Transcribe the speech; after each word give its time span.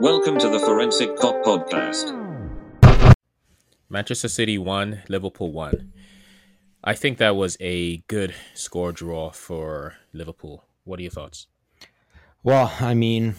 Welcome 0.00 0.38
to 0.38 0.48
the 0.48 0.58
Forensic 0.58 1.14
Kop 1.16 1.44
Podcast. 1.44 2.16
Manchester 3.90 4.28
City 4.28 4.56
won, 4.56 5.02
Liverpool 5.10 5.52
won. 5.52 5.92
I 6.82 6.94
think 6.94 7.18
that 7.18 7.36
was 7.36 7.58
a 7.60 7.98
good 8.08 8.34
score 8.54 8.92
draw 8.92 9.30
for 9.30 9.96
Liverpool. 10.14 10.64
What 10.84 11.00
are 11.00 11.02
your 11.02 11.10
thoughts? 11.10 11.48
Well, 12.42 12.72
I 12.80 12.94
mean, 12.94 13.34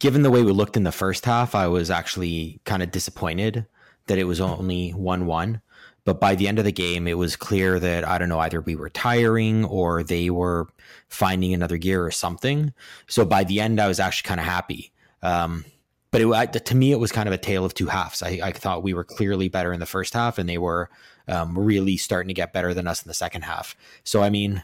given 0.00 0.22
the 0.22 0.30
way 0.30 0.42
we 0.42 0.50
looked 0.50 0.76
in 0.76 0.82
the 0.82 0.90
first 0.90 1.24
half, 1.24 1.54
I 1.54 1.68
was 1.68 1.88
actually 1.88 2.60
kind 2.64 2.82
of 2.82 2.90
disappointed 2.90 3.64
that 4.08 4.18
it 4.18 4.24
was 4.24 4.40
only 4.40 4.90
1 4.90 5.26
1. 5.26 5.60
But 6.04 6.18
by 6.18 6.34
the 6.34 6.48
end 6.48 6.58
of 6.58 6.64
the 6.64 6.72
game, 6.72 7.06
it 7.06 7.16
was 7.16 7.36
clear 7.36 7.78
that, 7.78 8.04
I 8.04 8.18
don't 8.18 8.28
know, 8.28 8.40
either 8.40 8.60
we 8.60 8.74
were 8.74 8.90
tiring 8.90 9.64
or 9.64 10.02
they 10.02 10.30
were 10.30 10.66
finding 11.08 11.54
another 11.54 11.76
gear 11.76 12.04
or 12.04 12.10
something. 12.10 12.72
So 13.06 13.24
by 13.24 13.44
the 13.44 13.60
end, 13.60 13.80
I 13.80 13.86
was 13.86 14.00
actually 14.00 14.26
kind 14.26 14.40
of 14.40 14.46
happy. 14.46 14.92
Um, 15.22 15.64
but 16.10 16.20
it, 16.20 16.64
to 16.66 16.74
me, 16.74 16.92
it 16.92 16.98
was 16.98 17.12
kind 17.12 17.28
of 17.28 17.32
a 17.32 17.38
tale 17.38 17.64
of 17.64 17.74
two 17.74 17.86
halves. 17.86 18.22
I, 18.22 18.40
I, 18.42 18.52
thought 18.52 18.82
we 18.82 18.94
were 18.94 19.04
clearly 19.04 19.48
better 19.48 19.72
in 19.72 19.80
the 19.80 19.86
first 19.86 20.14
half, 20.14 20.38
and 20.38 20.48
they 20.48 20.58
were 20.58 20.88
um, 21.28 21.58
really 21.58 21.96
starting 21.96 22.28
to 22.28 22.34
get 22.34 22.52
better 22.52 22.72
than 22.72 22.86
us 22.86 23.02
in 23.02 23.08
the 23.08 23.14
second 23.14 23.42
half. 23.42 23.76
So, 24.04 24.22
I 24.22 24.30
mean, 24.30 24.62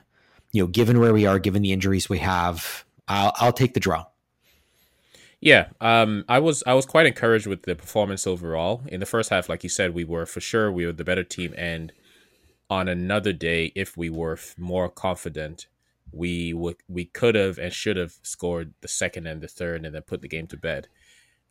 you 0.52 0.62
know, 0.62 0.66
given 0.66 1.00
where 1.00 1.12
we 1.12 1.26
are, 1.26 1.38
given 1.38 1.62
the 1.62 1.72
injuries 1.72 2.08
we 2.08 2.18
have, 2.18 2.84
I'll, 3.08 3.32
I'll 3.36 3.52
take 3.52 3.74
the 3.74 3.80
draw. 3.80 4.06
Yeah, 5.40 5.68
um, 5.80 6.24
I 6.28 6.38
was 6.38 6.62
I 6.68 6.74
was 6.74 6.86
quite 6.86 7.04
encouraged 7.04 7.48
with 7.48 7.62
the 7.62 7.74
performance 7.74 8.28
overall. 8.28 8.82
In 8.86 9.00
the 9.00 9.06
first 9.06 9.28
half, 9.30 9.48
like 9.48 9.64
you 9.64 9.68
said, 9.68 9.92
we 9.92 10.04
were 10.04 10.24
for 10.24 10.40
sure 10.40 10.70
we 10.70 10.86
were 10.86 10.92
the 10.92 11.02
better 11.02 11.24
team, 11.24 11.52
and 11.56 11.92
on 12.70 12.86
another 12.86 13.32
day, 13.32 13.72
if 13.74 13.96
we 13.96 14.08
were 14.08 14.38
more 14.56 14.88
confident, 14.88 15.66
we 16.12 16.52
would 16.52 16.76
we 16.88 17.06
could 17.06 17.34
have 17.34 17.58
and 17.58 17.72
should 17.72 17.96
have 17.96 18.14
scored 18.22 18.74
the 18.80 18.88
second 18.88 19.26
and 19.26 19.40
the 19.40 19.48
third, 19.48 19.84
and 19.84 19.94
then 19.94 20.02
put 20.02 20.22
the 20.22 20.28
game 20.28 20.46
to 20.48 20.56
bed. 20.56 20.88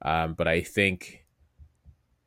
Um, 0.02 0.34
but 0.34 0.48
I 0.48 0.62
think 0.62 1.26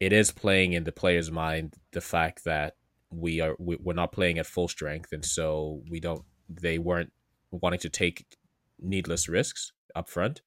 it 0.01 0.13
is 0.13 0.31
playing 0.31 0.73
in 0.73 0.85
the 0.85 0.93
player's 0.93 1.31
mind 1.31 1.75
the 1.93 2.01
fact 2.01 2.45
that 2.45 2.77
we 3.11 3.41
are 3.41 3.57
we, 3.59 3.77
we're 3.77 3.95
not 3.95 4.13
playing 4.13 4.39
at 4.39 4.47
full 4.47 4.69
strength, 4.69 5.13
and 5.13 5.25
so 5.25 5.83
we 5.91 6.01
don't. 6.01 6.25
They 6.49 6.79
weren't 6.79 7.13
wanting 7.51 7.81
to 7.81 7.89
take 7.89 8.37
needless 8.81 9.29
risks 9.29 9.73
up 9.95 10.09
front 10.09 10.43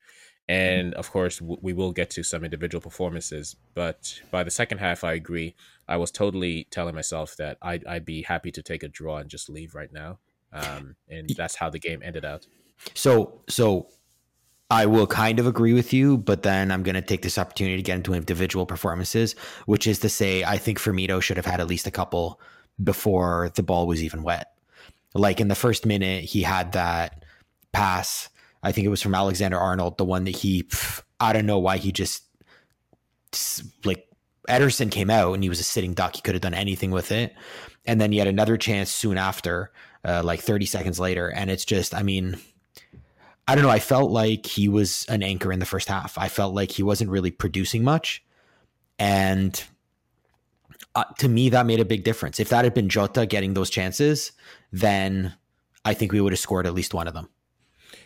and 0.49 0.93
of 0.93 1.11
course, 1.11 1.41
we 1.41 1.73
will 1.73 1.91
get 1.91 2.09
to 2.11 2.23
some 2.23 2.45
individual 2.45 2.81
performances. 2.81 3.55
But 3.73 4.21
by 4.31 4.43
the 4.43 4.51
second 4.51 4.77
half, 4.77 5.03
I 5.03 5.13
agree. 5.13 5.55
I 5.87 5.97
was 5.97 6.09
totally 6.09 6.67
telling 6.71 6.95
myself 6.95 7.35
that 7.37 7.57
I'd, 7.61 7.85
I'd 7.85 8.05
be 8.05 8.21
happy 8.21 8.51
to 8.51 8.63
take 8.63 8.83
a 8.83 8.87
draw 8.87 9.17
and 9.17 9.29
just 9.29 9.49
leave 9.49 9.75
right 9.75 9.91
now. 9.91 10.19
Um, 10.53 10.95
and 11.09 11.29
that's 11.35 11.55
how 11.55 11.69
the 11.69 11.79
game 11.79 12.01
ended 12.03 12.25
out. 12.25 12.47
So, 12.93 13.41
so 13.49 13.87
I 14.69 14.85
will 14.85 15.07
kind 15.07 15.39
of 15.39 15.47
agree 15.47 15.73
with 15.73 15.93
you, 15.93 16.17
but 16.17 16.43
then 16.43 16.71
I'm 16.71 16.83
going 16.83 16.95
to 16.95 17.01
take 17.01 17.21
this 17.21 17.37
opportunity 17.37 17.77
to 17.77 17.83
get 17.83 17.95
into 17.95 18.13
individual 18.13 18.65
performances, 18.65 19.33
which 19.65 19.87
is 19.87 19.99
to 19.99 20.09
say, 20.09 20.43
I 20.43 20.57
think 20.57 20.79
Firmino 20.79 21.21
should 21.21 21.37
have 21.37 21.45
had 21.45 21.59
at 21.59 21.67
least 21.67 21.87
a 21.87 21.91
couple 21.91 22.39
before 22.83 23.51
the 23.55 23.63
ball 23.63 23.87
was 23.87 24.03
even 24.03 24.23
wet. 24.23 24.53
Like 25.13 25.39
in 25.39 25.47
the 25.47 25.55
first 25.55 25.85
minute, 25.85 26.23
he 26.25 26.43
had 26.43 26.73
that 26.73 27.23
pass 27.71 28.29
I 28.63 28.71
think 28.71 28.85
it 28.85 28.89
was 28.89 29.01
from 29.01 29.15
Alexander 29.15 29.57
Arnold, 29.57 29.97
the 29.97 30.05
one 30.05 30.25
that 30.25 30.35
he, 30.35 30.67
I 31.19 31.33
don't 31.33 31.45
know 31.45 31.59
why 31.59 31.77
he 31.77 31.91
just 31.91 32.23
like 33.85 34.07
Ederson 34.49 34.91
came 34.91 35.09
out 35.09 35.33
and 35.33 35.43
he 35.43 35.49
was 35.49 35.59
a 35.59 35.63
sitting 35.63 35.93
duck. 35.93 36.15
He 36.15 36.21
could 36.21 36.35
have 36.35 36.41
done 36.41 36.53
anything 36.53 36.91
with 36.91 37.11
it. 37.11 37.33
And 37.85 38.01
then 38.01 38.11
he 38.11 38.17
had 38.17 38.27
another 38.27 38.57
chance 38.57 38.91
soon 38.91 39.17
after, 39.17 39.71
uh, 40.07 40.23
like 40.23 40.39
30 40.39 40.65
seconds 40.65 40.99
later. 40.99 41.27
And 41.29 41.51
it's 41.51 41.65
just, 41.65 41.93
I 41.93 42.01
mean, 42.01 42.37
I 43.47 43.55
don't 43.55 43.63
know. 43.63 43.69
I 43.69 43.79
felt 43.79 44.09
like 44.09 44.45
he 44.45 44.67
was 44.67 45.05
an 45.09 45.21
anchor 45.21 45.51
in 45.51 45.59
the 45.59 45.65
first 45.65 45.89
half. 45.89 46.17
I 46.17 46.29
felt 46.29 46.55
like 46.55 46.71
he 46.71 46.83
wasn't 46.83 47.11
really 47.11 47.31
producing 47.31 47.83
much. 47.83 48.23
And 48.97 49.61
uh, 50.95 51.03
to 51.19 51.27
me, 51.27 51.49
that 51.49 51.65
made 51.65 51.79
a 51.79 51.85
big 51.85 52.03
difference. 52.03 52.39
If 52.39 52.49
that 52.49 52.63
had 52.63 52.73
been 52.73 52.89
Jota 52.89 53.25
getting 53.25 53.53
those 53.53 53.69
chances, 53.69 54.31
then 54.71 55.35
I 55.85 55.93
think 55.93 56.11
we 56.11 56.21
would 56.21 56.33
have 56.33 56.39
scored 56.39 56.65
at 56.65 56.73
least 56.73 56.93
one 56.93 57.07
of 57.07 57.13
them. 57.13 57.29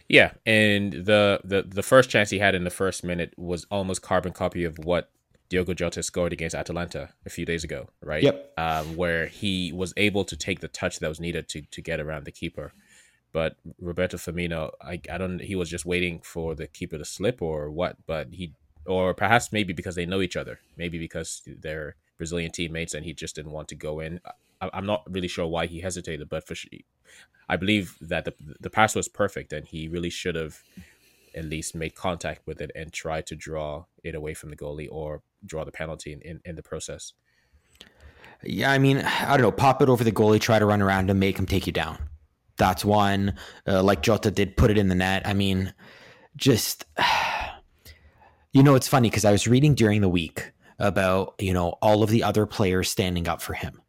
Yeah, 0.09 0.33
and 0.45 0.91
the, 0.91 1.39
the 1.45 1.63
the 1.63 1.81
first 1.81 2.09
chance 2.09 2.29
he 2.29 2.39
had 2.39 2.53
in 2.53 2.65
the 2.65 2.69
first 2.69 3.01
minute 3.01 3.33
was 3.37 3.65
almost 3.71 4.01
carbon 4.01 4.33
copy 4.33 4.65
of 4.65 4.77
what 4.79 5.09
Diogo 5.51 5.73
Jota 5.73 6.01
scored 6.01 6.31
against 6.31 6.55
Atalanta 6.55 7.09
a 7.25 7.29
few 7.29 7.45
days 7.45 7.65
ago, 7.65 7.89
right? 8.01 8.23
Yep. 8.23 8.53
Um, 8.57 8.95
where 8.95 9.27
he 9.27 9.73
was 9.73 9.93
able 9.97 10.23
to 10.23 10.37
take 10.37 10.61
the 10.61 10.69
touch 10.69 10.99
that 10.99 11.09
was 11.09 11.19
needed 11.19 11.49
to 11.49 11.61
to 11.61 11.81
get 11.81 11.99
around 11.99 12.23
the 12.23 12.31
keeper. 12.31 12.71
But 13.33 13.57
Roberto 13.77 14.15
Firmino, 14.15 14.71
I, 14.81 15.01
I 15.11 15.17
don't. 15.17 15.39
He 15.39 15.55
was 15.55 15.69
just 15.69 15.85
waiting 15.85 16.21
for 16.23 16.55
the 16.55 16.67
keeper 16.67 16.97
to 16.97 17.03
slip 17.03 17.41
or 17.41 17.69
what. 17.69 17.97
But 18.07 18.27
he, 18.31 18.53
or 18.85 19.13
perhaps 19.13 19.51
maybe 19.51 19.73
because 19.73 19.95
they 19.95 20.05
know 20.05 20.21
each 20.21 20.37
other, 20.37 20.59
maybe 20.77 20.97
because 20.97 21.41
they're 21.45 21.95
Brazilian 22.17 22.51
teammates, 22.51 22.93
and 22.93 23.03
he 23.03 23.13
just 23.13 23.35
didn't 23.35 23.51
want 23.51 23.67
to 23.67 23.75
go 23.75 23.99
in. 23.99 24.21
I, 24.61 24.69
am 24.73 24.85
not 24.85 25.03
really 25.09 25.27
sure 25.27 25.47
why 25.47 25.65
he 25.65 25.81
hesitated, 25.81 26.29
but 26.29 26.47
for 26.47 26.55
I 27.49 27.57
believe 27.57 27.97
that 27.99 28.23
the 28.23 28.33
the 28.61 28.69
pass 28.69 28.95
was 28.95 29.09
perfect, 29.09 29.51
and 29.51 29.67
he 29.67 29.89
really 29.89 30.09
should 30.09 30.35
have 30.35 30.63
at 31.35 31.45
least 31.45 31.75
make 31.75 31.95
contact 31.95 32.41
with 32.45 32.61
it 32.61 32.71
and 32.75 32.91
try 32.91 33.21
to 33.21 33.35
draw 33.35 33.85
it 34.03 34.15
away 34.15 34.33
from 34.33 34.49
the 34.49 34.55
goalie 34.55 34.87
or 34.91 35.21
draw 35.45 35.63
the 35.63 35.71
penalty 35.71 36.13
in, 36.13 36.21
in, 36.21 36.41
in 36.45 36.55
the 36.55 36.63
process. 36.63 37.13
Yeah, 38.43 38.71
I 38.71 38.79
mean, 38.79 38.97
I 39.21 39.37
don't 39.37 39.41
know. 39.41 39.51
Pop 39.51 39.81
it 39.81 39.89
over 39.89 40.03
the 40.03 40.11
goalie, 40.11 40.39
try 40.39 40.59
to 40.59 40.65
run 40.65 40.81
around 40.81 41.09
and 41.09 41.19
make 41.19 41.37
him 41.37 41.45
take 41.45 41.67
you 41.67 41.73
down. 41.73 41.97
That's 42.57 42.85
one. 42.85 43.35
Uh, 43.67 43.81
like 43.81 44.01
Jota 44.01 44.29
did, 44.29 44.55
put 44.57 44.71
it 44.71 44.77
in 44.77 44.87
the 44.87 44.95
net. 44.95 45.25
I 45.25 45.33
mean, 45.33 45.73
just 46.35 46.85
you 48.53 48.63
know, 48.63 48.75
it's 48.75 48.87
funny 48.87 49.09
because 49.09 49.25
I 49.25 49.31
was 49.31 49.47
reading 49.47 49.75
during 49.75 50.01
the 50.01 50.09
week 50.09 50.51
about 50.79 51.35
you 51.39 51.53
know 51.53 51.77
all 51.81 52.03
of 52.03 52.09
the 52.09 52.23
other 52.23 52.45
players 52.45 52.89
standing 52.89 53.27
up 53.27 53.41
for 53.41 53.53
him 53.53 53.81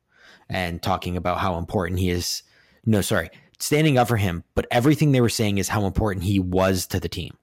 and 0.49 0.83
talking 0.83 1.17
about 1.17 1.39
how 1.39 1.59
important 1.59 2.01
he 2.01 2.11
is. 2.11 2.43
No, 2.85 3.01
sorry, 3.01 3.31
standing 3.63 3.97
up 3.97 4.09
for 4.09 4.17
him, 4.17 4.43
but 4.57 4.67
everything 4.73 5.13
they 5.13 5.21
were 5.21 5.29
saying 5.29 5.59
is 5.59 5.69
how 5.69 5.87
important 5.87 6.25
he 6.25 6.41
was 6.41 6.85
to 6.89 6.99
the 6.99 7.09
team. 7.09 7.37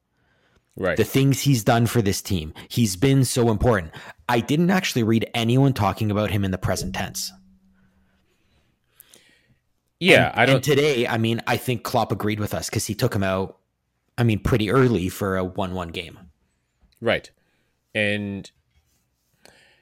Right. 0.75 0.97
The 0.97 1.05
things 1.05 1.41
he's 1.41 1.63
done 1.63 1.87
for 1.87 2.01
this 2.01 2.21
team. 2.21 2.53
He's 2.67 2.97
been 2.97 3.23
so 3.23 3.49
important. 3.49 3.93
I 4.27 4.41
didn't 4.41 4.69
actually 4.69 5.03
read 5.03 5.29
anyone 5.33 5.71
talking 5.71 6.11
about 6.11 6.29
him 6.29 6.43
in 6.43 6.51
the 6.51 6.57
present 6.57 6.93
tense. 6.93 7.31
Yeah, 9.99 10.29
and, 10.31 10.41
I 10.41 10.45
don't. 10.45 10.63
today, 10.63 11.07
I 11.07 11.17
mean, 11.17 11.41
I 11.47 11.55
think 11.57 11.83
Klopp 11.83 12.11
agreed 12.11 12.39
with 12.39 12.53
us 12.53 12.69
because 12.69 12.85
he 12.85 12.95
took 12.95 13.13
him 13.13 13.23
out. 13.23 13.57
I 14.17 14.23
mean, 14.23 14.39
pretty 14.39 14.71
early 14.71 15.09
for 15.09 15.37
a 15.37 15.43
one-one 15.43 15.89
game. 15.89 16.19
Right, 17.01 17.29
and 17.93 18.49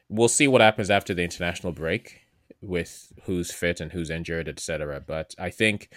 we'll 0.09 0.27
see 0.27 0.47
what 0.47 0.61
happens 0.61 0.89
after 0.89 1.13
the 1.13 1.23
international 1.23 1.73
break 1.73 2.21
with 2.61 3.11
who's 3.23 3.51
fit 3.51 3.79
and 3.79 3.91
who's 3.91 4.09
injured, 4.09 4.49
etc. 4.49 5.03
But 5.05 5.35
I 5.37 5.51
think 5.51 5.89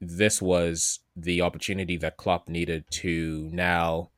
this 0.00 0.40
was 0.40 1.00
the 1.16 1.42
opportunity 1.42 1.96
that 1.96 2.16
Klopp 2.16 2.48
needed 2.48 2.84
to 2.90 3.48
now 3.52 4.10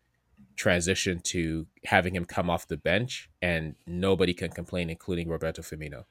transition 0.56 1.20
to 1.20 1.66
having 1.84 2.14
him 2.14 2.26
come 2.26 2.50
off 2.50 2.68
the 2.68 2.76
bench 2.76 3.30
and 3.40 3.74
nobody 3.86 4.34
can 4.34 4.50
complain, 4.50 4.90
including 4.90 5.28
Roberto 5.28 5.62
Firmino. 5.62 6.04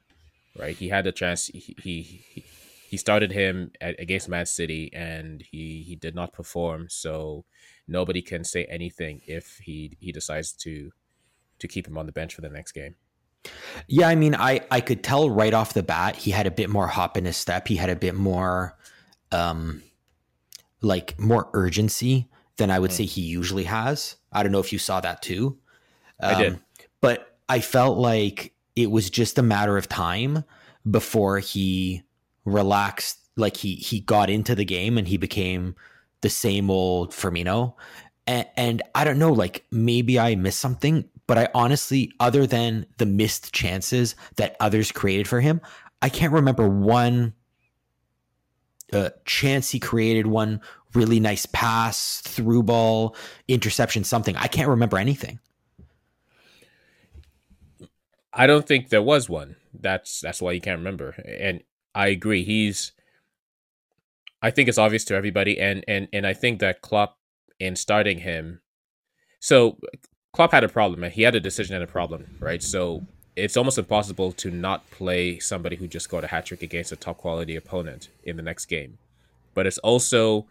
Right? 0.57 0.75
He 0.75 0.90
had 0.90 1.06
a 1.06 1.12
chance. 1.12 1.47
He 1.47 1.75
he 1.81 2.44
he 2.90 2.97
started 2.97 3.31
him 3.31 3.72
at, 3.80 4.00
against 4.00 4.28
Man 4.28 4.47
City 4.47 4.90
and 4.91 5.44
he 5.52 5.84
he 5.84 5.96
did 5.96 6.16
not 6.16 6.34
perform. 6.34 6.88
So 6.90 7.46
nobody 7.88 8.22
can 8.24 8.44
say 8.44 8.66
anything 8.66 9.22
if 9.28 9.59
he 9.63 9.96
he 10.00 10.12
decides 10.12 10.51
to 10.53 10.91
to 11.59 11.68
keep 11.68 11.88
him 11.88 11.97
on 11.97 12.07
the 12.07 12.12
bench 12.12 12.34
for 12.34 12.41
the 12.41 12.50
next 12.50 12.72
game. 12.72 12.96
Yeah, 13.88 14.07
I 14.07 14.16
mean, 14.16 14.34
I 14.34 14.62
I 14.72 14.81
could 14.81 15.03
tell 15.03 15.30
right 15.30 15.53
off 15.53 15.74
the 15.74 15.84
bat 15.84 16.16
he 16.16 16.31
had 16.31 16.47
a 16.47 16.51
bit 16.51 16.69
more 16.69 16.88
hop 16.88 17.16
in 17.16 17.25
his 17.25 17.38
step. 17.38 17.68
He 17.68 17.75
had 17.75 17.91
a 17.91 17.96
bit 17.96 18.16
more 18.16 18.75
um, 19.32 19.84
like 20.81 21.20
more 21.20 21.50
urgency 21.54 22.28
than 22.58 22.72
I 22.72 22.80
would 22.80 22.92
mm. 22.92 22.96
say 22.96 23.06
he 23.06 23.22
usually 23.22 23.64
has. 23.66 24.16
I 24.31 24.44
don't 24.44 24.52
know 24.52 24.60
if 24.60 24.72
you 24.74 24.80
saw 24.80 25.00
that 25.02 25.22
too. 25.22 25.58
Um, 26.20 26.36
I 26.36 26.42
did. 26.42 26.54
Um, 26.54 26.62
but 27.02 27.38
I 27.48 27.60
felt 27.62 27.98
like 27.98 28.54
it 28.76 28.92
was 28.92 29.10
just 29.10 29.38
a 29.38 29.44
matter 29.44 29.78
of 29.78 29.90
time 29.90 30.44
before 30.90 31.40
he 31.40 32.04
relaxed, 32.46 33.20
like 33.36 33.58
he 33.58 33.76
he 33.76 34.00
got 34.00 34.30
into 34.30 34.56
the 34.56 34.66
game 34.66 34.98
and 34.98 35.08
he 35.08 35.18
became 35.18 35.75
the 36.22 36.30
same 36.30 36.70
old 36.70 37.12
Firmino. 37.12 37.74
And, 38.28 38.48
and 38.56 38.82
I 38.94 39.04
don't 39.04 39.20
know, 39.20 39.32
like 39.32 39.66
maybe 39.72 40.20
I 40.20 40.36
missed 40.36 40.60
something, 40.60 41.10
but 41.28 41.38
I 41.38 41.48
honestly, 41.54 42.12
other 42.20 42.46
than 42.46 42.86
the 42.98 43.06
missed 43.06 43.54
chances 43.54 44.16
that 44.36 44.56
others 44.60 44.92
created 44.92 45.28
for 45.28 45.42
him, 45.42 45.62
I 46.02 46.10
can't 46.10 46.34
remember 46.34 46.68
one 46.68 47.34
uh, 48.94 49.09
chance 49.25 49.69
he 49.71 49.80
created 49.80 50.27
one 50.27 50.62
really 50.94 51.19
nice 51.19 51.45
pass, 51.47 52.21
through 52.21 52.63
ball, 52.63 53.15
interception, 53.47 54.03
something. 54.03 54.36
I 54.38 54.47
can't 54.47 54.69
remember 54.69 54.97
anything. 54.97 55.39
I 58.33 58.47
don't 58.47 58.68
think 58.68 58.89
there 58.89 59.03
was 59.03 59.30
one. 59.30 59.56
That's 59.74 60.21
that's 60.21 60.41
why 60.41 60.51
you 60.53 60.62
can't 60.62 60.80
remember. 60.80 61.12
And 61.25 61.63
I 61.95 62.07
agree. 62.09 62.44
He's 62.44 62.94
I 64.41 64.51
think 64.51 64.69
it's 64.69 64.77
obvious 64.77 65.03
to 65.06 65.15
everybody 65.15 65.59
and 65.59 65.83
and 65.88 66.07
and 66.13 66.27
I 66.27 66.33
think 66.33 66.59
that 66.59 66.81
Klopp 66.81 67.18
in 67.59 67.75
starting 67.75 68.19
him 68.19 68.62
So 69.39 69.77
Klopp 70.33 70.51
had 70.51 70.63
a 70.63 70.69
problem, 70.69 71.09
he 71.12 71.24
had 71.24 71.36
a 71.36 71.39
decision 71.39 71.75
and 71.75 71.83
a 71.83 71.88
problem, 71.88 72.38
right? 72.39 72.62
So 72.63 73.06
it's 73.39 73.57
almost 73.57 73.77
impossible 73.77 74.31
to 74.33 74.51
not 74.51 74.89
play 74.91 75.39
somebody 75.39 75.75
who 75.75 75.88
just 75.88 76.09
got 76.09 76.24
a 76.24 76.27
hat 76.27 76.45
trick 76.45 76.62
against 76.62 76.91
a 76.91 76.95
top 76.95 77.18
quality 77.18 77.56
opponent 77.56 78.09
in 78.24 78.36
the 78.38 78.44
next 78.44 78.65
game. 78.65 78.97
But 79.53 79.65
it's 79.65 79.77
also 79.80 80.45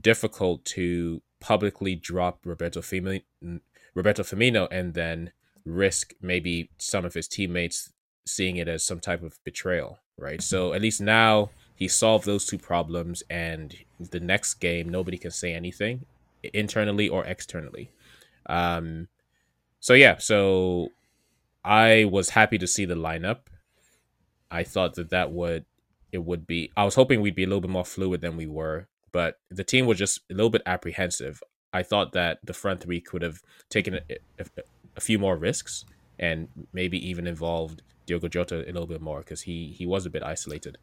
difficult 0.00 0.64
to 0.64 1.22
publicly 1.40 1.94
drop 1.94 2.38
Roberto 2.44 2.80
Firmino, 2.80 3.22
Roberto 3.94 4.22
Firmino 4.22 4.66
and 4.70 4.94
then 4.94 5.32
risk 5.64 6.14
maybe 6.20 6.70
some 6.78 7.04
of 7.04 7.14
his 7.14 7.28
teammates 7.28 7.92
seeing 8.26 8.56
it 8.56 8.68
as 8.68 8.84
some 8.84 9.00
type 9.00 9.22
of 9.22 9.38
betrayal, 9.44 9.98
right? 10.16 10.42
So 10.42 10.72
at 10.72 10.82
least 10.82 11.00
now 11.00 11.50
he 11.76 11.88
solved 11.88 12.24
those 12.24 12.46
two 12.46 12.58
problems, 12.58 13.22
and 13.28 13.74
the 13.98 14.20
next 14.20 14.54
game 14.54 14.88
nobody 14.88 15.18
can 15.18 15.30
say 15.30 15.52
anything 15.52 16.06
internally 16.52 17.08
or 17.08 17.24
externally. 17.24 17.90
Um, 18.46 19.08
so 19.80 19.94
yeah, 19.94 20.18
so 20.18 20.90
I 21.64 22.04
was 22.04 22.30
happy 22.30 22.58
to 22.58 22.66
see 22.66 22.84
the 22.84 22.94
lineup. 22.94 23.40
I 24.50 24.62
thought 24.64 24.94
that 24.94 25.10
that 25.10 25.32
would 25.32 25.64
it 26.12 26.24
would 26.24 26.46
be. 26.46 26.70
I 26.76 26.84
was 26.84 26.94
hoping 26.94 27.20
we'd 27.20 27.34
be 27.34 27.42
a 27.42 27.46
little 27.46 27.60
bit 27.60 27.70
more 27.70 27.84
fluid 27.84 28.20
than 28.20 28.36
we 28.36 28.46
were, 28.46 28.86
but 29.10 29.40
the 29.50 29.64
team 29.64 29.86
was 29.86 29.98
just 29.98 30.20
a 30.30 30.34
little 30.34 30.50
bit 30.50 30.62
apprehensive. 30.64 31.42
I 31.72 31.82
thought 31.82 32.12
that 32.12 32.38
the 32.44 32.52
front 32.52 32.82
three 32.82 33.00
could 33.00 33.22
have 33.22 33.42
taken 33.68 33.94
a, 33.94 34.00
a, 34.38 34.44
a 34.96 35.00
few 35.00 35.18
more 35.18 35.36
risks 35.36 35.84
and 36.20 36.48
maybe 36.72 37.04
even 37.08 37.26
involved 37.26 37.82
Diogo 38.06 38.28
Jota 38.28 38.62
a 38.62 38.70
little 38.70 38.86
bit 38.86 39.00
more 39.00 39.18
because 39.20 39.42
he 39.42 39.74
he 39.76 39.86
was 39.86 40.06
a 40.06 40.10
bit 40.10 40.22
isolated. 40.22 40.78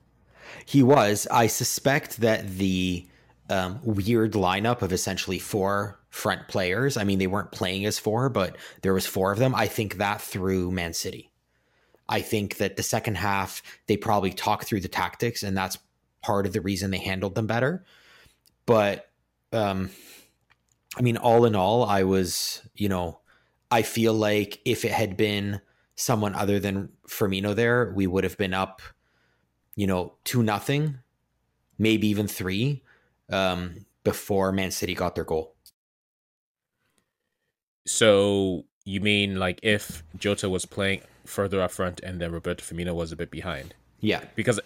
He 0.66 0.84
was. 0.84 1.28
I 1.32 1.48
suspect 1.48 2.18
that 2.18 2.58
the 2.58 3.08
um, 3.50 3.80
weird 3.84 4.34
lineup 4.34 4.82
of 4.82 4.92
essentially 4.92 5.40
four 5.40 6.01
front 6.12 6.48
players. 6.48 6.98
I 6.98 7.04
mean, 7.04 7.18
they 7.18 7.28
weren't 7.28 7.52
playing 7.52 7.86
as 7.86 7.98
four, 7.98 8.30
but 8.30 8.58
there 8.84 8.94
was 8.94 9.08
four 9.08 9.32
of 9.32 9.40
them. 9.40 9.56
I 9.56 9.68
think 9.68 9.98
that 9.98 10.22
threw 10.22 10.70
Man 10.70 10.94
City. 10.94 11.32
I 12.08 12.22
think 12.22 12.58
that 12.58 12.76
the 12.76 12.84
second 12.84 13.16
half 13.16 13.64
they 13.88 13.98
probably 13.98 14.32
talked 14.32 14.66
through 14.66 14.82
the 14.82 14.88
tactics, 14.90 15.42
and 15.42 15.58
that's 15.58 15.78
part 16.22 16.46
of 16.46 16.54
the 16.54 16.62
reason 16.62 16.92
they 16.92 17.00
handled 17.00 17.34
them 17.34 17.48
better. 17.48 17.86
But 18.66 19.10
um, 19.54 19.90
I 20.98 21.02
mean, 21.02 21.18
all 21.18 21.46
in 21.46 21.56
all, 21.56 21.86
I 21.86 22.04
was, 22.04 22.62
you 22.76 22.90
know, 22.90 23.22
I 23.72 23.82
feel 23.82 24.14
like 24.14 24.60
if 24.66 24.84
it 24.84 24.92
had 24.92 25.16
been 25.16 25.62
someone 25.96 26.36
other 26.36 26.60
than 26.60 26.90
Firmino 27.08 27.56
there, 27.56 27.94
we 27.96 28.08
would 28.08 28.26
have 28.26 28.38
been 28.38 28.54
up, 28.54 28.82
you 29.76 29.88
know, 29.88 30.16
two 30.26 30.44
nothing, 30.44 30.98
maybe 31.78 32.08
even 32.08 32.28
three, 32.28 32.84
um, 33.30 33.86
before 34.04 34.52
Man 34.52 34.72
City 34.72 34.94
got 34.94 35.16
their 35.16 35.24
goal. 35.24 35.56
So 37.86 38.66
you 38.86 39.02
mean 39.02 39.38
like 39.38 39.60
if 39.64 40.04
Jota 40.18 40.50
was 40.50 40.66
playing 40.66 41.02
further 41.26 41.62
up 41.62 41.72
front 41.72 42.00
and 42.02 42.20
then 42.20 42.32
Roberto 42.32 42.64
Firmino 42.64 42.94
was 42.94 43.12
a 43.12 43.16
bit 43.16 43.32
behind? 43.32 43.74
Yeah, 44.00 44.24
because 44.36 44.60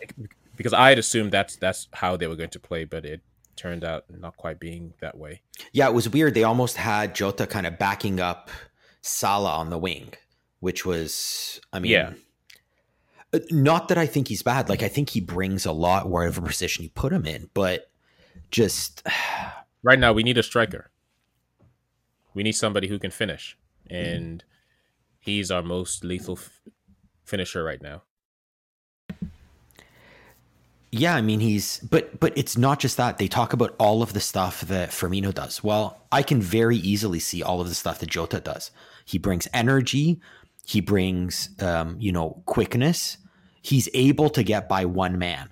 because 0.55 0.73
I 0.73 0.89
had 0.89 0.99
assumed 0.99 1.31
that's 1.31 1.55
that's 1.57 1.87
how 1.93 2.15
they 2.17 2.27
were 2.27 2.35
going 2.35 2.49
to 2.51 2.59
play, 2.59 2.85
but 2.85 3.05
it 3.05 3.21
turned 3.55 3.83
out 3.83 4.05
not 4.09 4.37
quite 4.37 4.59
being 4.59 4.93
that 5.01 5.17
way. 5.17 5.41
Yeah, 5.71 5.87
it 5.87 5.93
was 5.93 6.09
weird. 6.09 6.33
They 6.33 6.43
almost 6.43 6.77
had 6.77 7.15
Jota 7.15 7.47
kind 7.47 7.65
of 7.65 7.77
backing 7.77 8.19
up 8.19 8.49
Salah 9.01 9.55
on 9.55 9.69
the 9.69 9.77
wing, 9.77 10.13
which 10.59 10.85
was, 10.85 11.59
I 11.71 11.79
mean, 11.79 11.91
yeah. 11.91 12.13
Uh, 13.33 13.39
not 13.51 13.87
that 13.87 13.97
I 13.97 14.05
think 14.05 14.27
he's 14.27 14.43
bad. 14.43 14.69
Like 14.69 14.83
I 14.83 14.87
think 14.87 15.09
he 15.09 15.19
brings 15.19 15.65
a 15.65 15.71
lot 15.71 16.09
wherever 16.09 16.41
position 16.41 16.83
you 16.83 16.89
put 16.89 17.11
him 17.11 17.25
in, 17.25 17.49
but 17.53 17.89
just 18.51 19.05
right 19.83 19.99
now 19.99 20.13
we 20.13 20.23
need 20.23 20.37
a 20.37 20.43
striker. 20.43 20.89
We 22.35 22.43
need 22.43 22.51
somebody 22.51 22.87
who 22.87 22.99
can 22.99 23.09
finish, 23.09 23.57
and 23.89 24.43
he's 25.19 25.49
our 25.49 25.63
most 25.63 26.03
lethal 26.03 26.37
f- 26.37 26.61
finisher 27.23 27.63
right 27.63 27.81
now. 27.81 28.03
Yeah, 30.91 31.15
I 31.15 31.21
mean 31.21 31.41
he's 31.41 31.79
but 31.79 32.19
but 32.19 32.37
it's 32.37 32.57
not 32.57 32.79
just 32.79 32.97
that. 32.97 33.17
They 33.17 33.27
talk 33.27 33.51
about 33.51 33.75
all 33.79 34.01
of 34.01 34.13
the 34.13 34.19
stuff 34.19 34.61
that 34.61 34.91
Firmino 34.91 35.33
does. 35.33 35.63
Well, 35.63 36.05
I 36.11 36.23
can 36.23 36.41
very 36.41 36.77
easily 36.77 37.19
see 37.19 37.41
all 37.41 37.59
of 37.59 37.67
the 37.67 37.75
stuff 37.75 37.99
that 37.99 38.09
Jota 38.09 38.39
does. 38.39 38.71
He 39.03 39.17
brings 39.17 39.47
energy, 39.53 40.21
he 40.65 40.81
brings 40.81 41.49
um, 41.61 41.97
you 41.99 42.11
know, 42.11 42.41
quickness. 42.45 43.17
He's 43.61 43.89
able 43.93 44.29
to 44.29 44.43
get 44.43 44.69
by 44.69 44.85
one 44.85 45.17
man. 45.17 45.49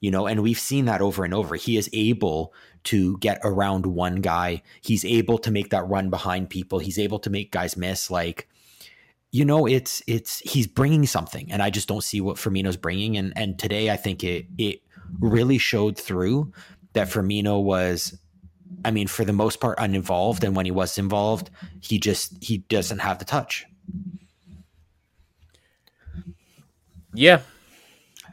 You 0.00 0.10
know, 0.10 0.26
and 0.26 0.42
we've 0.42 0.58
seen 0.58 0.84
that 0.84 1.00
over 1.00 1.24
and 1.24 1.32
over. 1.32 1.56
He 1.56 1.76
is 1.76 1.88
able 1.92 2.52
to 2.86 3.18
get 3.18 3.40
around 3.44 3.86
one 3.86 4.16
guy. 4.16 4.62
He's 4.80 5.04
able 5.04 5.38
to 5.38 5.50
make 5.50 5.70
that 5.70 5.88
run 5.88 6.10
behind 6.10 6.50
people. 6.50 6.78
He's 6.78 6.98
able 6.98 7.18
to 7.20 7.30
make 7.30 7.52
guys 7.52 7.76
miss 7.76 8.10
like 8.10 8.48
you 9.36 9.44
know, 9.44 9.66
it's 9.66 10.02
it's 10.06 10.38
he's 10.38 10.66
bringing 10.66 11.06
something, 11.06 11.52
and 11.52 11.62
I 11.62 11.68
just 11.68 11.88
don't 11.88 12.02
see 12.02 12.22
what 12.22 12.36
Firmino's 12.36 12.78
bringing. 12.78 13.18
And 13.18 13.34
and 13.36 13.58
today, 13.58 13.90
I 13.90 13.96
think 13.96 14.24
it 14.24 14.46
it 14.56 14.80
really 15.20 15.58
showed 15.58 15.98
through 15.98 16.52
that 16.94 17.08
Firmino 17.08 17.62
was, 17.62 18.18
I 18.84 18.90
mean, 18.90 19.08
for 19.08 19.26
the 19.26 19.34
most 19.34 19.60
part, 19.60 19.78
uninvolved, 19.78 20.42
and 20.42 20.56
when 20.56 20.64
he 20.64 20.70
was 20.70 20.96
involved, 20.96 21.50
he 21.80 21.98
just 21.98 22.42
he 22.42 22.58
doesn't 22.58 23.00
have 23.00 23.18
the 23.18 23.26
touch. 23.26 23.66
Yeah, 27.12 27.40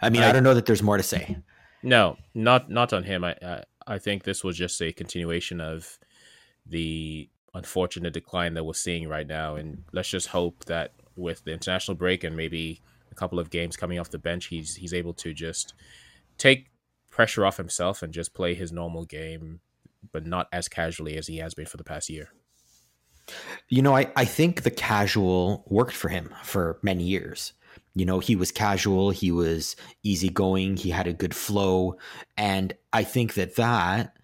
I 0.01 0.09
mean, 0.09 0.21
I, 0.21 0.29
I 0.29 0.31
don't 0.31 0.43
know 0.43 0.53
that 0.53 0.65
there's 0.65 0.83
more 0.83 0.97
to 0.97 1.03
say. 1.03 1.37
No, 1.81 2.17
not 2.33 2.69
not 2.69 2.93
on 2.93 3.03
him. 3.03 3.25
I, 3.25 3.35
I 3.41 3.63
I 3.87 3.97
think 3.99 4.23
this 4.23 4.43
was 4.43 4.57
just 4.57 4.81
a 4.81 4.91
continuation 4.91 5.61
of 5.61 5.99
the 6.65 7.29
unfortunate 7.53 8.13
decline 8.13 8.53
that 8.53 8.63
we're 8.63 8.73
seeing 8.73 9.07
right 9.07 9.27
now. 9.27 9.55
And 9.55 9.83
let's 9.91 10.09
just 10.09 10.27
hope 10.27 10.65
that 10.65 10.93
with 11.15 11.43
the 11.43 11.51
international 11.51 11.95
break 11.95 12.23
and 12.23 12.35
maybe 12.35 12.81
a 13.11 13.15
couple 13.15 13.39
of 13.39 13.49
games 13.49 13.77
coming 13.77 13.99
off 13.99 14.09
the 14.09 14.17
bench, 14.17 14.45
he's 14.45 14.75
he's 14.75 14.93
able 14.93 15.13
to 15.15 15.33
just 15.33 15.73
take 16.37 16.71
pressure 17.09 17.45
off 17.45 17.57
himself 17.57 18.01
and 18.01 18.13
just 18.13 18.33
play 18.33 18.55
his 18.55 18.71
normal 18.71 19.05
game, 19.05 19.59
but 20.11 20.25
not 20.25 20.47
as 20.51 20.67
casually 20.67 21.15
as 21.15 21.27
he 21.27 21.37
has 21.37 21.53
been 21.53 21.67
for 21.67 21.77
the 21.77 21.83
past 21.83 22.09
year. 22.09 22.29
You 23.69 23.81
know, 23.81 23.95
I, 23.95 24.11
I 24.15 24.25
think 24.25 24.63
the 24.63 24.71
casual 24.71 25.63
worked 25.69 25.93
for 25.93 26.09
him 26.09 26.33
for 26.43 26.79
many 26.81 27.03
years. 27.03 27.53
You 27.95 28.05
know, 28.05 28.19
he 28.19 28.35
was 28.35 28.51
casual, 28.51 29.11
he 29.11 29.31
was 29.31 29.75
easygoing, 30.01 30.77
he 30.77 30.89
had 30.89 31.07
a 31.07 31.13
good 31.13 31.35
flow. 31.35 31.97
And 32.37 32.73
I 32.91 33.03
think 33.03 33.35
that 33.35 33.55
that 33.55 34.17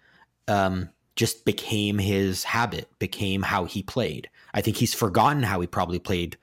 um, 0.48 0.90
just 1.14 1.44
became 1.44 1.98
his 1.98 2.44
habit, 2.44 2.88
became 2.98 3.42
how 3.42 3.64
he 3.64 3.82
played. 3.82 4.28
I 4.52 4.60
think 4.60 4.76
he's 4.76 4.94
forgotten 4.94 5.44
how 5.44 5.60
he 5.60 5.66
probably 5.66 6.00
played 6.00 6.36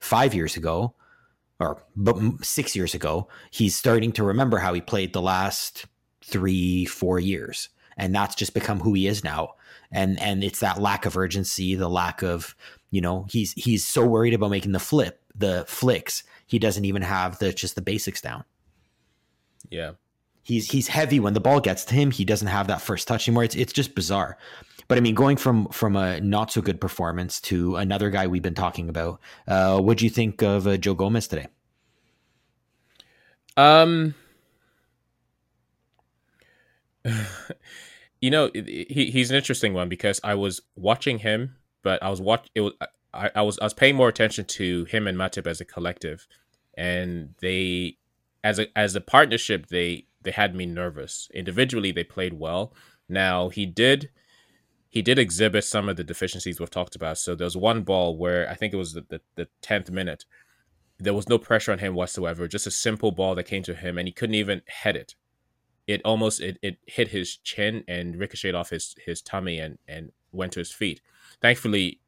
five 0.00 0.34
years 0.34 0.56
ago 0.56 0.94
or 1.60 1.82
but 1.94 2.16
six 2.44 2.74
years 2.74 2.94
ago. 2.94 3.28
He's 3.50 3.76
starting 3.76 4.12
to 4.12 4.24
remember 4.24 4.58
how 4.58 4.74
he 4.74 4.80
played 4.80 5.12
the 5.12 5.22
last 5.22 5.86
three, 6.22 6.84
four 6.84 7.20
years. 7.20 7.68
And 7.96 8.14
that's 8.14 8.34
just 8.34 8.54
become 8.54 8.80
who 8.80 8.92
he 8.92 9.06
is 9.06 9.24
now. 9.24 9.54
And 9.90 10.20
and 10.20 10.44
it's 10.44 10.60
that 10.60 10.80
lack 10.80 11.06
of 11.06 11.16
urgency, 11.16 11.74
the 11.74 11.88
lack 11.88 12.22
of, 12.22 12.54
you 12.90 13.00
know, 13.00 13.26
he's 13.30 13.52
he's 13.52 13.86
so 13.86 14.04
worried 14.04 14.34
about 14.34 14.50
making 14.50 14.72
the 14.72 14.78
flip, 14.78 15.22
the 15.34 15.64
flicks. 15.68 16.22
He 16.46 16.58
doesn't 16.58 16.84
even 16.84 17.02
have 17.02 17.38
the 17.38 17.52
just 17.52 17.74
the 17.74 17.82
basics 17.82 18.20
down. 18.20 18.44
Yeah 19.70 19.92
he's 20.46 20.70
he's 20.70 20.86
heavy 20.86 21.18
when 21.18 21.34
the 21.34 21.40
ball 21.40 21.60
gets 21.60 21.84
to 21.86 21.94
him. 21.94 22.10
He 22.12 22.24
doesn't 22.24 22.46
have 22.48 22.68
that 22.68 22.80
first 22.80 23.08
touch 23.08 23.28
anymore. 23.28 23.44
It's 23.44 23.56
it's 23.56 23.72
just 23.72 23.94
bizarre. 23.94 24.38
But 24.88 24.96
I 24.96 25.00
mean, 25.00 25.16
going 25.16 25.36
from 25.36 25.66
from 25.68 25.96
a 25.96 26.20
not 26.20 26.52
so 26.52 26.62
good 26.62 26.80
performance 26.80 27.40
to 27.42 27.76
another 27.76 28.10
guy 28.10 28.28
we've 28.28 28.42
been 28.42 28.54
talking 28.54 28.88
about, 28.88 29.20
uh, 29.48 29.80
what 29.80 29.98
do 29.98 30.04
you 30.04 30.10
think 30.10 30.42
of 30.42 30.66
uh, 30.66 30.76
Joe 30.76 30.94
Gomez 30.94 31.26
today? 31.26 31.48
Um, 33.56 34.14
you 38.20 38.30
know, 38.30 38.50
he 38.54 39.10
he's 39.12 39.30
an 39.30 39.36
interesting 39.36 39.74
one 39.74 39.88
because 39.88 40.20
I 40.22 40.34
was 40.34 40.60
watching 40.76 41.18
him, 41.18 41.56
but 41.82 42.00
I 42.04 42.10
was 42.10 42.20
watch 42.20 42.48
it 42.54 42.60
was 42.60 42.74
I, 43.16 43.30
I 43.36 43.42
was 43.42 43.58
I 43.58 43.64
was 43.64 43.74
paying 43.74 43.96
more 43.96 44.08
attention 44.08 44.44
to 44.44 44.84
him 44.84 45.06
and 45.06 45.18
Matip 45.18 45.46
as 45.46 45.60
a 45.60 45.64
collective, 45.64 46.26
and 46.74 47.34
they 47.40 47.98
as 48.44 48.58
a 48.58 48.66
as 48.78 48.94
a 48.94 49.00
partnership 49.00 49.66
they 49.66 50.06
they 50.22 50.30
had 50.32 50.54
me 50.54 50.66
nervous. 50.66 51.28
Individually, 51.34 51.92
they 51.92 52.04
played 52.04 52.34
well. 52.34 52.74
Now 53.08 53.48
he 53.48 53.66
did 53.66 54.10
he 54.88 55.02
did 55.02 55.18
exhibit 55.18 55.64
some 55.64 55.88
of 55.88 55.96
the 55.96 56.04
deficiencies 56.04 56.58
we've 56.58 56.70
talked 56.70 56.96
about. 56.96 57.18
So 57.18 57.34
there 57.34 57.44
was 57.44 57.56
one 57.56 57.82
ball 57.82 58.16
where 58.16 58.48
I 58.48 58.54
think 58.54 58.72
it 58.72 58.78
was 58.78 58.94
the, 58.94 59.20
the, 59.34 59.48
10th 59.62 59.90
minute. 59.90 60.24
There 60.98 61.12
was 61.12 61.28
no 61.28 61.36
pressure 61.36 61.70
on 61.70 61.80
him 61.80 61.94
whatsoever. 61.94 62.48
Just 62.48 62.66
a 62.66 62.70
simple 62.70 63.12
ball 63.12 63.34
that 63.34 63.44
came 63.44 63.62
to 63.64 63.74
him, 63.74 63.98
and 63.98 64.08
he 64.08 64.12
couldn't 64.12 64.36
even 64.36 64.62
head 64.66 64.96
it. 64.96 65.14
It 65.86 66.00
almost 66.02 66.40
it, 66.40 66.58
it 66.62 66.78
hit 66.86 67.08
his 67.08 67.36
chin 67.36 67.84
and 67.86 68.16
ricocheted 68.18 68.54
off 68.54 68.70
his 68.70 68.96
his 69.04 69.20
tummy 69.20 69.58
and 69.58 69.78
and 69.86 70.12
went 70.32 70.52
to 70.52 70.60
his 70.60 70.72
feet. 70.72 71.02
Thankfully, 71.42 72.00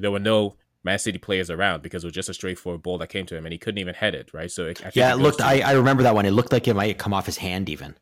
there 0.00 0.10
were 0.10 0.18
no 0.18 0.56
Man 0.84 0.98
City 0.98 1.18
players 1.18 1.50
around 1.50 1.82
because 1.82 2.04
it 2.04 2.06
was 2.06 2.14
just 2.14 2.28
a 2.28 2.34
straightforward 2.34 2.82
ball 2.82 2.98
that 2.98 3.08
came 3.08 3.26
to 3.26 3.36
him 3.36 3.46
and 3.46 3.52
he 3.52 3.58
couldn't 3.58 3.78
even 3.78 3.94
head 3.94 4.14
it, 4.14 4.32
right? 4.32 4.50
So 4.50 4.66
it, 4.66 4.80
yeah, 4.94 5.12
it 5.12 5.16
looked. 5.16 5.40
I, 5.40 5.60
I 5.60 5.72
remember 5.72 6.02
that 6.04 6.14
one. 6.14 6.26
It 6.26 6.32
looked 6.32 6.52
like 6.52 6.68
it 6.68 6.74
might 6.74 6.98
come 6.98 7.14
off 7.14 7.26
his 7.26 7.38
hand 7.38 7.68
even. 7.68 7.96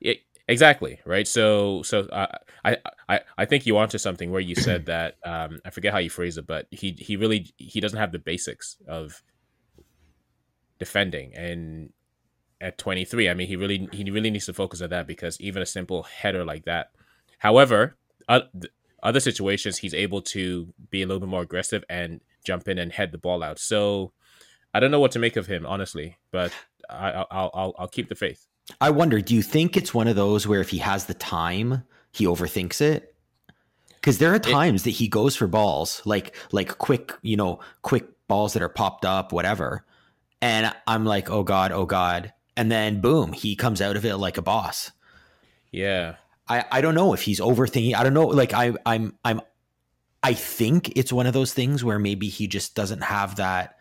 It, 0.00 0.20
Exactly 0.48 0.98
right. 1.06 1.26
So 1.26 1.82
so 1.82 2.00
uh, 2.00 2.26
I 2.64 2.76
I 3.08 3.20
I 3.38 3.44
think 3.44 3.64
you 3.64 3.78
onto 3.78 3.96
something 3.96 4.30
where 4.30 4.40
you 4.40 4.56
said 4.56 4.86
that 4.86 5.16
um, 5.24 5.60
I 5.64 5.70
forget 5.70 5.92
how 5.92 5.98
you 5.98 6.10
phrase 6.10 6.36
it, 6.36 6.46
but 6.46 6.66
he 6.70 6.96
he 6.98 7.16
really 7.16 7.54
he 7.56 7.80
doesn't 7.80 7.98
have 7.98 8.12
the 8.12 8.18
basics 8.18 8.76
of 8.88 9.22
defending 10.82 11.32
and 11.36 11.90
at 12.60 12.76
23 12.76 13.28
i 13.28 13.34
mean 13.34 13.46
he 13.46 13.54
really 13.54 13.88
he 13.92 14.10
really 14.10 14.30
needs 14.30 14.46
to 14.46 14.52
focus 14.52 14.82
on 14.82 14.90
that 14.90 15.06
because 15.06 15.40
even 15.40 15.62
a 15.62 15.66
simple 15.66 16.02
header 16.02 16.44
like 16.44 16.64
that 16.64 16.90
however 17.38 17.96
uh, 18.28 18.40
other 19.02 19.20
situations 19.20 19.78
he's 19.78 19.94
able 19.94 20.22
to 20.22 20.72
be 20.90 21.02
a 21.02 21.06
little 21.06 21.20
bit 21.20 21.28
more 21.28 21.42
aggressive 21.42 21.84
and 21.88 22.20
jump 22.44 22.68
in 22.68 22.78
and 22.78 22.92
head 22.92 23.12
the 23.12 23.18
ball 23.18 23.42
out 23.42 23.58
so 23.58 24.12
i 24.74 24.80
don't 24.80 24.90
know 24.90 25.00
what 25.00 25.12
to 25.12 25.18
make 25.18 25.36
of 25.36 25.46
him 25.46 25.66
honestly 25.66 26.16
but 26.30 26.52
I, 26.90 27.24
I'll, 27.30 27.50
I'll 27.54 27.74
i'll 27.78 27.88
keep 27.88 28.08
the 28.08 28.14
faith 28.14 28.46
I 28.80 28.90
wonder, 28.90 29.20
do 29.20 29.34
you 29.34 29.42
think 29.42 29.76
it's 29.76 29.94
one 29.94 30.08
of 30.08 30.16
those 30.16 30.46
where 30.46 30.60
if 30.60 30.70
he 30.70 30.78
has 30.78 31.06
the 31.06 31.14
time, 31.14 31.84
he 32.12 32.26
overthinks 32.26 32.80
it? 32.80 33.14
Because 33.94 34.18
there 34.18 34.34
are 34.34 34.38
times 34.38 34.82
it, 34.82 34.84
that 34.84 34.90
he 34.90 35.08
goes 35.08 35.36
for 35.36 35.46
balls, 35.46 36.02
like 36.04 36.34
like 36.50 36.78
quick, 36.78 37.12
you 37.22 37.36
know, 37.36 37.60
quick 37.82 38.06
balls 38.26 38.52
that 38.52 38.62
are 38.62 38.68
popped 38.68 39.04
up, 39.04 39.32
whatever. 39.32 39.84
And 40.40 40.72
I'm 40.86 41.04
like, 41.04 41.30
oh 41.30 41.44
God, 41.44 41.70
oh 41.70 41.86
God. 41.86 42.32
And 42.56 42.70
then 42.70 43.00
boom, 43.00 43.32
he 43.32 43.54
comes 43.54 43.80
out 43.80 43.96
of 43.96 44.04
it 44.04 44.16
like 44.16 44.38
a 44.38 44.42
boss. 44.42 44.90
Yeah. 45.70 46.16
I, 46.52 46.64
I 46.70 46.80
don't 46.82 46.94
know 46.94 47.14
if 47.14 47.22
he's 47.22 47.40
overthinking. 47.40 47.94
I 47.94 48.02
don't 48.02 48.12
know. 48.12 48.26
Like 48.26 48.52
I 48.52 48.74
I'm 48.84 49.16
I'm 49.24 49.40
I 50.22 50.34
think 50.34 50.96
it's 50.96 51.12
one 51.12 51.26
of 51.26 51.32
those 51.32 51.54
things 51.54 51.82
where 51.82 51.98
maybe 51.98 52.28
he 52.28 52.46
just 52.46 52.74
doesn't 52.74 53.02
have 53.02 53.36
that 53.36 53.78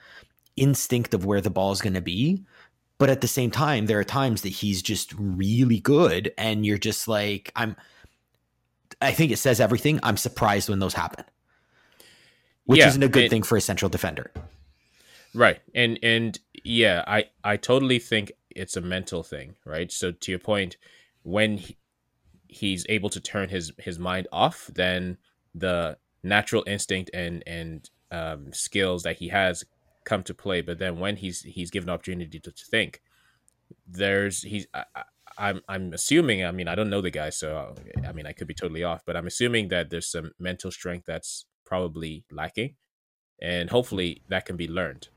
instinct 0.56 1.14
of 1.14 1.26
where 1.26 1.42
the 1.42 1.50
ball 1.50 1.72
is 1.74 1.82
going 1.82 1.96
to 1.96 2.02
be. 2.02 2.46
But 2.98 3.10
at 3.10 3.22
the 3.22 3.28
same 3.28 3.52
time, 3.52 3.88
there 3.88 4.00
are 4.00 4.06
times 4.06 4.44
that 4.44 4.50
he's 4.50 4.82
just 4.82 5.14
really 5.18 5.80
good, 5.80 6.32
and 6.38 6.66
you're 6.66 6.78
just 6.78 7.08
like, 7.08 7.52
I'm. 7.56 7.76
I 9.02 9.12
think 9.12 9.32
it 9.32 9.38
says 9.38 9.60
everything. 9.60 10.00
I'm 10.04 10.18
surprised 10.18 10.70
when 10.70 10.80
those 10.80 10.94
happen, 10.94 11.26
which 12.66 12.80
yeah, 12.80 12.88
isn't 12.88 13.04
a 13.04 13.08
good 13.08 13.26
it, 13.26 13.30
thing 13.30 13.44
for 13.44 13.58
a 13.58 13.62
central 13.62 13.90
defender. 13.90 14.32
Right, 15.34 15.60
and 15.74 15.98
and 16.04 16.40
yeah, 16.64 17.04
I 17.08 17.26
I 17.44 17.58
totally 17.58 18.00
think 18.00 18.34
it's 18.52 18.78
a 18.78 18.82
mental 18.82 19.24
thing, 19.24 19.56
right? 19.66 19.92
So 19.92 20.12
to 20.12 20.32
your 20.32 20.40
point, 20.40 20.78
when 21.24 21.58
he, 21.58 21.78
he's 22.52 22.86
able 22.90 23.10
to 23.10 23.20
turn 23.20 23.50
his 23.50 23.72
his 23.80 23.98
mind 23.98 24.28
off, 24.32 24.70
then 24.76 25.18
the 25.56 25.98
natural 26.22 26.64
instinct 26.68 27.10
and 27.14 27.44
and 27.48 27.90
um, 28.12 28.54
skills 28.54 29.04
that 29.04 29.18
he 29.18 29.30
has 29.30 29.64
come 30.04 30.22
to 30.24 30.34
play. 30.34 30.62
But 30.62 30.78
then 30.78 31.00
when 31.00 31.16
he's 31.16 31.42
he's 31.42 31.72
given 31.72 31.90
opportunity 31.90 32.40
to, 32.40 32.52
to 32.52 32.66
think, 32.66 33.02
there's 33.88 34.44
he's 34.44 34.68
I, 34.74 34.84
I'm 35.38 35.62
I'm 35.68 35.94
assuming. 35.94 36.46
I 36.46 36.52
mean, 36.52 36.68
I 36.68 36.76
don't 36.76 36.90
know 36.90 37.02
the 37.02 37.10
guy, 37.10 37.30
so 37.30 37.74
I 38.06 38.12
mean, 38.12 38.28
I 38.28 38.34
could 38.34 38.48
be 38.48 38.54
totally 38.54 38.84
off, 38.84 39.02
but 39.06 39.16
I'm 39.16 39.28
assuming 39.28 39.70
that 39.70 39.90
there's 39.90 40.12
some 40.12 40.32
mental 40.38 40.72
strength 40.72 41.06
that's 41.08 41.46
probably 41.66 42.26
lacking, 42.32 42.76
and 43.42 43.70
hopefully 43.70 44.22
that 44.28 44.46
can 44.46 44.58
be 44.58 44.68
learned. 44.68 45.08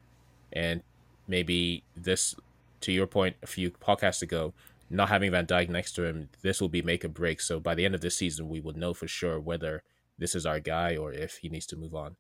And 0.53 0.83
maybe 1.27 1.83
this, 1.97 2.37
to 2.83 2.93
your 2.93 3.09
point, 3.09 3.35
a 3.43 3.47
few 3.49 3.73
podcasts 3.73 4.23
ago, 4.23 4.55
not 4.91 5.09
having 5.09 5.31
Van 5.31 5.47
Dijk 5.47 5.69
next 5.69 5.93
to 5.93 6.05
him, 6.05 6.29
this 6.43 6.61
will 6.61 6.69
be 6.69 6.83
make 6.83 7.05
or 7.05 7.09
break. 7.09 7.41
So 7.41 7.61
by 7.61 7.75
the 7.75 7.85
end 7.85 7.95
of 7.95 8.01
this 8.01 8.17
season, 8.17 8.49
we 8.49 8.61
will 8.61 8.75
know 8.75 8.95
for 8.95 9.09
sure 9.09 9.41
whether 9.41 9.83
this 10.19 10.35
is 10.35 10.47
our 10.47 10.61
guy 10.61 10.97
or 10.97 11.13
if 11.13 11.39
he 11.39 11.49
needs 11.49 11.67
to 11.67 11.77
move 11.77 11.95
on. 11.95 12.17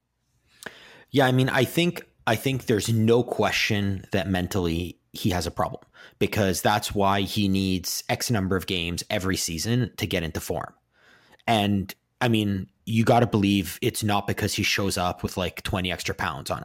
Yeah, 1.10 1.26
I 1.26 1.32
mean, 1.32 1.48
I 1.48 1.64
think 1.64 2.06
I 2.26 2.36
think 2.36 2.66
there's 2.66 2.92
no 2.92 3.22
question 3.22 4.06
that 4.12 4.28
mentally 4.28 4.98
he 5.12 5.30
has 5.30 5.46
a 5.46 5.50
problem 5.50 5.82
because 6.18 6.60
that's 6.62 6.94
why 6.94 7.20
he 7.20 7.48
needs 7.48 8.02
X 8.08 8.30
number 8.30 8.56
of 8.56 8.66
games 8.66 9.04
every 9.10 9.36
season 9.36 9.92
to 9.98 10.06
get 10.06 10.22
into 10.22 10.40
form. 10.40 10.74
And 11.46 11.94
I 12.20 12.28
mean, 12.28 12.68
you 12.86 13.04
got 13.04 13.20
to 13.20 13.26
believe 13.26 13.78
it's 13.82 14.02
not 14.02 14.26
because 14.26 14.54
he 14.54 14.62
shows 14.62 14.98
up 14.98 15.22
with 15.22 15.36
like 15.36 15.62
20 15.62 15.92
extra 15.92 16.14
pounds 16.14 16.50
on 16.50 16.58
him. 16.58 16.64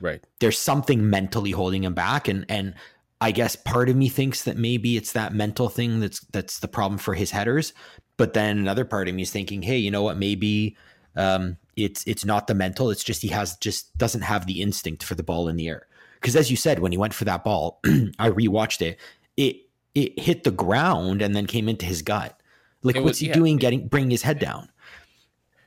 Right. 0.00 0.24
There's 0.40 0.58
something 0.58 1.08
mentally 1.08 1.52
holding 1.52 1.84
him 1.84 1.94
back 1.94 2.26
and 2.26 2.44
and 2.48 2.74
I 3.22 3.30
guess 3.30 3.54
part 3.54 3.88
of 3.88 3.94
me 3.94 4.08
thinks 4.08 4.42
that 4.44 4.56
maybe 4.56 4.96
it's 4.96 5.12
that 5.12 5.32
mental 5.32 5.68
thing 5.68 6.00
that's 6.00 6.20
that's 6.32 6.58
the 6.58 6.66
problem 6.66 6.98
for 6.98 7.14
his 7.14 7.30
headers, 7.30 7.72
but 8.16 8.34
then 8.34 8.58
another 8.58 8.84
part 8.84 9.08
of 9.08 9.14
me 9.14 9.22
is 9.22 9.30
thinking, 9.30 9.62
"Hey, 9.62 9.78
you 9.78 9.92
know 9.92 10.02
what? 10.02 10.16
Maybe 10.16 10.76
um, 11.14 11.56
it's 11.76 12.04
it's 12.04 12.24
not 12.24 12.48
the 12.48 12.54
mental. 12.54 12.90
It's 12.90 13.04
just 13.04 13.22
he 13.22 13.28
has 13.28 13.56
just 13.58 13.96
doesn't 13.96 14.22
have 14.22 14.46
the 14.46 14.60
instinct 14.60 15.04
for 15.04 15.14
the 15.14 15.22
ball 15.22 15.46
in 15.46 15.54
the 15.54 15.68
air. 15.68 15.86
Because 16.20 16.34
as 16.34 16.50
you 16.50 16.56
said, 16.56 16.80
when 16.80 16.90
he 16.90 16.98
went 16.98 17.14
for 17.14 17.24
that 17.24 17.44
ball, 17.44 17.80
I 18.18 18.30
rewatched 18.30 18.82
it. 18.82 18.98
It 19.36 19.56
it 19.94 20.18
hit 20.18 20.42
the 20.42 20.50
ground 20.50 21.22
and 21.22 21.36
then 21.36 21.46
came 21.46 21.68
into 21.68 21.86
his 21.86 22.02
gut. 22.02 22.40
Like 22.82 22.96
was, 22.96 23.04
what's 23.04 23.18
he 23.20 23.28
yeah, 23.28 23.34
doing? 23.34 23.56
Getting 23.56 23.86
bringing 23.86 24.10
his 24.10 24.22
head 24.22 24.40
down. 24.40 24.68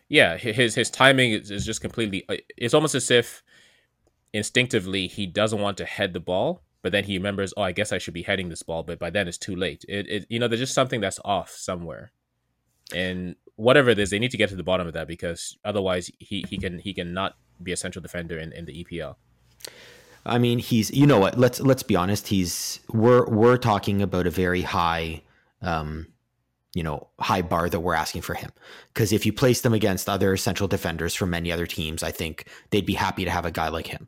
Yeah, 0.10 0.38
his 0.38 0.76
his 0.76 0.90
timing 0.90 1.32
is, 1.32 1.52
is 1.52 1.66
just 1.66 1.80
completely. 1.80 2.26
Uh, 2.28 2.36
it's 2.58 2.74
almost 2.74 2.96
as 2.96 3.10
if 3.10 3.44
instinctively 4.34 5.08
he 5.08 5.26
doesn't 5.26 5.62
want 5.62 5.78
to 5.78 5.86
head 5.86 6.12
the 6.12 6.20
ball, 6.20 6.62
but 6.86 6.92
then 6.92 7.04
he 7.04 7.18
remembers, 7.18 7.52
oh, 7.58 7.64
I 7.64 7.72
guess 7.72 7.92
I 7.92 7.98
should 7.98 8.14
be 8.14 8.22
heading 8.22 8.50
this 8.50 8.62
ball, 8.62 8.84
but 8.84 9.00
by 9.00 9.10
then 9.10 9.28
it's 9.28 9.40
too 9.40 9.56
late. 9.56 9.84
It, 9.90 10.08
it 10.08 10.26
you 10.30 10.38
know, 10.38 10.48
there's 10.48 10.60
just 10.60 10.76
something 10.76 11.02
that's 11.02 11.20
off 11.26 11.50
somewhere, 11.50 12.12
and 12.94 13.36
whatever 13.56 13.90
it 13.90 13.98
is, 13.98 14.12
they 14.12 14.20
need 14.20 14.30
to 14.30 14.38
get 14.38 14.50
to 14.50 14.56
the 14.56 14.62
bottom 14.62 14.86
of 14.86 14.94
that 14.94 15.08
because 15.08 15.58
otherwise 15.66 16.12
he, 16.20 16.46
he 16.48 16.60
can 16.60 16.78
he 16.78 16.94
can 16.94 17.12
not 17.12 17.38
be 17.64 17.72
a 17.72 17.76
central 17.76 18.04
defender 18.04 18.38
in, 18.38 18.52
in 18.52 18.66
the 18.66 18.84
EPL. 18.84 19.16
I 20.28 20.38
mean, 20.38 20.60
he's 20.60 20.92
you 20.92 21.08
know 21.08 21.18
what? 21.18 21.40
Let's 21.40 21.60
let's 21.60 21.82
be 21.82 21.96
honest. 21.96 22.28
He's 22.28 22.80
we're 22.94 23.26
we're 23.26 23.58
talking 23.58 24.04
about 24.04 24.28
a 24.28 24.30
very 24.30 24.62
high, 24.62 25.24
um, 25.64 26.06
you 26.76 26.84
know, 26.84 27.08
high 27.20 27.42
bar 27.42 27.68
that 27.68 27.80
we're 27.80 27.96
asking 27.96 28.22
for 28.22 28.36
him. 28.36 28.52
Because 28.94 29.12
if 29.12 29.26
you 29.26 29.34
place 29.34 29.62
them 29.62 29.74
against 29.74 30.08
other 30.08 30.38
central 30.38 30.68
defenders 30.68 31.16
from 31.16 31.32
many 31.32 31.52
other 31.52 31.66
teams, 31.66 32.04
I 32.04 32.12
think 32.12 32.48
they'd 32.70 32.86
be 32.86 32.94
happy 32.94 33.26
to 33.26 33.32
have 33.32 33.48
a 33.48 33.52
guy 33.52 33.70
like 33.70 33.88
him. 33.88 34.08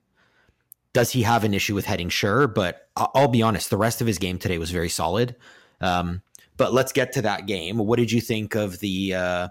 Does 0.97 1.11
he 1.11 1.21
have 1.21 1.43
an 1.43 1.53
issue 1.53 1.75
with 1.75 1.85
heading? 1.85 2.09
Sure, 2.09 2.47
but 2.47 2.87
I'll 2.95 3.27
be 3.27 3.43
honest. 3.43 3.69
The 3.69 3.77
rest 3.77 4.01
of 4.01 4.07
his 4.07 4.17
game 4.17 4.39
today 4.39 4.57
was 4.57 4.71
very 4.71 4.89
solid. 4.89 5.35
Um, 5.79 6.23
but 6.57 6.73
let's 6.73 6.91
get 6.91 7.11
to 7.11 7.21
that 7.21 7.45
game. 7.45 7.77
What 7.77 7.97
did 7.97 8.11
you 8.11 8.19
think 8.19 8.55
of 8.55 8.79
the 8.79 9.13
uh, 9.13 9.47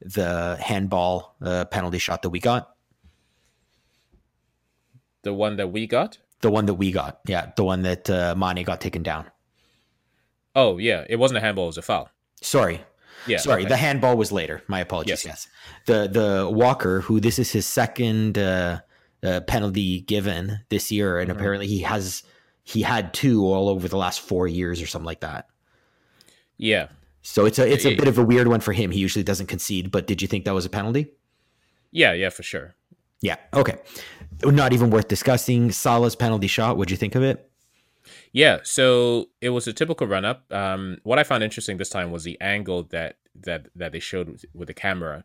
the 0.00 0.58
handball 0.60 1.36
uh, 1.40 1.66
penalty 1.66 1.98
shot 1.98 2.22
that 2.22 2.30
we 2.30 2.40
got? 2.40 2.74
The 5.22 5.32
one 5.32 5.54
that 5.58 5.68
we 5.68 5.86
got. 5.86 6.18
The 6.40 6.50
one 6.50 6.66
that 6.66 6.74
we 6.74 6.90
got. 6.90 7.20
Yeah, 7.28 7.52
the 7.54 7.62
one 7.62 7.82
that 7.82 8.10
uh, 8.10 8.34
Mane 8.36 8.64
got 8.64 8.80
taken 8.80 9.04
down. 9.04 9.26
Oh 10.56 10.78
yeah, 10.78 11.04
it 11.08 11.14
wasn't 11.14 11.38
a 11.38 11.42
handball; 11.42 11.66
it 11.66 11.68
was 11.68 11.78
a 11.78 11.82
foul. 11.82 12.10
Sorry. 12.40 12.80
Yeah. 13.28 13.36
Sorry, 13.36 13.60
okay. 13.62 13.68
the 13.68 13.76
handball 13.76 14.16
was 14.16 14.32
later. 14.32 14.64
My 14.66 14.80
apologies. 14.80 15.24
Yes. 15.24 15.46
yes. 15.46 15.48
The 15.86 16.08
the 16.08 16.50
Walker, 16.50 17.02
who 17.02 17.20
this 17.20 17.38
is 17.38 17.52
his 17.52 17.66
second 17.66 18.36
uh, 18.36 18.80
uh, 19.22 19.40
penalty 19.42 20.00
given 20.00 20.60
this 20.68 20.90
year, 20.90 21.18
and 21.18 21.28
mm-hmm. 21.30 21.38
apparently 21.38 21.66
he 21.66 21.80
has 21.80 22.22
he 22.64 22.82
had 22.82 23.12
two 23.12 23.44
all 23.44 23.68
over 23.68 23.88
the 23.88 23.96
last 23.96 24.20
four 24.20 24.46
years 24.46 24.80
or 24.80 24.86
something 24.86 25.06
like 25.06 25.20
that. 25.20 25.48
Yeah. 26.56 26.88
So 27.22 27.44
it's 27.44 27.58
a 27.58 27.70
it's 27.70 27.86
a 27.86 27.94
bit 27.94 28.08
of 28.08 28.18
a 28.18 28.24
weird 28.24 28.48
one 28.48 28.60
for 28.60 28.72
him. 28.72 28.90
He 28.90 29.00
usually 29.00 29.22
doesn't 29.22 29.46
concede, 29.46 29.90
but 29.90 30.06
did 30.06 30.22
you 30.22 30.28
think 30.28 30.44
that 30.44 30.54
was 30.54 30.64
a 30.64 30.70
penalty? 30.70 31.12
Yeah, 31.90 32.12
yeah, 32.12 32.30
for 32.30 32.42
sure. 32.42 32.74
Yeah. 33.20 33.36
Okay. 33.54 33.76
Not 34.44 34.72
even 34.72 34.90
worth 34.90 35.08
discussing. 35.08 35.70
Salah's 35.70 36.16
penalty 36.16 36.48
shot. 36.48 36.76
What'd 36.76 36.90
you 36.90 36.96
think 36.96 37.14
of 37.14 37.22
it? 37.22 37.48
Yeah. 38.32 38.58
So 38.64 39.26
it 39.40 39.50
was 39.50 39.68
a 39.68 39.72
typical 39.72 40.06
run 40.06 40.24
up. 40.24 40.44
Um, 40.52 40.98
what 41.04 41.18
I 41.18 41.22
found 41.22 41.44
interesting 41.44 41.76
this 41.76 41.88
time 41.88 42.10
was 42.10 42.24
the 42.24 42.40
angle 42.40 42.84
that 42.84 43.18
that 43.40 43.68
that 43.76 43.92
they 43.92 44.00
showed 44.00 44.28
with, 44.28 44.44
with 44.52 44.68
the 44.68 44.74
camera. 44.74 45.24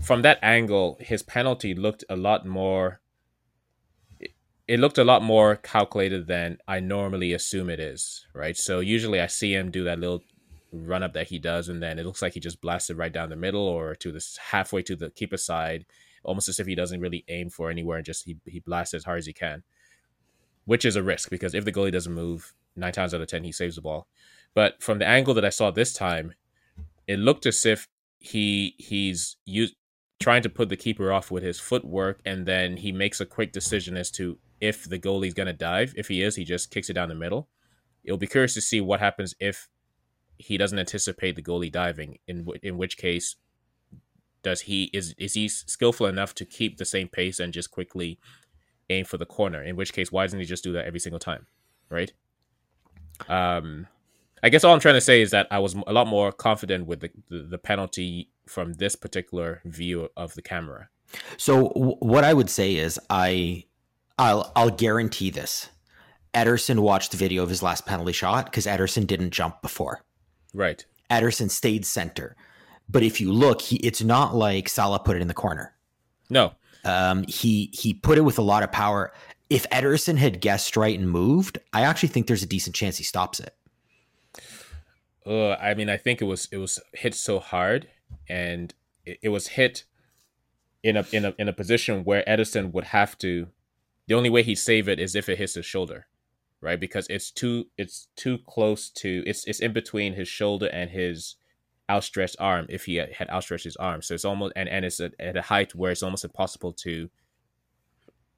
From 0.00 0.22
that 0.22 0.38
angle, 0.42 0.98
his 1.00 1.22
penalty 1.22 1.74
looked 1.74 2.04
a 2.08 2.16
lot 2.16 2.46
more. 2.46 3.00
It 4.68 4.80
looked 4.80 4.98
a 4.98 5.04
lot 5.04 5.22
more 5.22 5.56
calculated 5.56 6.26
than 6.26 6.58
I 6.68 6.80
normally 6.80 7.32
assume 7.32 7.68
it 7.68 7.80
is, 7.80 8.26
right? 8.34 8.56
So 8.56 8.80
usually 8.80 9.20
I 9.20 9.26
see 9.26 9.54
him 9.54 9.70
do 9.70 9.84
that 9.84 9.98
little 9.98 10.22
run 10.72 11.02
up 11.02 11.12
that 11.14 11.28
he 11.28 11.38
does, 11.38 11.68
and 11.68 11.82
then 11.82 11.98
it 11.98 12.06
looks 12.06 12.22
like 12.22 12.34
he 12.34 12.40
just 12.40 12.60
blasted 12.60 12.96
right 12.96 13.12
down 13.12 13.28
the 13.28 13.36
middle 13.36 13.66
or 13.66 13.94
to 13.96 14.12
this 14.12 14.36
halfway 14.36 14.82
to 14.82 14.96
the 14.96 15.10
keeper 15.10 15.36
side, 15.36 15.84
almost 16.24 16.48
as 16.48 16.60
if 16.60 16.66
he 16.66 16.74
doesn't 16.74 17.00
really 17.00 17.24
aim 17.28 17.50
for 17.50 17.70
anywhere 17.70 17.96
and 17.96 18.06
just 18.06 18.24
he 18.24 18.36
he 18.46 18.60
blasts 18.60 18.94
as 18.94 19.04
hard 19.04 19.18
as 19.18 19.26
he 19.26 19.32
can, 19.32 19.62
which 20.64 20.84
is 20.84 20.96
a 20.96 21.02
risk 21.02 21.28
because 21.28 21.54
if 21.54 21.64
the 21.64 21.72
goalie 21.72 21.92
doesn't 21.92 22.14
move, 22.14 22.54
nine 22.76 22.92
times 22.92 23.12
out 23.12 23.20
of 23.20 23.26
ten 23.26 23.44
he 23.44 23.52
saves 23.52 23.76
the 23.76 23.82
ball. 23.82 24.06
But 24.54 24.82
from 24.82 24.98
the 24.98 25.06
angle 25.06 25.34
that 25.34 25.44
I 25.44 25.50
saw 25.50 25.70
this 25.70 25.92
time, 25.92 26.34
it 27.06 27.18
looked 27.18 27.46
as 27.46 27.66
if 27.66 27.88
he 28.20 28.74
he's 28.78 29.36
used 29.44 29.74
trying 30.20 30.42
to 30.42 30.48
put 30.48 30.68
the 30.68 30.76
keeper 30.76 31.12
off 31.12 31.32
with 31.32 31.42
his 31.42 31.58
footwork, 31.58 32.20
and 32.24 32.46
then 32.46 32.76
he 32.76 32.92
makes 32.92 33.20
a 33.20 33.26
quick 33.26 33.52
decision 33.52 33.96
as 33.96 34.10
to 34.12 34.38
if 34.62 34.88
the 34.88 34.98
goalie's 34.98 35.34
gonna 35.34 35.52
dive. 35.52 35.92
If 35.96 36.08
he 36.08 36.22
is, 36.22 36.36
he 36.36 36.44
just 36.44 36.70
kicks 36.70 36.88
it 36.88 36.94
down 36.94 37.08
the 37.08 37.14
middle. 37.16 37.48
It'll 38.04 38.16
be 38.16 38.28
curious 38.28 38.54
to 38.54 38.60
see 38.60 38.80
what 38.80 39.00
happens 39.00 39.34
if 39.40 39.68
he 40.38 40.56
doesn't 40.56 40.78
anticipate 40.78 41.36
the 41.36 41.42
goalie 41.42 41.70
diving. 41.70 42.18
In 42.28 42.46
in 42.62 42.78
which 42.78 42.96
case, 42.96 43.36
does 44.42 44.62
he 44.62 44.84
is 44.92 45.14
is 45.18 45.34
he 45.34 45.48
skillful 45.48 46.06
enough 46.06 46.32
to 46.36 46.44
keep 46.44 46.78
the 46.78 46.84
same 46.84 47.08
pace 47.08 47.40
and 47.40 47.52
just 47.52 47.72
quickly 47.72 48.20
aim 48.88 49.04
for 49.04 49.18
the 49.18 49.26
corner? 49.26 49.62
In 49.62 49.74
which 49.74 49.92
case, 49.92 50.12
why 50.12 50.24
doesn't 50.24 50.38
he 50.38 50.46
just 50.46 50.64
do 50.64 50.72
that 50.72 50.86
every 50.86 51.00
single 51.00 51.20
time, 51.20 51.46
right? 51.90 52.12
Um, 53.28 53.88
I 54.44 54.48
guess 54.48 54.62
all 54.62 54.74
I'm 54.74 54.80
trying 54.80 54.94
to 54.94 55.00
say 55.00 55.22
is 55.22 55.32
that 55.32 55.48
I 55.50 55.58
was 55.58 55.74
a 55.74 55.92
lot 55.92 56.06
more 56.06 56.30
confident 56.30 56.86
with 56.86 57.00
the, 57.00 57.10
the, 57.28 57.42
the 57.42 57.58
penalty 57.58 58.30
from 58.46 58.74
this 58.74 58.96
particular 58.96 59.60
view 59.64 60.08
of 60.16 60.34
the 60.34 60.42
camera. 60.42 60.88
So 61.36 61.68
w- 61.68 61.96
what 62.00 62.24
I 62.24 62.32
would 62.32 62.50
say 62.50 62.76
is 62.76 62.98
I 63.10 63.64
I'll 64.18 64.52
I'll 64.54 64.70
guarantee 64.70 65.30
this. 65.30 65.68
Ederson 66.34 66.80
watched 66.80 67.10
the 67.10 67.16
video 67.16 67.42
of 67.42 67.48
his 67.48 67.62
last 67.62 67.84
penalty 67.86 68.12
shot 68.12 68.46
because 68.46 68.66
Ederson 68.66 69.06
didn't 69.06 69.30
jump 69.30 69.60
before. 69.60 70.02
Right. 70.54 70.84
Ederson 71.10 71.50
stayed 71.50 71.84
center. 71.84 72.36
But 72.88 73.02
if 73.02 73.20
you 73.20 73.32
look, 73.32 73.60
he 73.60 73.76
it's 73.76 74.02
not 74.02 74.34
like 74.34 74.68
Salah 74.68 74.98
put 74.98 75.16
it 75.16 75.22
in 75.22 75.28
the 75.28 75.34
corner. 75.34 75.74
No. 76.30 76.52
Um, 76.84 77.24
he 77.28 77.70
he 77.72 77.94
put 77.94 78.18
it 78.18 78.22
with 78.22 78.38
a 78.38 78.42
lot 78.42 78.62
of 78.62 78.72
power. 78.72 79.12
If 79.50 79.68
Ederson 79.70 80.16
had 80.16 80.40
guessed 80.40 80.76
right 80.76 80.98
and 80.98 81.10
moved, 81.10 81.58
I 81.72 81.82
actually 81.82 82.08
think 82.08 82.26
there's 82.26 82.42
a 82.42 82.46
decent 82.46 82.74
chance 82.74 82.96
he 82.96 83.04
stops 83.04 83.38
it. 83.38 83.54
Uh, 85.24 85.52
I 85.52 85.74
mean, 85.74 85.88
I 85.88 85.96
think 85.96 86.20
it 86.20 86.24
was 86.24 86.48
it 86.50 86.56
was 86.56 86.80
hit 86.92 87.14
so 87.14 87.38
hard, 87.38 87.88
and 88.28 88.74
it, 89.04 89.18
it 89.22 89.28
was 89.28 89.48
hit 89.48 89.84
in 90.82 90.96
a 90.96 91.06
in 91.12 91.24
a 91.24 91.34
in 91.38 91.48
a 91.48 91.52
position 91.52 92.04
where 92.04 92.24
Ederson 92.26 92.72
would 92.72 92.84
have 92.84 93.16
to. 93.18 93.48
The 94.12 94.18
only 94.18 94.28
way 94.28 94.42
he'd 94.42 94.56
save 94.56 94.90
it 94.90 95.00
is 95.00 95.16
if 95.16 95.30
it 95.30 95.38
hits 95.38 95.54
his 95.54 95.64
shoulder, 95.64 96.06
right? 96.60 96.78
Because 96.78 97.06
it's 97.08 97.30
too 97.30 97.68
it's 97.78 98.08
too 98.14 98.36
close 98.46 98.90
to 98.90 99.22
it's 99.26 99.46
it's 99.46 99.60
in 99.60 99.72
between 99.72 100.12
his 100.12 100.28
shoulder 100.28 100.68
and 100.70 100.90
his 100.90 101.36
outstretched 101.88 102.36
arm. 102.38 102.66
If 102.68 102.84
he 102.84 102.96
had 102.96 103.30
outstretched 103.30 103.64
his 103.64 103.76
arm, 103.76 104.02
so 104.02 104.12
it's 104.12 104.26
almost 104.26 104.52
and 104.54 104.68
and 104.68 104.84
it's 104.84 105.00
at, 105.00 105.14
at 105.18 105.38
a 105.38 105.40
height 105.40 105.74
where 105.74 105.90
it's 105.92 106.02
almost 106.02 106.24
impossible 106.24 106.74
to. 106.74 107.08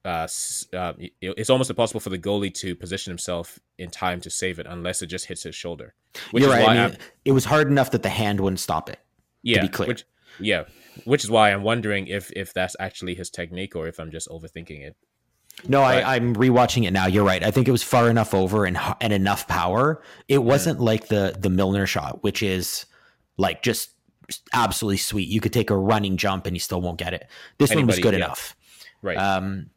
Uh, 0.04 0.28
uh, 0.74 0.92
it's 1.20 1.50
almost 1.50 1.70
impossible 1.70 1.98
for 1.98 2.10
the 2.10 2.20
goalie 2.20 2.54
to 2.54 2.76
position 2.76 3.10
himself 3.10 3.58
in 3.76 3.90
time 3.90 4.20
to 4.20 4.30
save 4.30 4.60
it 4.60 4.68
unless 4.70 5.02
it 5.02 5.06
just 5.08 5.26
hits 5.26 5.42
his 5.42 5.56
shoulder. 5.56 5.94
You're 6.32 6.50
right. 6.50 6.68
I 6.68 6.86
mean, 6.86 6.98
it 7.24 7.32
was 7.32 7.46
hard 7.46 7.66
enough 7.66 7.90
that 7.90 8.04
the 8.04 8.10
hand 8.10 8.38
wouldn't 8.38 8.60
stop 8.60 8.88
it. 8.88 9.00
Yeah, 9.42 9.56
to 9.56 9.66
be 9.66 9.72
clear. 9.72 9.88
Which, 9.88 10.04
yeah, 10.38 10.66
which 11.04 11.24
is 11.24 11.32
why 11.32 11.50
I'm 11.50 11.64
wondering 11.64 12.06
if 12.06 12.30
if 12.36 12.54
that's 12.54 12.76
actually 12.78 13.16
his 13.16 13.28
technique 13.28 13.74
or 13.74 13.88
if 13.88 13.98
I'm 13.98 14.12
just 14.12 14.28
overthinking 14.28 14.86
it. 14.86 14.94
No, 15.66 15.80
but, 15.80 16.04
I, 16.04 16.16
I'm 16.16 16.34
rewatching 16.34 16.86
it 16.86 16.90
now. 16.92 17.06
You're 17.06 17.24
right. 17.24 17.42
I 17.42 17.50
think 17.50 17.68
it 17.68 17.70
was 17.70 17.82
far 17.82 18.10
enough 18.10 18.34
over 18.34 18.64
and 18.64 18.78
and 19.00 19.12
enough 19.12 19.48
power. 19.48 20.02
It 20.28 20.42
wasn't 20.42 20.80
yeah. 20.80 20.84
like 20.84 21.08
the 21.08 21.36
the 21.38 21.50
Milner 21.50 21.86
shot, 21.86 22.22
which 22.22 22.42
is 22.42 22.86
like 23.36 23.62
just 23.62 23.90
absolutely 24.52 24.98
sweet. 24.98 25.28
You 25.28 25.40
could 25.40 25.52
take 25.52 25.70
a 25.70 25.76
running 25.76 26.16
jump 26.16 26.46
and 26.46 26.54
you 26.54 26.60
still 26.60 26.80
won't 26.80 26.98
get 26.98 27.14
it. 27.14 27.28
This 27.58 27.70
Anybody, 27.70 27.82
one 27.82 27.86
was 27.86 27.98
good 28.00 28.14
yeah. 28.14 28.24
enough. 28.24 28.56
Right. 29.02 29.16
Um. 29.16 29.70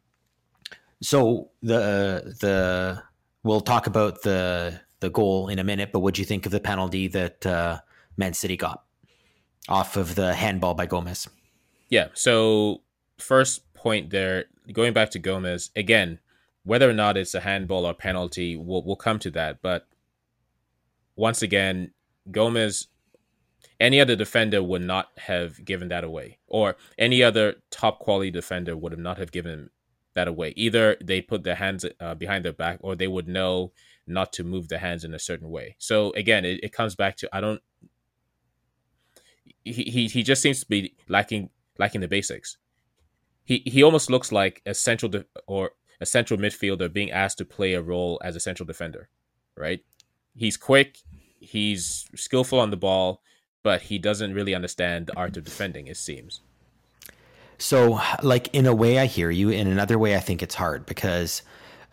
So 1.00 1.50
the 1.62 2.34
the 2.40 3.02
we'll 3.42 3.60
talk 3.60 3.86
about 3.86 4.22
the 4.22 4.80
the 5.00 5.10
goal 5.10 5.48
in 5.48 5.58
a 5.58 5.64
minute, 5.64 5.90
but 5.92 6.00
what 6.00 6.14
do 6.14 6.22
you 6.22 6.26
think 6.26 6.44
of 6.44 6.52
the 6.52 6.60
penalty 6.60 7.08
that 7.08 7.46
uh, 7.46 7.80
Man 8.16 8.34
City 8.34 8.56
got 8.56 8.84
off 9.68 9.96
of 9.96 10.14
the 10.14 10.34
handball 10.34 10.74
by 10.74 10.86
Gomez? 10.86 11.28
Yeah. 11.88 12.08
So 12.14 12.82
first 13.18 13.62
point 13.78 14.10
there, 14.10 14.46
going 14.72 14.92
back 14.92 15.10
to 15.10 15.18
Gomez 15.18 15.70
again, 15.76 16.18
whether 16.64 16.90
or 16.90 16.92
not 16.92 17.16
it's 17.16 17.34
a 17.34 17.40
handball 17.40 17.86
or 17.86 17.94
penalty, 17.94 18.56
we'll 18.56 18.82
we'll 18.82 18.96
come 18.96 19.18
to 19.20 19.30
that. 19.30 19.62
But 19.62 19.86
once 21.16 21.42
again, 21.42 21.92
Gomez, 22.30 22.88
any 23.80 24.00
other 24.00 24.16
defender 24.16 24.62
would 24.62 24.82
not 24.82 25.08
have 25.16 25.64
given 25.64 25.88
that 25.88 26.04
away, 26.04 26.38
or 26.46 26.76
any 26.98 27.22
other 27.22 27.56
top 27.70 28.00
quality 28.00 28.30
defender 28.30 28.76
would 28.76 28.92
have 28.92 29.00
not 29.00 29.18
have 29.18 29.32
given 29.32 29.70
that 30.14 30.28
away. 30.28 30.52
Either 30.56 30.96
they 31.02 31.20
put 31.20 31.44
their 31.44 31.54
hands 31.54 31.86
uh, 32.00 32.14
behind 32.14 32.44
their 32.44 32.52
back, 32.52 32.78
or 32.82 32.96
they 32.96 33.08
would 33.08 33.28
know 33.28 33.72
not 34.06 34.32
to 34.32 34.44
move 34.44 34.68
their 34.68 34.78
hands 34.80 35.04
in 35.04 35.14
a 35.14 35.18
certain 35.18 35.50
way. 35.50 35.76
So 35.78 36.12
again, 36.12 36.44
it, 36.44 36.60
it 36.62 36.72
comes 36.72 36.94
back 36.94 37.16
to 37.18 37.28
I 37.32 37.40
don't. 37.40 37.62
He, 39.64 39.84
he 39.84 40.08
he 40.08 40.22
just 40.22 40.42
seems 40.42 40.60
to 40.60 40.66
be 40.66 40.96
lacking 41.08 41.50
lacking 41.78 42.00
the 42.00 42.08
basics 42.08 42.58
he 43.48 43.62
he 43.64 43.82
almost 43.82 44.10
looks 44.10 44.30
like 44.30 44.60
a 44.66 44.74
central 44.74 45.08
de- 45.08 45.24
or 45.46 45.70
a 46.02 46.06
central 46.06 46.38
midfielder 46.38 46.92
being 46.92 47.10
asked 47.10 47.38
to 47.38 47.46
play 47.46 47.72
a 47.72 47.80
role 47.80 48.20
as 48.22 48.36
a 48.36 48.40
central 48.40 48.66
defender, 48.66 49.08
right? 49.56 49.80
He's 50.36 50.58
quick, 50.58 50.98
he's 51.40 52.06
skillful 52.14 52.60
on 52.60 52.70
the 52.70 52.76
ball, 52.76 53.22
but 53.62 53.80
he 53.80 53.98
doesn't 53.98 54.34
really 54.34 54.54
understand 54.54 55.06
the 55.06 55.16
art 55.16 55.38
of 55.38 55.44
defending. 55.44 55.86
It 55.86 55.96
seems. 55.96 56.42
So, 57.56 58.00
like 58.22 58.54
in 58.54 58.66
a 58.66 58.74
way, 58.74 58.98
I 58.98 59.06
hear 59.06 59.30
you. 59.30 59.48
In 59.48 59.66
another 59.66 59.98
way, 59.98 60.14
I 60.14 60.20
think 60.20 60.42
it's 60.42 60.54
hard 60.54 60.84
because, 60.84 61.40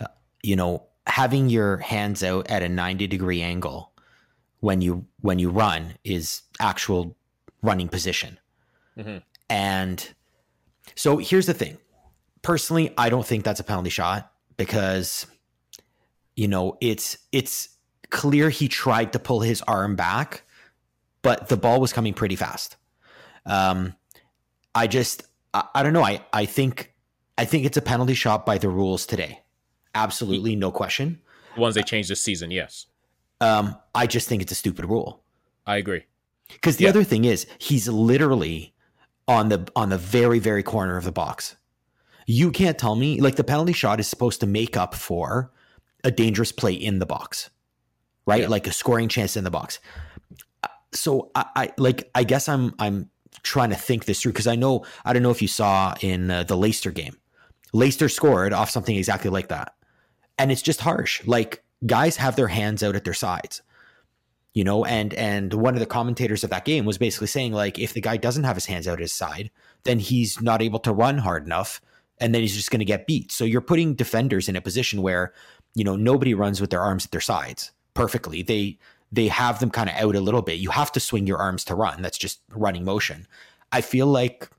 uh, 0.01 0.07
you 0.43 0.57
know, 0.57 0.83
having 1.07 1.47
your 1.47 1.77
hands 1.77 2.21
out 2.21 2.51
at 2.51 2.63
a 2.63 2.69
ninety 2.69 3.07
degree 3.07 3.41
angle 3.41 3.93
when 4.59 4.81
you 4.81 5.05
when 5.21 5.39
you 5.39 5.49
run 5.51 5.93
is 6.03 6.41
actual 6.59 7.15
running 7.63 7.87
position, 7.87 8.39
mm-hmm. 8.97 9.19
and 9.49 10.14
so 10.95 11.17
here's 11.17 11.45
the 11.45 11.53
thing. 11.53 11.77
Personally, 12.41 12.93
I 12.97 13.09
don't 13.09 13.25
think 13.25 13.43
that's 13.43 13.59
a 13.59 13.63
penalty 13.63 13.89
shot 13.89 14.31
because 14.57 15.25
you 16.35 16.47
know, 16.47 16.77
it's 16.81 17.17
it's 17.31 17.69
clear 18.09 18.49
he 18.49 18.67
tried 18.67 19.13
to 19.13 19.19
pull 19.19 19.41
his 19.41 19.61
arm 19.63 19.95
back, 19.95 20.43
but 21.21 21.49
the 21.49 21.57
ball 21.57 21.79
was 21.79 21.93
coming 21.93 22.13
pretty 22.13 22.35
fast. 22.35 22.77
Um 23.45 23.95
I 24.73 24.87
just 24.87 25.23
I, 25.53 25.65
I 25.75 25.83
don't 25.83 25.93
know. 25.93 26.03
I 26.03 26.23
I 26.33 26.45
think 26.45 26.93
I 27.37 27.45
think 27.45 27.65
it's 27.65 27.77
a 27.77 27.81
penalty 27.81 28.13
shot 28.13 28.45
by 28.45 28.57
the 28.57 28.69
rules 28.69 29.05
today. 29.05 29.41
Absolutely, 29.93 30.55
no 30.55 30.71
question. 30.71 31.21
The 31.55 31.61
ones 31.61 31.75
they 31.75 31.83
changed 31.83 32.09
this 32.09 32.21
season, 32.21 32.51
yes. 32.51 32.85
Um, 33.41 33.77
I 33.93 34.07
just 34.07 34.27
think 34.27 34.41
it's 34.41 34.51
a 34.51 34.55
stupid 34.55 34.85
rule. 34.85 35.23
I 35.65 35.77
agree. 35.77 36.05
Because 36.49 36.77
the 36.77 36.83
yeah. 36.83 36.89
other 36.91 37.03
thing 37.03 37.25
is, 37.25 37.47
he's 37.57 37.87
literally 37.87 38.74
on 39.27 39.49
the 39.49 39.67
on 39.75 39.89
the 39.89 39.97
very 39.97 40.39
very 40.39 40.63
corner 40.63 40.97
of 40.97 41.03
the 41.03 41.11
box. 41.11 41.55
You 42.27 42.51
can't 42.51 42.77
tell 42.77 42.95
me 42.95 43.21
like 43.21 43.35
the 43.35 43.43
penalty 43.43 43.73
shot 43.73 43.99
is 43.99 44.07
supposed 44.07 44.39
to 44.41 44.47
make 44.47 44.75
up 44.75 44.95
for 44.95 45.51
a 46.03 46.11
dangerous 46.11 46.51
play 46.51 46.73
in 46.73 46.99
the 46.99 47.05
box, 47.05 47.49
right? 48.25 48.41
Yeah. 48.41 48.47
Like 48.47 48.67
a 48.67 48.71
scoring 48.71 49.09
chance 49.09 49.35
in 49.37 49.43
the 49.43 49.51
box. 49.51 49.79
So 50.93 51.31
I, 51.35 51.45
I, 51.55 51.73
like 51.77 52.09
I 52.15 52.23
guess 52.23 52.47
I'm 52.47 52.73
I'm 52.79 53.09
trying 53.43 53.69
to 53.69 53.75
think 53.75 54.05
this 54.05 54.21
through 54.21 54.31
because 54.31 54.47
I 54.47 54.55
know 54.55 54.85
I 55.03 55.13
don't 55.13 55.23
know 55.23 55.31
if 55.31 55.41
you 55.41 55.47
saw 55.47 55.95
in 56.01 56.31
uh, 56.31 56.43
the 56.43 56.57
Leicester 56.57 56.91
game, 56.91 57.17
Leicester 57.73 58.09
scored 58.09 58.53
off 58.53 58.69
something 58.69 58.95
exactly 58.95 59.29
like 59.29 59.49
that, 59.49 59.75
and 60.39 60.51
it's 60.51 60.61
just 60.61 60.81
harsh. 60.81 61.25
Like 61.27 61.63
guys 61.85 62.17
have 62.17 62.35
their 62.35 62.47
hands 62.47 62.81
out 62.81 62.95
at 62.95 63.03
their 63.03 63.13
sides 63.13 63.61
you 64.55 64.63
know 64.63 64.83
and 64.85 65.13
and 65.13 65.53
one 65.53 65.75
of 65.75 65.79
the 65.79 65.85
commentators 65.85 66.43
of 66.43 66.49
that 66.49 66.65
game 66.65 66.85
was 66.85 66.97
basically 66.97 67.27
saying 67.27 67.51
like 67.51 67.77
if 67.77 67.93
the 67.93 68.01
guy 68.01 68.17
doesn't 68.17 68.45
have 68.45 68.55
his 68.55 68.65
hands 68.65 68.87
out 68.87 68.93
at 68.93 68.99
his 68.99 69.13
side 69.13 69.51
then 69.83 69.99
he's 69.99 70.41
not 70.41 70.63
able 70.63 70.79
to 70.79 70.91
run 70.91 71.19
hard 71.19 71.45
enough 71.45 71.79
and 72.19 72.33
then 72.33 72.41
he's 72.41 72.55
just 72.55 72.71
going 72.71 72.79
to 72.79 72.85
get 72.85 73.05
beat 73.05 73.31
so 73.31 73.43
you're 73.43 73.61
putting 73.61 73.93
defenders 73.93 74.49
in 74.49 74.55
a 74.55 74.61
position 74.61 75.03
where 75.03 75.33
you 75.75 75.83
know 75.83 75.95
nobody 75.95 76.33
runs 76.33 76.59
with 76.59 76.71
their 76.71 76.81
arms 76.81 77.05
at 77.05 77.11
their 77.11 77.21
sides 77.21 77.71
perfectly 77.93 78.41
they 78.41 78.79
they 79.11 79.27
have 79.27 79.59
them 79.59 79.69
kind 79.69 79.89
of 79.89 79.95
out 79.97 80.15
a 80.15 80.21
little 80.21 80.41
bit 80.41 80.57
you 80.59 80.71
have 80.71 80.91
to 80.91 80.99
swing 80.99 81.27
your 81.27 81.37
arms 81.37 81.63
to 81.63 81.75
run 81.75 82.01
that's 82.01 82.17
just 82.17 82.39
running 82.49 82.83
motion 82.83 83.27
i 83.71 83.81
feel 83.81 84.07
like 84.07 84.49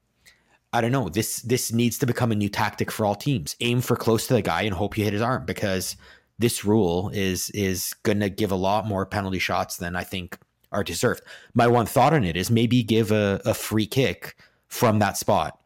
I 0.73 0.83
don't 0.83 0.93
know. 0.93 1.09
This 1.09 1.41
this 1.41 1.73
needs 1.73 1.97
to 1.99 2.07
become 2.07 2.33
a 2.33 2.35
new 2.35 2.51
tactic 2.51 2.91
for 2.91 3.07
all 3.07 3.15
teams. 3.15 3.57
Aim 3.61 3.81
for 3.81 3.97
close 3.97 4.27
to 4.27 4.35
the 4.35 4.43
guy 4.43 4.63
and 4.63 4.75
hope 4.75 4.99
you 4.99 5.05
hit 5.05 5.15
his 5.15 5.23
arm 5.23 5.47
because 5.47 5.97
this 6.39 6.65
rule 6.65 7.11
is 7.13 7.51
is 7.51 7.95
going 8.03 8.21
to 8.21 8.29
give 8.29 8.51
a 8.51 8.57
lot 8.57 8.87
more 8.87 9.07
penalty 9.07 9.39
shots 9.39 9.77
than 9.77 9.97
I 9.97 10.05
think 10.05 10.39
are 10.73 10.85
deserved. 10.85 11.23
My 11.55 11.67
one 11.67 11.87
thought 11.87 12.13
on 12.13 12.25
it 12.25 12.37
is 12.37 12.51
maybe 12.51 12.83
give 12.83 13.11
a, 13.11 13.41
a 13.45 13.55
free 13.55 13.87
kick 13.87 14.37
from 14.69 14.99
that 14.99 15.17
spot. 15.17 15.59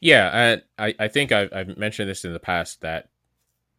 Yeah, 0.00 0.56
I, 0.78 0.94
I 0.98 1.08
think 1.08 1.30
I've, 1.30 1.52
I've 1.52 1.76
mentioned 1.76 2.08
this 2.08 2.24
in 2.24 2.32
the 2.32 2.40
past 2.40 2.80
that 2.80 3.10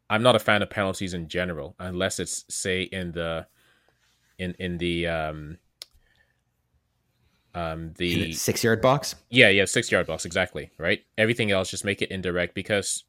I'm 0.09 0.21
not 0.21 0.35
a 0.35 0.39
fan 0.39 0.61
of 0.61 0.69
penalties 0.69 1.13
in 1.13 1.27
general, 1.27 1.75
unless 1.79 2.19
it's 2.19 2.45
say 2.47 2.83
in 2.83 3.13
the 3.13 3.47
in 4.37 4.55
in 4.59 4.77
the 4.77 5.07
um 5.07 5.57
um 7.55 7.93
the 7.97 8.33
six 8.33 8.63
yard 8.63 8.81
box. 8.81 9.15
Yeah, 9.29 9.49
yeah, 9.49 9.65
six 9.65 9.91
yard 9.91 10.05
box 10.05 10.25
exactly. 10.25 10.69
Right. 10.77 11.03
Everything 11.17 11.49
else 11.49 11.71
just 11.71 11.85
make 11.85 12.01
it 12.01 12.11
indirect 12.11 12.53
because 12.53 13.03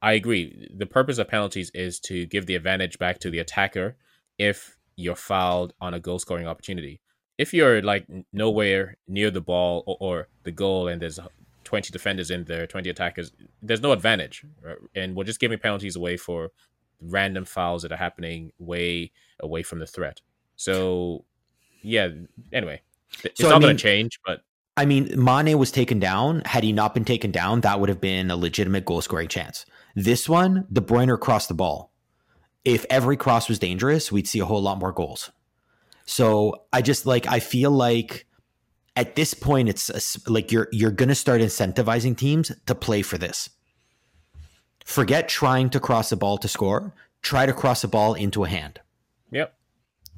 I 0.00 0.12
agree. 0.12 0.68
The 0.74 0.86
purpose 0.86 1.18
of 1.18 1.28
penalties 1.28 1.70
is 1.74 1.98
to 2.00 2.26
give 2.26 2.46
the 2.46 2.54
advantage 2.54 2.98
back 2.98 3.18
to 3.20 3.30
the 3.30 3.40
attacker 3.40 3.96
if 4.38 4.76
you're 4.96 5.16
fouled 5.16 5.72
on 5.80 5.94
a 5.94 6.00
goal 6.00 6.18
scoring 6.18 6.46
opportunity. 6.46 7.00
If 7.36 7.54
you're 7.54 7.82
like 7.82 8.06
nowhere 8.32 8.96
near 9.06 9.30
the 9.30 9.40
ball 9.40 9.84
or, 9.86 9.96
or, 10.00 10.28
the 10.42 10.50
goal 10.50 10.88
and 10.88 11.00
there's 11.00 11.20
20 11.64 11.92
defenders 11.92 12.30
in 12.30 12.44
there, 12.44 12.66
20 12.66 12.90
attackers, 12.90 13.32
there's 13.62 13.80
no 13.80 13.92
advantage. 13.92 14.44
Right? 14.62 14.76
And 14.94 15.14
we're 15.14 15.24
just 15.24 15.40
giving 15.40 15.58
penalties 15.58 15.96
away 15.96 16.16
for 16.16 16.50
random 17.00 17.44
fouls 17.44 17.82
that 17.82 17.92
are 17.92 17.96
happening 17.96 18.52
way 18.58 19.12
away 19.40 19.62
from 19.62 19.78
the 19.78 19.86
threat. 19.86 20.20
So, 20.56 21.24
yeah, 21.82 22.08
anyway, 22.52 22.82
it's 23.22 23.40
so, 23.40 23.48
not 23.48 23.60
going 23.60 23.76
to 23.76 23.82
change, 23.82 24.18
but 24.26 24.40
I 24.78 24.86
mean, 24.86 25.12
Mane 25.16 25.58
was 25.58 25.72
taken 25.72 25.98
down. 25.98 26.42
Had 26.44 26.62
he 26.62 26.72
not 26.72 26.94
been 26.94 27.04
taken 27.04 27.32
down, 27.32 27.62
that 27.62 27.80
would 27.80 27.88
have 27.88 28.00
been 28.00 28.30
a 28.30 28.36
legitimate 28.36 28.84
goal 28.84 29.00
scoring 29.00 29.26
chance. 29.26 29.66
This 29.96 30.28
one, 30.28 30.68
De 30.72 30.80
Bruyne 30.80 31.18
crossed 31.18 31.48
the 31.48 31.54
ball. 31.54 31.92
if 32.64 32.86
every 32.90 33.16
cross 33.16 33.48
was 33.48 33.58
dangerous, 33.58 34.12
we'd 34.12 34.28
see 34.28 34.38
a 34.38 34.44
whole 34.44 34.62
lot 34.62 34.78
more 34.78 34.92
goals. 34.92 35.30
So 36.04 36.64
I 36.72 36.82
just 36.82 37.06
like 37.06 37.26
I 37.26 37.40
feel 37.40 37.70
like 37.70 38.26
at 38.94 39.16
this 39.16 39.34
point 39.34 39.68
it's 39.68 39.90
a, 39.90 40.30
like 40.30 40.52
you're 40.52 40.68
you're 40.70 40.90
going 40.90 41.08
to 41.08 41.14
start 41.14 41.40
incentivizing 41.40 42.16
teams 42.16 42.52
to 42.66 42.74
play 42.74 43.02
for 43.02 43.18
this. 43.18 43.50
Forget 44.84 45.28
trying 45.28 45.70
to 45.70 45.80
cross 45.80 46.12
a 46.12 46.16
ball 46.16 46.38
to 46.38 46.48
score. 46.48 46.94
Try 47.22 47.46
to 47.46 47.52
cross 47.52 47.84
a 47.84 47.88
ball 47.88 48.14
into 48.14 48.44
a 48.44 48.48
hand. 48.48 48.80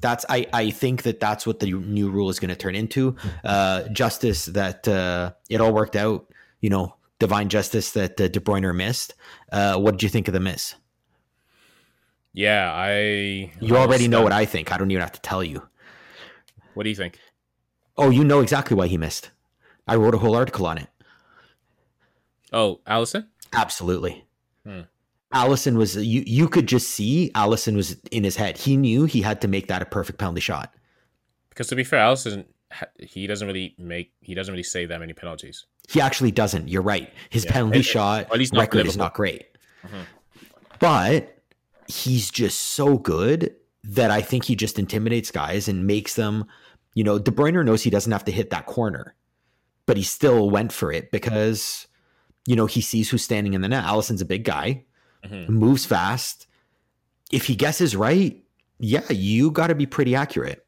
That's 0.01 0.25
I 0.29 0.47
I 0.51 0.71
think 0.71 1.03
that 1.03 1.19
that's 1.19 1.45
what 1.47 1.59
the 1.59 1.71
new 1.71 2.09
rule 2.09 2.29
is 2.29 2.39
going 2.39 2.49
to 2.49 2.55
turn 2.55 2.75
into. 2.75 3.15
Uh, 3.43 3.83
justice 3.89 4.45
that 4.47 4.87
uh, 4.87 5.33
it 5.49 5.61
all 5.61 5.73
worked 5.73 5.95
out. 5.95 6.27
You 6.59 6.69
know, 6.69 6.95
divine 7.19 7.49
justice 7.49 7.91
that 7.91 8.19
uh, 8.19 8.27
De 8.27 8.39
Bruyne 8.39 8.75
missed. 8.75 9.13
Uh, 9.51 9.77
what 9.77 9.91
did 9.91 10.03
you 10.03 10.09
think 10.09 10.27
of 10.27 10.33
the 10.33 10.39
miss? 10.39 10.75
Yeah, 12.33 12.71
I. 12.73 13.51
You 13.59 13.77
already 13.77 14.07
know 14.07 14.21
what 14.21 14.33
I 14.33 14.45
think. 14.45 14.71
I 14.71 14.77
don't 14.77 14.91
even 14.91 15.01
have 15.01 15.11
to 15.13 15.21
tell 15.21 15.43
you. 15.43 15.67
What 16.73 16.83
do 16.83 16.89
you 16.89 16.95
think? 16.95 17.19
Oh, 17.97 18.09
you 18.09 18.23
know 18.23 18.39
exactly 18.39 18.75
why 18.75 18.87
he 18.87 18.97
missed. 18.97 19.31
I 19.87 19.95
wrote 19.95 20.15
a 20.15 20.19
whole 20.19 20.35
article 20.35 20.65
on 20.65 20.77
it. 20.77 20.87
Oh, 22.53 22.79
Alisson 22.87 23.27
Absolutely. 23.53 24.25
Hmm. 24.65 24.81
Alisson 25.33 25.75
was 25.75 25.95
you 25.95 26.23
you 26.25 26.47
could 26.47 26.67
just 26.67 26.89
see 26.89 27.31
Alisson 27.35 27.75
was 27.75 27.97
in 28.11 28.23
his 28.23 28.35
head. 28.35 28.57
He 28.57 28.75
knew 28.75 29.05
he 29.05 29.21
had 29.21 29.41
to 29.41 29.47
make 29.47 29.67
that 29.67 29.81
a 29.81 29.85
perfect 29.85 30.19
penalty 30.19 30.41
shot. 30.41 30.73
Because 31.49 31.67
to 31.67 31.75
be 31.75 31.83
fair, 31.83 31.99
Alisson 31.99 32.45
he 32.99 33.27
doesn't 33.27 33.47
really 33.47 33.75
make 33.77 34.13
he 34.21 34.33
doesn't 34.33 34.51
really 34.51 34.63
save 34.63 34.89
that 34.89 34.99
many 34.99 35.13
penalties. 35.13 35.65
He 35.89 35.99
actually 35.99 36.31
doesn't. 36.31 36.69
You're 36.69 36.81
right. 36.81 37.11
His 37.29 37.45
yeah. 37.45 37.51
penalty 37.51 37.81
shot 37.81 38.29
record 38.53 38.87
is 38.87 38.97
not 38.97 39.13
great. 39.13 39.45
Mm-hmm. 39.85 40.01
But 40.79 41.37
he's 41.87 42.31
just 42.31 42.59
so 42.59 42.97
good 42.97 43.55
that 43.83 44.11
I 44.11 44.21
think 44.21 44.45
he 44.45 44.55
just 44.55 44.79
intimidates 44.79 45.31
guys 45.31 45.67
and 45.67 45.85
makes 45.85 46.15
them, 46.15 46.45
you 46.93 47.03
know, 47.03 47.19
De 47.19 47.31
Bruyne 47.31 47.65
knows 47.65 47.83
he 47.83 47.89
doesn't 47.89 48.11
have 48.11 48.25
to 48.25 48.31
hit 48.31 48.51
that 48.51 48.65
corner, 48.67 49.15
but 49.85 49.97
he 49.97 50.03
still 50.03 50.49
went 50.49 50.71
for 50.71 50.91
it 50.91 51.11
because, 51.11 51.87
you 52.47 52.55
know, 52.55 52.67
he 52.67 52.81
sees 52.81 53.09
who's 53.09 53.23
standing 53.23 53.53
in 53.53 53.61
the 53.61 53.67
net. 53.67 53.83
Alisson's 53.83 54.21
a 54.21 54.25
big 54.25 54.43
guy, 54.43 54.85
mm-hmm. 55.23 55.51
moves 55.51 55.85
fast. 55.85 56.47
If 57.31 57.45
he 57.45 57.55
guesses 57.55 57.95
right, 57.95 58.43
yeah, 58.79 59.09
you 59.09 59.51
got 59.51 59.67
to 59.67 59.75
be 59.75 59.85
pretty 59.85 60.15
accurate. 60.15 60.65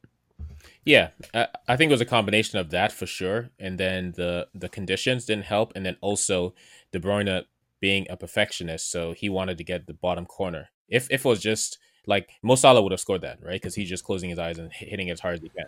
Yeah, 0.86 1.10
I 1.34 1.78
think 1.78 1.90
it 1.90 1.94
was 1.94 2.02
a 2.02 2.06
combination 2.06 2.60
of 2.60 2.70
that 2.72 2.92
for 2.92 3.06
sure, 3.06 3.50
and 3.58 3.80
then 3.80 4.14
the 4.18 4.48
the 4.54 4.68
conditions 4.68 5.26
didn't 5.26 5.46
help, 5.46 5.72
and 5.76 5.86
then 5.86 5.96
also 6.02 6.54
De 6.92 7.00
Bruyne 7.00 7.46
being 7.80 8.06
a 8.10 8.18
perfectionist, 8.18 8.92
so 8.92 9.14
he 9.14 9.30
wanted 9.30 9.58
to 9.58 9.64
get 9.64 9.88
the 9.88 9.94
bottom 9.94 10.26
corner. 10.26 10.70
If 10.90 11.10
if 11.10 11.26
it 11.26 11.28
was 11.28 11.40
just 11.40 11.80
like 12.06 12.32
Mo 12.42 12.56
Salah 12.56 12.82
would 12.82 12.92
have 12.92 13.00
scored 13.00 13.22
that, 13.22 13.40
right? 13.42 13.54
Because 13.54 13.76
he's 13.76 13.90
just 13.90 14.04
closing 14.04 14.30
his 14.30 14.40
eyes 14.40 14.58
and 14.58 14.72
hitting 14.74 15.10
as 15.10 15.20
hard 15.20 15.36
as 15.36 15.42
he 15.42 15.50
can, 15.50 15.66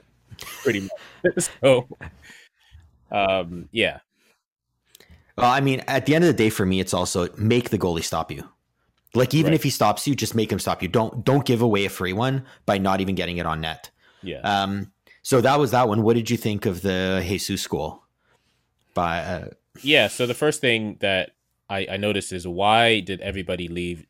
pretty 0.64 0.82
much. 0.82 1.50
so, 1.62 1.88
um, 3.12 3.70
yeah. 3.72 4.00
Well, 5.38 5.52
I 5.52 5.62
mean, 5.62 5.82
at 5.88 6.06
the 6.06 6.16
end 6.16 6.24
of 6.24 6.30
the 6.30 6.34
day, 6.34 6.50
for 6.50 6.66
me, 6.66 6.80
it's 6.80 6.94
also 6.94 7.30
make 7.38 7.70
the 7.70 7.78
goalie 7.78 8.04
stop 8.04 8.32
you. 8.32 8.48
Like 9.16 9.34
even 9.34 9.52
right. 9.52 9.56
if 9.56 9.64
he 9.64 9.70
stops 9.70 10.08
you, 10.08 10.16
just 10.16 10.36
make 10.36 10.52
him 10.52 10.60
stop 10.60 10.82
you. 10.82 10.88
Don't 10.88 11.24
don't 11.24 11.46
give 11.46 11.62
away 11.62 11.86
a 11.86 11.90
free 11.90 12.14
one 12.14 12.46
by 12.66 12.78
not 12.78 13.02
even 13.02 13.16
getting 13.16 13.38
it 13.38 13.46
on 13.46 13.62
net. 13.62 13.90
Yeah. 14.22 14.40
Um. 14.42 14.92
So 15.22 15.42
that 15.42 15.60
was 15.60 15.72
that 15.72 15.88
one. 15.88 16.04
What 16.04 16.16
did 16.16 16.30
you 16.30 16.38
think 16.38 16.66
of 16.66 16.82
the 16.82 17.24
Jesus 17.26 17.66
goal? 17.68 18.04
By 18.94 19.20
uh, 19.20 19.50
yeah. 19.82 20.08
So 20.08 20.26
the 20.26 20.34
first 20.34 20.62
thing 20.62 20.98
that 21.00 21.32
I, 21.70 21.88
I 21.92 21.98
noticed 21.98 22.32
is 22.32 22.48
why 22.48 23.00
did 23.00 23.22
everybody 23.22 23.68
leave 23.68 24.06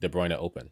De 0.00 0.08
Bruyne 0.08 0.36
open? 0.36 0.70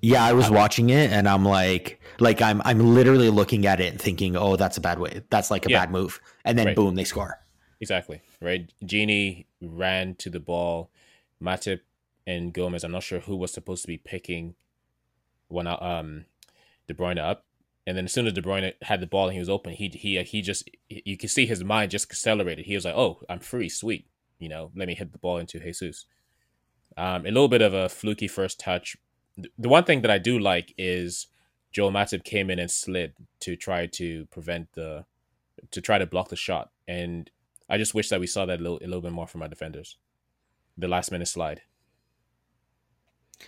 Yeah, 0.00 0.24
I 0.24 0.32
was 0.32 0.50
watching 0.50 0.90
it 0.90 1.12
and 1.12 1.28
I'm 1.28 1.44
like, 1.44 2.00
like 2.18 2.42
I'm 2.42 2.60
I'm 2.64 2.94
literally 2.94 3.30
looking 3.30 3.66
at 3.66 3.80
it 3.80 3.92
and 3.92 4.00
thinking, 4.00 4.36
oh, 4.36 4.56
that's 4.56 4.76
a 4.76 4.80
bad 4.80 4.98
way. 4.98 5.22
That's 5.30 5.50
like 5.50 5.64
a 5.66 5.70
yeah. 5.70 5.80
bad 5.80 5.92
move, 5.92 6.20
and 6.44 6.58
then 6.58 6.68
right. 6.68 6.76
boom, 6.76 6.96
they 6.96 7.04
score. 7.04 7.38
Exactly 7.80 8.20
right. 8.40 8.72
Gini 8.84 9.46
ran 9.60 10.16
to 10.16 10.28
the 10.28 10.40
ball. 10.40 10.90
Matip 11.40 11.80
and 12.26 12.52
Gomez. 12.52 12.84
I'm 12.84 12.92
not 12.92 13.02
sure 13.02 13.20
who 13.20 13.36
was 13.36 13.52
supposed 13.52 13.82
to 13.82 13.88
be 13.88 13.98
picking 13.98 14.54
when 15.48 15.66
um 15.66 16.24
De 16.86 16.94
Bruyne 16.94 17.18
up, 17.18 17.44
and 17.86 17.96
then 17.96 18.06
as 18.06 18.12
soon 18.12 18.26
as 18.26 18.32
De 18.32 18.42
Bruyne 18.42 18.72
had 18.82 19.00
the 19.00 19.06
ball 19.06 19.26
and 19.26 19.34
he 19.34 19.38
was 19.38 19.48
open, 19.48 19.72
he 19.72 19.88
he 19.88 20.22
he 20.22 20.42
just 20.42 20.68
you 20.88 21.16
can 21.16 21.28
see 21.28 21.46
his 21.46 21.62
mind 21.64 21.90
just 21.90 22.10
accelerated. 22.10 22.66
He 22.66 22.74
was 22.74 22.84
like, 22.84 22.96
oh, 22.96 23.20
I'm 23.28 23.40
free, 23.40 23.68
sweet. 23.68 24.06
You 24.38 24.48
know, 24.48 24.70
let 24.74 24.88
me 24.88 24.94
hit 24.94 25.12
the 25.12 25.18
ball 25.18 25.38
into 25.38 25.60
Jesus. 25.60 26.06
Um, 26.96 27.22
a 27.24 27.30
little 27.30 27.48
bit 27.48 27.62
of 27.62 27.72
a 27.72 27.88
fluky 27.88 28.28
first 28.28 28.60
touch, 28.60 28.96
the 29.36 29.68
one 29.68 29.84
thing 29.84 30.02
that 30.02 30.10
I 30.10 30.18
do 30.18 30.38
like 30.38 30.74
is 30.76 31.28
Joel 31.72 31.90
Matip 31.90 32.24
came 32.24 32.50
in 32.50 32.58
and 32.58 32.70
slid 32.70 33.14
to 33.40 33.56
try 33.56 33.86
to 33.86 34.26
prevent 34.26 34.72
the 34.74 35.04
to 35.70 35.80
try 35.80 35.98
to 35.98 36.06
block 36.06 36.28
the 36.28 36.36
shot, 36.36 36.70
and 36.86 37.30
I 37.68 37.78
just 37.78 37.94
wish 37.94 38.08
that 38.10 38.20
we 38.20 38.26
saw 38.26 38.44
that 38.46 38.60
a 38.60 38.62
little, 38.62 38.78
a 38.78 38.86
little 38.86 39.00
bit 39.00 39.12
more 39.12 39.26
from 39.26 39.42
our 39.42 39.48
defenders. 39.48 39.96
The 40.76 40.88
last 40.88 41.10
minute 41.12 41.28
slide. 41.28 41.62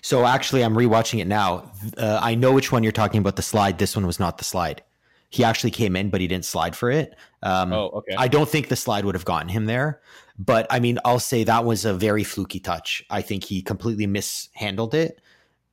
So 0.02 0.26
actually, 0.26 0.62
I'm 0.62 0.74
rewatching 0.74 1.20
it 1.20 1.26
now. 1.26 1.70
Uh, 1.96 2.18
I 2.22 2.34
know 2.34 2.52
which 2.52 2.70
one 2.70 2.82
you're 2.82 2.92
talking 2.92 3.20
about. 3.20 3.36
The 3.36 3.42
slide. 3.42 3.78
This 3.78 3.96
one 3.96 4.06
was 4.06 4.20
not 4.20 4.38
the 4.38 4.44
slide. 4.44 4.82
He 5.30 5.42
actually 5.42 5.72
came 5.72 5.96
in, 5.96 6.10
but 6.10 6.20
he 6.20 6.28
didn't 6.28 6.44
slide 6.44 6.76
for 6.76 6.90
it. 6.90 7.16
Um, 7.42 7.72
oh, 7.72 7.88
okay. 7.94 8.14
I 8.16 8.28
don't 8.28 8.48
think 8.48 8.68
the 8.68 8.76
slide 8.76 9.04
would 9.04 9.14
have 9.14 9.24
gotten 9.24 9.48
him 9.48 9.64
there. 9.64 10.00
But 10.38 10.66
I 10.70 10.78
mean, 10.78 10.98
I'll 11.04 11.18
say 11.18 11.44
that 11.44 11.64
was 11.64 11.84
a 11.84 11.94
very 11.94 12.24
fluky 12.24 12.60
touch. 12.60 13.04
I 13.10 13.22
think 13.22 13.44
he 13.44 13.62
completely 13.62 14.06
mishandled 14.06 14.94
it 14.94 15.20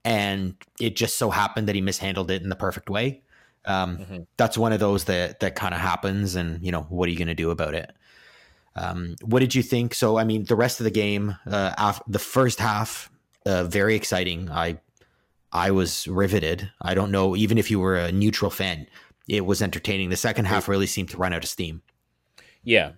and 0.04 0.56
it 0.80 0.96
just 0.96 1.18
so 1.18 1.30
happened 1.30 1.68
that 1.68 1.76
he 1.76 1.82
mishandled 1.82 2.32
it 2.32 2.42
in 2.42 2.50
the 2.50 2.56
perfect 2.56 2.90
way. 2.90 3.22
Um, 3.66 3.98
mm-hmm. 3.98 4.18
That's 4.38 4.58
one 4.58 4.74
of 4.74 4.80
those 4.80 5.06
that 5.06 5.40
that 5.42 5.56
kind 5.56 5.74
of 5.74 5.80
happens, 5.80 6.36
and 6.36 6.64
you 6.66 6.72
know 6.72 6.82
what 6.84 7.08
are 7.08 7.12
you 7.12 7.18
going 7.18 7.28
to 7.28 7.36
do 7.36 7.52
about 7.52 7.76
it? 7.76 7.92
Um, 8.76 9.16
what 9.24 9.40
did 9.40 9.54
you 9.54 9.62
think? 9.62 9.94
So, 9.94 10.18
I 10.18 10.24
mean, 10.24 10.46
the 10.46 10.56
rest 10.56 10.80
of 10.80 10.86
the 10.86 10.92
game, 10.92 11.36
uh, 11.46 11.74
af- 11.78 12.02
the 12.08 12.20
first 12.20 12.60
half, 12.60 13.12
uh, 13.46 13.64
very 13.66 13.96
exciting. 13.96 14.50
I 14.50 14.80
I 15.52 15.72
was 15.72 16.08
riveted. 16.08 16.72
I 16.82 16.94
don't 16.94 17.12
know, 17.12 17.36
even 17.36 17.58
if 17.58 17.70
you 17.70 17.80
were 17.80 17.98
a 17.98 18.12
neutral 18.12 18.52
fan, 18.52 18.88
it 19.28 19.46
was 19.46 19.62
entertaining. 19.62 20.10
The 20.10 20.16
second 20.16 20.46
half 20.46 20.68
really 20.68 20.88
seemed 20.88 21.10
to 21.10 21.18
run 21.18 21.34
out 21.34 21.44
of 21.44 21.50
steam. 21.50 21.82
Yeah, 22.64 22.94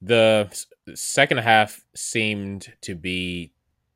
the 0.00 0.48
second 0.94 1.38
half 1.38 1.84
seemed 1.94 2.72
to 2.82 2.94
be 2.94 3.52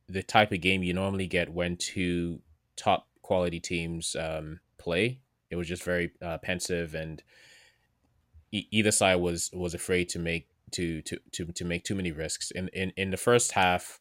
the 0.09 0.23
type 0.23 0.53
of 0.53 0.61
game 0.61 0.83
you 0.83 0.93
normally 0.93 1.27
get 1.27 1.53
when 1.53 1.77
two 1.77 2.41
top 2.77 3.09
quality 3.23 3.61
teams 3.61 4.15
um, 4.19 4.61
play. 4.79 5.21
It 5.51 5.57
was 5.57 5.69
just 5.69 5.85
very 5.85 6.13
uh, 6.21 6.39
pensive, 6.39 6.95
and 6.95 7.23
e- 8.51 8.67
either 8.71 8.91
side 8.91 9.17
was 9.17 9.51
was 9.53 9.75
afraid 9.75 10.09
to 10.11 10.19
make 10.19 10.49
to 10.73 11.03
to 11.03 11.19
to 11.33 11.47
to 11.47 11.65
make 11.65 11.85
too 11.85 11.95
many 11.95 12.13
risks. 12.13 12.51
In 12.51 12.69
in 12.69 12.93
in 12.97 13.11
the 13.11 13.17
first 13.17 13.53
half, 13.53 14.01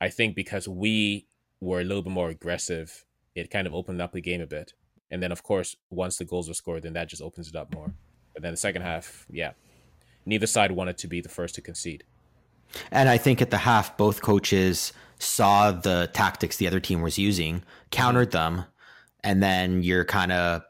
I 0.00 0.08
think 0.08 0.34
because 0.34 0.68
we 0.68 1.26
were 1.60 1.80
a 1.80 1.84
little 1.84 2.02
bit 2.02 2.12
more 2.12 2.30
aggressive, 2.30 3.04
it 3.34 3.50
kind 3.50 3.66
of 3.66 3.74
opened 3.74 4.00
up 4.00 4.12
the 4.12 4.20
game 4.20 4.40
a 4.40 4.46
bit. 4.46 4.72
And 5.10 5.22
then, 5.22 5.32
of 5.32 5.42
course, 5.42 5.76
once 5.90 6.16
the 6.16 6.24
goals 6.24 6.48
were 6.48 6.54
scored, 6.54 6.82
then 6.82 6.92
that 6.94 7.08
just 7.08 7.22
opens 7.22 7.48
it 7.48 7.56
up 7.56 7.74
more. 7.74 7.92
But 8.32 8.42
then 8.42 8.52
the 8.52 8.56
second 8.56 8.82
half, 8.82 9.26
yeah, 9.30 9.52
neither 10.24 10.46
side 10.46 10.72
wanted 10.72 10.98
to 10.98 11.08
be 11.08 11.20
the 11.20 11.28
first 11.28 11.54
to 11.56 11.60
concede. 11.60 12.04
And 12.92 13.08
I 13.08 13.18
think 13.18 13.42
at 13.42 13.50
the 13.50 13.58
half, 13.58 13.96
both 13.96 14.22
coaches 14.22 14.92
saw 15.18 15.72
the 15.72 16.08
tactics 16.12 16.56
the 16.56 16.66
other 16.66 16.80
team 16.80 17.02
was 17.02 17.18
using, 17.18 17.64
countered 17.90 18.30
mm-hmm. 18.30 18.56
them, 18.56 18.64
and 19.22 19.42
then 19.42 19.82
you're 19.82 20.04
kind 20.04 20.32
of 20.32 20.62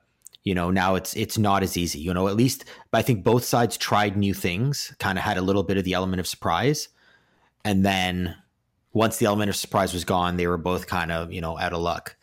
you 0.43 0.55
know 0.55 0.71
now 0.71 0.95
it's 0.95 1.15
it's 1.15 1.37
not 1.37 1.63
as 1.63 1.77
easy 1.77 1.99
you 1.99 2.13
know 2.15 2.27
at 2.27 2.35
least 2.35 2.65
i 2.93 3.03
think 3.03 3.23
both 3.23 3.45
sides 3.45 3.77
tried 3.77 4.17
new 4.17 4.33
things 4.33 4.95
kind 4.99 5.19
of 5.19 5.25
had 5.25 5.37
a 5.37 5.43
little 5.43 5.63
bit 5.63 5.77
of 5.77 5.85
the 5.85 5.93
element 5.93 6.19
of 6.19 6.27
surprise 6.27 6.89
and 7.65 7.85
then 7.85 8.35
once 8.93 9.19
the 9.19 9.27
element 9.27 9.49
of 9.49 9.57
surprise 9.57 9.93
was 9.93 10.05
gone 10.05 10.37
they 10.37 10.47
were 10.47 10.59
both 10.59 10.87
kind 10.87 11.13
of 11.13 11.33
you 11.33 11.41
know 11.41 11.59
out 11.59 11.73
of 11.73 11.81
luck 11.81 12.17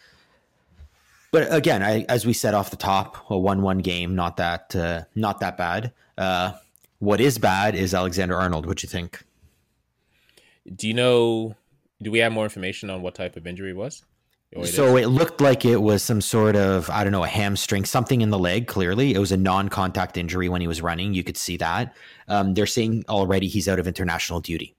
but 1.31 1.51
again 1.53 1.83
I, 1.83 2.05
as 2.09 2.25
we 2.25 2.33
said 2.33 2.53
off 2.53 2.69
the 2.69 2.77
top 2.77 3.29
a 3.29 3.33
1-1 3.33 3.83
game 3.83 4.15
not 4.15 4.37
that 4.37 4.75
uh, 4.75 5.03
not 5.15 5.39
that 5.39 5.57
bad 5.57 5.93
uh, 6.17 6.53
what 6.99 7.21
is 7.21 7.37
bad 7.37 7.75
is 7.75 7.93
alexander 7.93 8.35
arnold 8.35 8.65
what 8.65 8.77
do 8.77 8.85
you 8.85 8.89
think 8.89 9.23
do 10.75 10.87
you 10.87 10.93
know 10.93 11.55
do 12.01 12.11
we 12.11 12.19
have 12.19 12.31
more 12.31 12.43
information 12.43 12.89
on 12.89 13.01
what 13.01 13.15
type 13.15 13.35
of 13.35 13.47
injury 13.47 13.71
it 13.71 13.75
was? 13.75 14.03
It 14.51 14.67
so 14.67 14.95
is? 14.95 15.05
it 15.05 15.09
looked 15.09 15.41
like 15.41 15.65
it 15.65 15.81
was 15.81 16.03
some 16.03 16.21
sort 16.21 16.55
of 16.55 16.89
I 16.89 17.03
don't 17.03 17.11
know 17.11 17.23
a 17.23 17.27
hamstring, 17.27 17.85
something 17.85 18.21
in 18.21 18.29
the 18.29 18.39
leg. 18.39 18.67
Clearly, 18.67 19.13
it 19.13 19.19
was 19.19 19.31
a 19.31 19.37
non-contact 19.37 20.15
injury 20.15 20.47
when 20.47 20.61
he 20.61 20.67
was 20.67 20.81
running. 20.81 21.13
You 21.13 21.23
could 21.23 21.37
see 21.37 21.57
that. 21.57 21.95
Um, 22.27 22.53
they're 22.53 22.65
saying 22.65 23.03
already 23.09 23.47
he's 23.47 23.67
out 23.67 23.79
of 23.79 23.87
international 23.87 24.39
duty, 24.39 24.75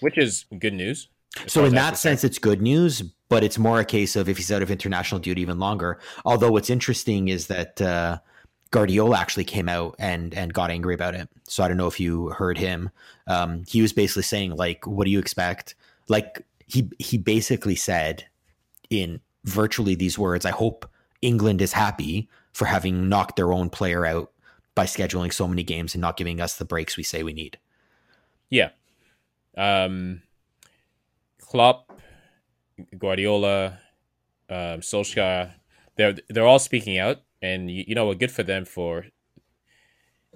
which 0.00 0.18
is 0.18 0.46
good 0.58 0.74
news. 0.74 1.08
So 1.46 1.64
in 1.64 1.74
that 1.74 1.96
sense, 1.96 2.24
it's 2.24 2.38
good 2.38 2.60
news, 2.60 3.02
but 3.28 3.44
it's 3.44 3.56
more 3.56 3.78
a 3.78 3.84
case 3.84 4.16
of 4.16 4.28
if 4.28 4.36
he's 4.36 4.50
out 4.50 4.62
of 4.62 4.70
international 4.70 5.20
duty 5.20 5.40
even 5.42 5.60
longer. 5.60 6.00
Although 6.24 6.50
what's 6.50 6.70
interesting 6.70 7.28
is 7.28 7.46
that 7.46 7.80
uh, 7.80 8.18
Guardiola 8.72 9.16
actually 9.16 9.44
came 9.44 9.68
out 9.68 9.94
and 9.98 10.34
and 10.34 10.52
got 10.52 10.70
angry 10.70 10.94
about 10.94 11.14
it. 11.14 11.28
So 11.48 11.62
I 11.62 11.68
don't 11.68 11.76
know 11.76 11.86
if 11.86 12.00
you 12.00 12.30
heard 12.30 12.58
him. 12.58 12.90
Um, 13.28 13.62
he 13.68 13.80
was 13.80 13.92
basically 13.92 14.24
saying 14.24 14.56
like, 14.56 14.86
"What 14.86 15.04
do 15.04 15.10
you 15.10 15.20
expect?" 15.20 15.76
like 16.08 16.44
he 16.66 16.90
he 16.98 17.16
basically 17.16 17.76
said 17.76 18.26
in 18.90 19.20
virtually 19.44 19.94
these 19.94 20.18
words. 20.18 20.44
I 20.44 20.50
hope 20.50 20.88
England 21.22 21.62
is 21.62 21.72
happy 21.72 22.28
for 22.52 22.66
having 22.66 23.08
knocked 23.08 23.36
their 23.36 23.52
own 23.52 23.70
player 23.70 24.04
out 24.04 24.32
by 24.74 24.84
scheduling 24.84 25.32
so 25.32 25.48
many 25.48 25.62
games 25.62 25.94
and 25.94 26.00
not 26.00 26.16
giving 26.16 26.40
us 26.40 26.56
the 26.56 26.64
breaks 26.64 26.96
we 26.96 27.02
say 27.02 27.22
we 27.22 27.32
need. 27.32 27.58
Yeah. 28.50 28.70
Um, 29.60 30.22
Klopp, 31.38 32.00
Guardiola, 32.96 33.78
um, 34.48 34.80
Solskjaer, 34.80 35.52
they're 35.96 36.16
they're 36.30 36.46
all 36.46 36.58
speaking 36.58 36.98
out, 36.98 37.18
and 37.42 37.70
you, 37.70 37.84
you 37.88 37.94
know, 37.94 38.12
good 38.14 38.30
for 38.30 38.42
them 38.42 38.64
for 38.64 39.04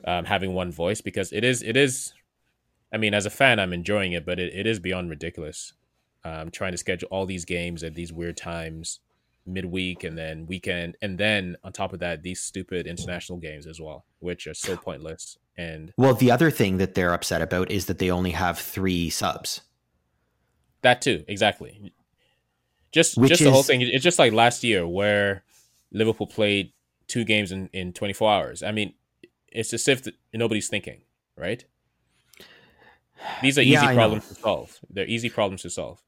um, 0.06 0.26
having 0.26 0.52
one 0.52 0.70
voice 0.70 1.00
because 1.00 1.32
it 1.32 1.42
is 1.42 1.62
it 1.62 1.76
is. 1.76 2.12
I 2.92 2.98
mean, 2.98 3.14
as 3.14 3.24
a 3.24 3.30
fan, 3.30 3.58
I'm 3.58 3.72
enjoying 3.72 4.12
it, 4.12 4.26
but 4.26 4.38
it, 4.38 4.54
it 4.54 4.66
is 4.66 4.78
beyond 4.78 5.08
ridiculous. 5.08 5.72
Um, 6.22 6.50
trying 6.50 6.72
to 6.72 6.78
schedule 6.78 7.08
all 7.10 7.26
these 7.26 7.44
games 7.44 7.82
at 7.82 7.94
these 7.94 8.12
weird 8.12 8.36
times, 8.36 9.00
midweek 9.46 10.04
and 10.04 10.16
then 10.18 10.46
weekend, 10.46 10.96
and 11.00 11.16
then 11.18 11.56
on 11.64 11.72
top 11.72 11.94
of 11.94 12.00
that, 12.00 12.22
these 12.22 12.42
stupid 12.42 12.86
international 12.86 13.38
games 13.38 13.66
as 13.66 13.80
well, 13.80 14.04
which 14.20 14.46
are 14.46 14.54
so 14.54 14.76
pointless. 14.76 15.38
And 15.56 15.92
Well, 15.96 16.14
the 16.14 16.30
other 16.30 16.50
thing 16.50 16.78
that 16.78 16.94
they're 16.94 17.12
upset 17.12 17.42
about 17.42 17.70
is 17.70 17.86
that 17.86 17.98
they 17.98 18.10
only 18.10 18.32
have 18.32 18.58
three 18.58 19.10
subs. 19.10 19.60
That 20.82 21.00
too, 21.00 21.24
exactly. 21.28 21.92
Just 22.92 23.16
Which 23.16 23.30
just 23.30 23.42
the 23.42 23.50
whole 23.50 23.62
thing. 23.62 23.80
It's 23.80 24.04
just 24.04 24.18
like 24.18 24.32
last 24.32 24.62
year 24.64 24.86
where 24.86 25.44
Liverpool 25.92 26.26
played 26.26 26.72
two 27.06 27.24
games 27.24 27.52
in, 27.52 27.68
in 27.72 27.92
24 27.92 28.32
hours. 28.32 28.62
I 28.62 28.72
mean, 28.72 28.94
it's 29.48 29.72
as 29.72 29.86
if 29.88 30.06
nobody's 30.32 30.68
thinking, 30.68 31.02
right? 31.36 31.64
These 33.42 33.58
are 33.58 33.62
easy 33.62 33.72
Yeah, 33.72 33.86
know. 33.86 33.94
problems 33.94 34.28
to 34.28 34.34
solve. 34.34 34.78
They're 34.90 35.06
easy 35.06 35.30
problems 35.30 35.62
to 35.62 35.70
solve. 35.70 36.02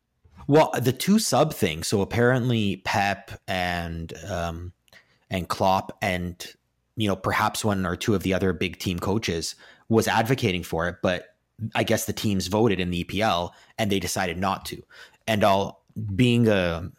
Well, 0.46 0.70
the 0.78 0.92
two 0.92 1.18
sub 1.18 1.54
thing. 1.54 1.82
So 1.82 2.02
apparently, 2.02 2.82
Pep 2.84 3.30
and 3.48 4.12
um, 4.28 4.72
and 5.30 5.48
Klopp 5.48 5.96
and 6.02 6.54
you 6.96 7.08
know 7.08 7.16
perhaps 7.16 7.64
one 7.64 7.86
or 7.86 7.96
two 7.96 8.14
of 8.14 8.22
the 8.22 8.34
other 8.34 8.52
big 8.52 8.78
team 8.78 8.98
coaches 8.98 9.54
was 9.88 10.08
advocating 10.08 10.62
for 10.62 10.88
it, 10.88 10.96
but 11.02 11.36
I 11.74 11.84
guess 11.84 12.04
the 12.04 12.12
teams 12.12 12.48
voted 12.48 12.80
in 12.80 12.90
the 12.90 13.04
EPL 13.04 13.52
and 13.78 13.90
they 13.90 14.00
decided 14.00 14.38
not 14.38 14.64
to. 14.66 14.82
And 15.26 15.44
I'll 15.44 15.80
being 16.14 16.48
a 16.48 16.90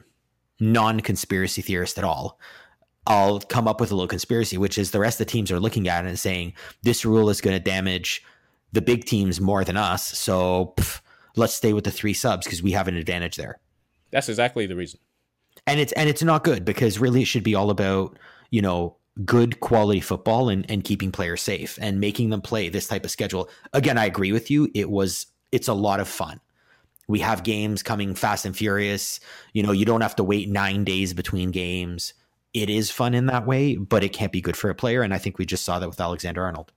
non-conspiracy 0.60 1.62
theorist 1.62 1.98
at 1.98 2.04
all, 2.04 2.40
I'll 3.06 3.40
come 3.40 3.68
up 3.68 3.80
with 3.80 3.92
a 3.92 3.96
little 3.96 4.08
conspiracy, 4.08 4.58
which 4.58 4.78
is 4.78 4.92
the 4.92 5.00
rest 5.00 5.20
of 5.22 5.28
the 5.28 5.32
teams 5.32 5.52
are 5.52 5.60
looking 5.60 5.88
at 5.88 6.06
it 6.06 6.08
and 6.08 6.20
saying 6.20 6.54
this 6.82 7.06
rule 7.06 7.30
is 7.30 7.42
going 7.42 7.56
to 7.56 7.64
damage 7.64 8.24
the 8.74 8.82
big 8.82 9.06
teams 9.06 9.40
more 9.40 9.64
than 9.64 9.78
us. 9.78 10.06
So 10.06 10.74
pff, 10.78 11.02
let's 11.36 11.54
stay 11.54 11.74
with 11.74 11.84
the 11.84 11.92
three 11.92 12.14
subs 12.14 12.46
because 12.46 12.64
we 12.64 12.72
have 12.72 12.88
an 12.88 12.98
advantage 12.98 13.36
there. 13.38 13.60
That's 14.12 14.30
exactly 14.30 14.66
the 14.66 14.76
reason. 14.76 15.00
And 15.66 15.80
it's 15.80 15.92
and 15.94 16.10
it's 16.10 16.24
not 16.24 16.44
good 16.44 16.66
because 16.66 17.00
really 17.00 17.22
it 17.22 17.26
should 17.26 17.44
be 17.44 17.56
all 17.56 17.70
about 17.70 18.18
you 18.52 18.62
know 18.62 18.96
good 19.26 19.60
quality 19.60 20.00
football 20.00 20.50
and 20.50 20.70
and 20.70 20.84
keeping 20.84 21.12
players 21.12 21.42
safe 21.42 21.78
and 21.82 22.00
making 22.00 22.30
them 22.30 22.42
play 22.42 22.70
this 22.70 22.88
type 22.88 23.06
of 23.06 23.12
schedule. 23.12 23.50
Again, 23.74 23.98
I 23.98 24.06
agree 24.06 24.32
with 24.32 24.52
you. 24.52 24.70
It 24.74 24.90
was 24.90 25.28
it's 25.52 25.68
a 25.68 25.74
lot 25.74 26.00
of 26.00 26.08
fun. 26.08 26.40
We 27.08 27.20
have 27.20 27.44
games 27.44 27.84
coming 27.84 28.16
fast 28.16 28.46
and 28.46 28.56
furious. 28.56 29.20
You 29.54 29.64
know, 29.64 29.72
you 29.72 29.86
don't 29.86 30.02
have 30.02 30.16
to 30.18 30.24
wait 30.24 30.50
nine 30.50 30.84
days 30.84 31.14
between 31.14 31.52
games. 31.52 32.14
It 32.54 32.70
is 32.70 32.92
fun 32.92 33.14
in 33.14 33.28
that 33.28 33.46
way, 33.46 33.78
but 33.78 34.04
it 34.04 34.10
can't 34.10 34.32
be 34.32 34.42
good 34.42 34.58
for 34.58 34.70
a 34.70 34.76
player. 34.76 35.04
And 35.04 35.14
I 35.14 35.18
think 35.18 35.38
we 35.38 35.46
just 35.46 35.64
saw 35.64 35.80
that 35.80 35.88
with 35.88 36.02
Alexander 36.02 36.44
Arnold. 36.44 36.74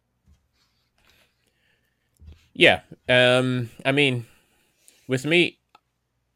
Yeah. 2.53 2.83
Um, 3.09 3.70
I 3.85 3.92
mean, 3.92 4.26
with 5.09 5.24
me, 5.24 5.59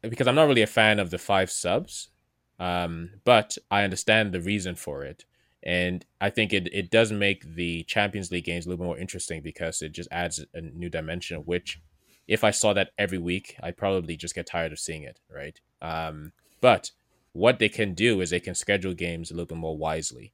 because 0.01 0.27
I'm 0.27 0.35
not 0.35 0.47
really 0.47 0.61
a 0.61 0.67
fan 0.67 0.99
of 0.99 1.09
the 1.09 1.17
five 1.17 1.51
subs, 1.51 2.09
um, 2.59 3.11
but 3.23 3.57
I 3.69 3.83
understand 3.83 4.31
the 4.31 4.41
reason 4.41 4.75
for 4.75 5.03
it. 5.03 5.25
And 5.65 6.05
I 6.21 6.29
think 6.29 6.53
it, 6.53 6.69
it 6.71 6.91
does 6.91 7.11
make 7.11 7.55
the 7.55 7.83
Champions 7.83 8.31
League 8.31 8.45
games 8.45 8.65
a 8.65 8.69
little 8.69 8.83
bit 8.83 8.87
more 8.87 8.97
interesting 8.97 9.41
because 9.41 9.81
it 9.81 9.93
just 9.93 10.09
adds 10.11 10.45
a 10.53 10.61
new 10.61 10.89
dimension, 10.89 11.39
which 11.39 11.81
if 12.27 12.43
I 12.43 12.51
saw 12.51 12.73
that 12.73 12.91
every 12.97 13.17
week, 13.17 13.55
I'd 13.63 13.77
probably 13.77 14.15
just 14.15 14.35
get 14.35 14.45
tired 14.45 14.71
of 14.71 14.79
seeing 14.79 15.03
it, 15.03 15.19
right? 15.33 15.59
Um, 15.81 16.33
but 16.61 16.91
what 17.33 17.57
they 17.57 17.69
can 17.69 17.95
do 17.95 18.21
is 18.21 18.29
they 18.29 18.39
can 18.39 18.53
schedule 18.53 18.93
games 18.93 19.31
a 19.31 19.33
little 19.33 19.47
bit 19.47 19.57
more 19.57 19.77
wisely. 19.77 20.33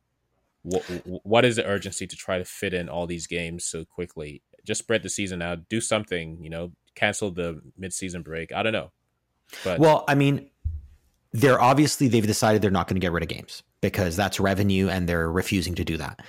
What, 0.64 0.84
what 1.24 1.46
is 1.46 1.56
the 1.56 1.66
urgency 1.66 2.06
to 2.08 2.16
try 2.16 2.38
to 2.38 2.46
fit 2.46 2.74
in 2.74 2.90
all 2.90 3.08
these 3.08 3.26
games 3.26 3.64
so 3.64 3.86
quickly? 3.86 4.44
Just 4.66 4.80
spread 4.80 5.02
the 5.02 5.10
season 5.10 5.42
out, 5.42 5.70
do 5.70 5.80
something, 5.82 6.44
you 6.44 6.50
know, 6.50 6.74
cancel 6.94 7.32
the 7.32 7.62
mid-season 7.78 8.22
break. 8.22 8.52
I 8.52 8.64
don't 8.64 8.74
know. 8.74 8.92
But 9.64 9.80
Well, 9.80 10.04
I 10.08 10.16
mean, 10.16 10.50
they're 11.32 11.60
obviously 11.60 12.10
they've 12.10 12.28
decided 12.28 12.62
they're 12.62 12.70
not 12.70 12.88
going 12.88 12.96
to 12.96 13.04
get 13.04 13.14
rid 13.14 13.24
of 13.24 13.30
games 13.30 13.64
because 13.82 14.16
that's 14.16 14.40
revenue 14.40 14.90
and 14.90 15.10
they're 15.10 15.32
refusing 15.32 15.76
to 15.76 15.84
do 15.84 15.98
that. 15.98 16.20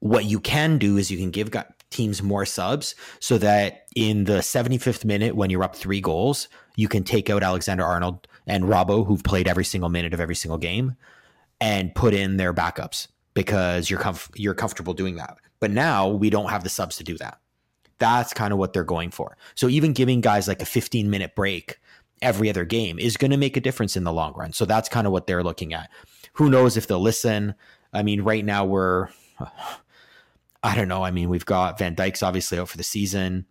What 0.00 0.24
you 0.24 0.40
can 0.40 0.78
do 0.78 0.96
is 0.96 1.10
you 1.10 1.18
can 1.18 1.30
give 1.30 1.50
teams 1.90 2.22
more 2.22 2.44
subs 2.44 2.94
so 3.20 3.38
that 3.38 3.86
in 3.96 4.24
the 4.24 4.38
75th 4.38 5.04
minute 5.04 5.34
when 5.34 5.50
you're 5.50 5.64
up 5.64 5.74
3 5.74 6.00
goals, 6.00 6.48
you 6.76 6.88
can 6.88 7.02
take 7.02 7.30
out 7.30 7.42
Alexander 7.42 7.84
Arnold 7.84 8.28
and 8.46 8.64
Robbo 8.64 9.06
who've 9.06 9.24
played 9.24 9.48
every 9.48 9.64
single 9.64 9.90
minute 9.90 10.14
of 10.14 10.20
every 10.20 10.36
single 10.36 10.58
game 10.58 10.96
and 11.60 11.94
put 11.94 12.14
in 12.14 12.36
their 12.36 12.54
backups 12.54 13.08
because 13.34 13.90
you're 13.90 14.00
comf- 14.00 14.30
you're 14.34 14.54
comfortable 14.54 14.94
doing 14.94 15.16
that. 15.16 15.38
But 15.60 15.70
now 15.70 16.08
we 16.08 16.30
don't 16.30 16.50
have 16.50 16.62
the 16.62 16.70
subs 16.70 16.96
to 16.96 17.04
do 17.04 17.16
that. 17.18 17.38
That's 17.98 18.32
kind 18.32 18.52
of 18.52 18.58
what 18.58 18.72
they're 18.72 18.84
going 18.84 19.10
for. 19.10 19.36
So 19.54 19.68
even 19.68 19.92
giving 19.92 20.20
guys 20.20 20.46
like 20.46 20.62
a 20.62 20.66
15 20.66 21.10
minute 21.10 21.34
break 21.34 21.78
every 22.22 22.50
other 22.50 22.64
game 22.64 22.98
is 22.98 23.16
going 23.16 23.30
to 23.30 23.36
make 23.36 23.56
a 23.56 23.60
difference 23.60 23.96
in 23.96 24.04
the 24.04 24.12
long 24.12 24.34
run. 24.34 24.52
So 24.52 24.64
that's 24.64 24.88
kind 24.88 25.06
of 25.06 25.12
what 25.12 25.26
they're 25.26 25.44
looking 25.44 25.72
at. 25.72 25.90
Who 26.38 26.50
knows 26.50 26.76
if 26.76 26.86
they'll 26.86 27.00
listen? 27.00 27.54
I 27.92 28.02
mean, 28.02 28.22
right 28.22 28.44
now 28.44 28.64
we're, 28.64 29.08
I 30.62 30.74
don't 30.74 30.88
know. 30.88 31.02
I 31.02 31.10
mean, 31.10 31.28
we've 31.28 31.44
got 31.46 31.78
Van 31.78 31.94
Dijk's 31.96 32.22
obviously 32.22 32.58
out 32.58 32.68
for 32.68 32.76
the 32.76 32.82
season. 32.84 33.46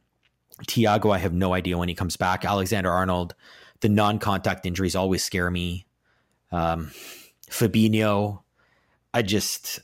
Thiago, 0.68 1.14
I 1.14 1.20
have 1.20 1.34
no 1.34 1.54
idea 1.54 1.78
when 1.78 1.90
he 1.90 1.96
comes 1.96 2.16
back. 2.18 2.46
Alexander 2.46 2.92
Arnold, 2.92 3.36
the 3.82 3.90
non 3.90 4.20
contact 4.20 4.66
injuries 4.66 4.96
always 4.96 5.24
scare 5.24 5.52
me. 5.52 5.86
Um, 6.52 6.92
Fabinho, 7.50 8.42
I 9.14 9.22
just, 9.22 9.80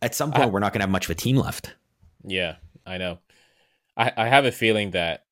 at 0.00 0.14
some 0.14 0.30
point, 0.30 0.44
I- 0.44 0.46
we're 0.48 0.60
not 0.60 0.72
going 0.72 0.80
to 0.80 0.84
have 0.84 0.90
much 0.90 1.06
of 1.06 1.10
a 1.10 1.14
team 1.14 1.36
left. 1.36 1.74
Yeah, 2.24 2.56
I 2.86 2.98
know. 2.98 3.18
I, 3.96 4.12
I 4.16 4.28
have 4.28 4.44
a 4.44 4.52
feeling 4.52 4.92
that 4.92 5.24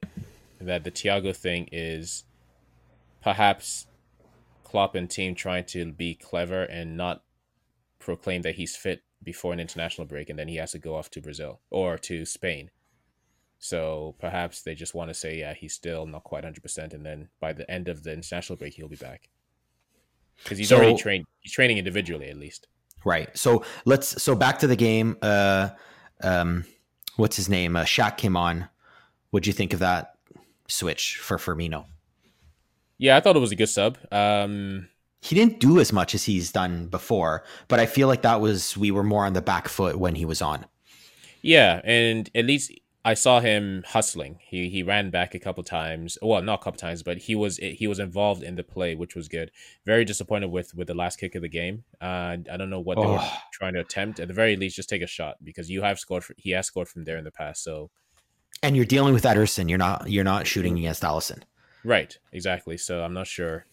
that 0.61 0.85
the 0.85 0.91
Thiago 0.91 1.35
thing 1.35 1.69
is 1.73 2.25
perhaps 3.23 3.87
Klopp 4.71 4.95
and 4.95 5.11
team 5.11 5.35
trying 5.35 5.65
to 5.65 5.91
be 5.91 6.15
clever 6.15 6.63
and 6.63 6.97
not 6.97 7.25
proclaim 7.99 8.43
that 8.43 8.55
he's 8.55 8.77
fit 8.77 9.03
before 9.21 9.53
an 9.53 9.59
international 9.59 10.07
break 10.07 10.31
and 10.31 10.39
then 10.39 10.47
he 10.47 10.57
has 10.57 10.71
to 10.71 10.79
go 10.79 10.95
off 10.95 11.11
to 11.11 11.21
Brazil 11.21 11.61
or 11.71 11.99
to 11.99 12.25
Spain. 12.25 12.71
So 13.59 14.15
perhaps 14.21 14.63
they 14.63 14.77
just 14.77 14.95
want 14.95 15.11
to 15.11 15.15
say, 15.15 15.39
yeah, 15.39 15.55
he's 15.55 15.75
still 15.75 16.07
not 16.07 16.23
quite 16.23 16.45
100%. 16.45 16.95
And 16.95 17.05
then 17.05 17.31
by 17.41 17.53
the 17.53 17.69
end 17.69 17.89
of 17.89 18.05
the 18.05 18.13
international 18.13 18.57
break, 18.57 18.75
he'll 18.75 18.89
be 18.89 18.95
back. 18.95 19.29
Because 20.43 20.57
he's 20.57 20.69
So- 20.69 20.77
already 20.77 20.97
trained, 20.97 21.27
he's 21.41 21.53
training 21.53 21.77
individually 21.79 22.31
at 22.31 22.37
least. 22.37 22.69
Right. 23.05 23.37
So 23.37 23.65
let's 23.85 24.23
so 24.23 24.37
back 24.37 24.61
to 24.61 24.67
the 24.69 24.77
game. 24.77 25.17
Uh, 25.21 25.71
um, 26.23 26.65
what's 27.17 27.37
his 27.37 27.49
name? 27.49 27.75
Uh, 27.75 27.83
Shaq 27.83 28.17
came 28.19 28.37
on. 28.37 28.69
What'd 29.31 29.47
you 29.49 29.53
think 29.53 29.73
of 29.73 29.81
that 29.81 30.15
switch 30.69 31.17
for 31.17 31.39
Firmino? 31.39 31.87
Yeah, 33.01 33.17
I 33.17 33.21
thought 33.21 33.35
it 33.35 33.41
was 33.41 33.51
a 33.53 33.57
good 33.57 33.69
sub. 33.71 33.97
Um, 34.13 34.89
He 35.23 35.35
didn't 35.35 35.59
do 35.59 35.81
as 35.81 35.91
much 35.93 36.15
as 36.15 36.25
he's 36.25 36.53
done 36.53 36.87
before, 36.87 37.45
but 37.69 37.81
I 37.81 37.87
feel 37.87 38.09
like 38.09 38.23
that 38.23 38.41
was 38.41 38.77
we 38.77 38.91
were 38.91 39.03
more 39.03 39.25
on 39.27 39.33
the 39.33 39.43
back 39.43 39.69
foot 39.69 39.99
when 39.99 40.15
he 40.17 40.25
was 40.27 40.41
on. 40.43 40.67
Yeah, 41.43 41.81
and 41.85 42.29
at 42.35 42.45
least 42.45 42.71
I 43.05 43.15
saw 43.15 43.41
him 43.41 43.83
hustling. 43.87 44.39
He 44.43 44.69
he 44.69 44.83
ran 44.83 45.09
back 45.11 45.35
a 45.35 45.39
couple 45.39 45.63
times. 45.65 46.19
Well, 46.21 46.43
not 46.43 46.61
a 46.61 46.63
couple 46.63 46.79
times, 46.79 47.03
but 47.03 47.17
he 47.17 47.35
was 47.35 47.57
he 47.57 47.87
was 47.87 47.99
involved 47.99 48.43
in 48.43 48.57
the 48.57 48.63
play, 48.63 48.95
which 48.95 49.15
was 49.17 49.29
good. 49.29 49.51
Very 49.87 50.05
disappointed 50.05 50.51
with 50.51 50.75
with 50.75 50.87
the 50.87 50.95
last 50.95 51.17
kick 51.19 51.35
of 51.35 51.41
the 51.43 51.49
game. 51.49 51.85
Uh, 52.01 52.37
I 52.53 52.57
don't 52.59 52.69
know 52.71 52.81
what 52.81 52.97
they 53.01 53.07
were 53.07 53.19
Oh. 53.21 53.37
trying 53.53 53.73
to 53.75 53.81
attempt. 53.81 54.21
At 54.21 54.29
the 54.29 54.35
very 54.35 54.57
least, 54.57 54.77
just 54.77 54.91
take 54.91 55.01
a 55.03 55.07
shot 55.07 55.37
because 55.43 55.71
you 55.71 55.81
have 55.83 55.99
scored. 55.99 56.25
He 56.37 56.51
has 56.51 56.67
scored 56.67 56.89
from 56.89 57.05
there 57.05 57.17
in 57.17 57.25
the 57.25 57.31
past. 57.31 57.65
So 57.65 57.91
And 58.63 58.77
you're 58.77 58.85
dealing 58.85 59.15
with 59.15 59.25
Ederson. 59.25 59.69
You're 59.71 59.79
not 59.79 60.11
you're 60.11 60.25
not 60.33 60.47
shooting 60.47 60.79
against 60.79 61.03
Alisson. 61.03 61.41
Right, 61.85 62.17
exactly. 62.33 62.77
So 62.77 63.03
I'm 63.03 63.15
not 63.15 63.27
sure 63.27 63.67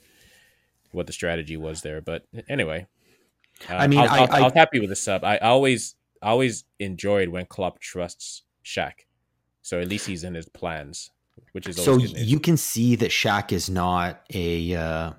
what 0.92 1.08
the 1.08 1.14
strategy 1.14 1.58
was 1.58 1.82
there, 1.82 2.02
but 2.02 2.24
anyway. 2.48 2.88
Uh, 3.70 3.74
I 3.74 3.88
mean, 3.88 4.00
I, 4.00 4.06
I- 4.06 4.08
I, 4.08 4.20
I- 4.26 4.38
I 4.40 4.42
was 4.44 4.54
happy 4.54 4.80
with 4.80 4.90
the 4.90 4.96
sub. 4.96 5.24
I 5.24 5.38
always 5.38 5.96
always 6.22 6.64
enjoyed 6.80 7.30
when 7.30 7.46
Klopp 7.46 7.80
trusts 7.80 8.44
Shaq. 8.66 9.06
So 9.62 9.80
at 9.80 9.88
least 9.88 10.08
he's 10.08 10.24
in 10.24 10.34
his 10.34 10.48
plans, 10.50 11.12
which 11.52 11.68
is 11.68 11.76
So 11.76 11.98
good 11.98 12.18
you 12.18 12.40
can 12.40 12.58
see 12.58 12.96
that 12.96 13.12
Shaq 13.12 13.52
is 13.52 13.70
not 13.70 14.22
a 14.34 14.74
uh, 14.76 15.14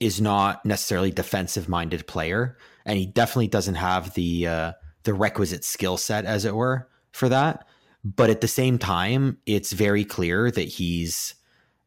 is 0.00 0.20
not 0.20 0.64
necessarily 0.66 1.10
defensive 1.10 1.68
minded 1.68 2.06
player, 2.06 2.58
and 2.84 2.98
he 2.98 3.06
definitely 3.06 3.48
doesn't 3.48 3.76
have 3.76 4.14
the 4.14 4.46
uh, 4.46 4.72
the 5.04 5.14
requisite 5.14 5.64
skill 5.64 5.96
set, 5.96 6.24
as 6.26 6.44
it 6.44 6.54
were, 6.54 6.88
for 7.12 7.28
that. 7.28 7.66
But 8.04 8.28
at 8.28 8.42
the 8.42 8.48
same 8.48 8.78
time, 8.78 9.38
it's 9.46 9.72
very 9.72 10.04
clear 10.04 10.50
that 10.50 10.68
he's 10.68 11.34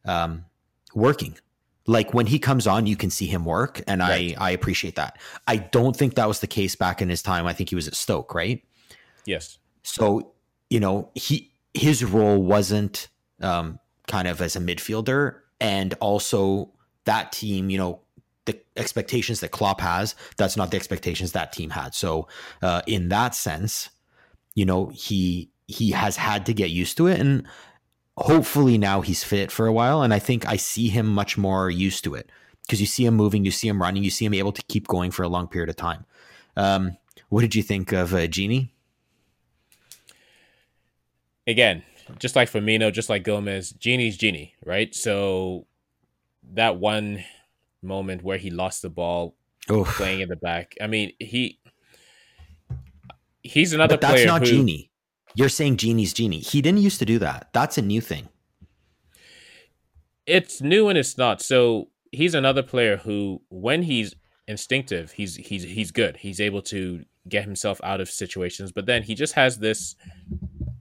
um, 0.07 0.45
working. 0.93 1.37
Like 1.85 2.13
when 2.13 2.25
he 2.25 2.39
comes 2.39 2.67
on, 2.67 2.85
you 2.85 2.97
can 2.97 3.09
see 3.09 3.27
him 3.27 3.45
work, 3.45 3.81
and 3.87 4.01
Right. 4.01 4.35
I 4.37 4.49
I 4.49 4.51
appreciate 4.51 4.95
that. 4.95 5.17
I 5.47 5.57
don't 5.57 5.95
think 5.95 6.15
that 6.15 6.27
was 6.27 6.41
the 6.41 6.47
case 6.47 6.75
back 6.75 7.01
in 7.01 7.09
his 7.09 7.21
time. 7.21 7.47
I 7.47 7.53
think 7.53 7.69
he 7.69 7.75
was 7.75 7.87
at 7.87 7.95
Stoke, 7.95 8.33
right? 8.33 8.63
Yes. 9.25 9.57
So 9.83 10.33
you 10.69 10.79
know 10.79 11.11
he 11.15 11.51
his 11.73 12.03
role 12.03 12.41
wasn't 12.43 13.07
um, 13.41 13.79
kind 14.07 14.27
of 14.27 14.41
as 14.41 14.55
a 14.55 14.59
midfielder, 14.59 15.35
and 15.61 15.93
also 16.01 16.71
that 17.05 17.31
team, 17.31 17.69
you 17.69 17.77
know, 17.77 18.01
the 18.45 18.59
expectations 18.75 19.39
that 19.41 19.51
Klopp 19.51 19.81
has, 19.81 20.15
that's 20.37 20.57
not 20.57 20.71
the 20.71 20.77
expectations 20.77 21.33
that 21.33 21.51
team 21.51 21.69
had. 21.69 21.93
So 21.93 22.27
uh, 22.61 22.81
in 22.87 23.09
that 23.09 23.35
sense, 23.35 23.89
you 24.55 24.65
know, 24.65 24.87
he 24.87 25.51
he 25.67 25.91
has 25.91 26.15
had 26.17 26.45
to 26.47 26.53
get 26.53 26.69
used 26.69 26.97
to 26.97 27.07
it, 27.07 27.19
and 27.19 27.47
hopefully 28.17 28.77
now 28.77 29.01
he's 29.01 29.23
fit 29.23 29.51
for 29.51 29.67
a 29.67 29.73
while. 29.73 30.01
And 30.01 30.13
I 30.13 30.19
think 30.19 30.45
I 30.45 30.57
see 30.57 30.89
him 30.89 31.07
much 31.07 31.37
more 31.37 31.69
used 31.69 32.03
to 32.03 32.15
it 32.15 32.29
because 32.63 32.81
you 32.81 32.87
see 32.87 33.05
him 33.05 33.15
moving, 33.15 33.45
you 33.45 33.51
see 33.51 33.67
him 33.67 33.81
running, 33.81 34.03
you 34.03 34.09
see 34.09 34.25
him 34.25 34.33
able 34.33 34.51
to 34.51 34.61
keep 34.63 34.87
going 34.87 35.11
for 35.11 35.23
a 35.23 35.29
long 35.29 35.47
period 35.47 35.69
of 35.69 35.75
time. 35.75 36.05
Um, 36.55 36.97
what 37.29 37.41
did 37.41 37.55
you 37.55 37.63
think 37.63 37.91
of 37.91 38.13
uh, 38.13 38.27
Gini? 38.27 38.69
again, 41.47 41.83
just 42.19 42.35
like 42.35 42.51
Firmino, 42.51 42.91
just 42.91 43.09
like 43.09 43.23
Gomez, 43.23 43.73
Gini's 43.73 44.17
Gini, 44.17 44.51
right? 44.63 44.93
So 44.93 45.65
that 46.53 46.77
one 46.77 47.23
moment 47.81 48.23
where 48.23 48.37
he 48.37 48.49
lost 48.49 48.81
the 48.81 48.89
ball 48.89 49.35
Oh, 49.69 49.83
playing 49.83 50.21
in 50.21 50.29
the 50.29 50.35
back. 50.35 50.75
I 50.79 50.87
mean, 50.87 51.11
he 51.19 51.59
he's 53.41 53.73
another 53.73 53.95
but 53.95 54.01
that's 54.01 54.13
player 54.13 54.25
not 54.27 54.47
who, 54.47 54.63
Gini. 54.63 54.89
You're 55.35 55.49
saying 55.49 55.77
Gini's 55.77 56.13
Gini. 56.13 56.45
He 56.45 56.61
didn't 56.61 56.81
used 56.81 56.99
to 56.99 57.05
do 57.05 57.19
that. 57.19 57.49
That's 57.53 57.77
a 57.77 57.81
new 57.81 58.01
thing. 58.01 58.29
It's 60.25 60.61
new 60.61 60.89
and 60.89 60.97
it's 60.97 61.17
not. 61.17 61.41
So 61.41 61.89
he's 62.11 62.33
another 62.33 62.63
player 62.63 62.97
who, 62.97 63.41
when 63.49 63.83
he's 63.83 64.15
instinctive, 64.47 65.11
he's 65.11 65.35
he's 65.35 65.63
he's 65.63 65.91
good. 65.91 66.17
He's 66.17 66.41
able 66.41 66.61
to 66.63 67.05
get 67.29 67.43
himself 67.43 67.79
out 67.83 68.01
of 68.01 68.09
situations, 68.09 68.71
but 68.71 68.85
then 68.85 69.03
he 69.03 69.15
just 69.15 69.33
has 69.33 69.57
this. 69.59 69.95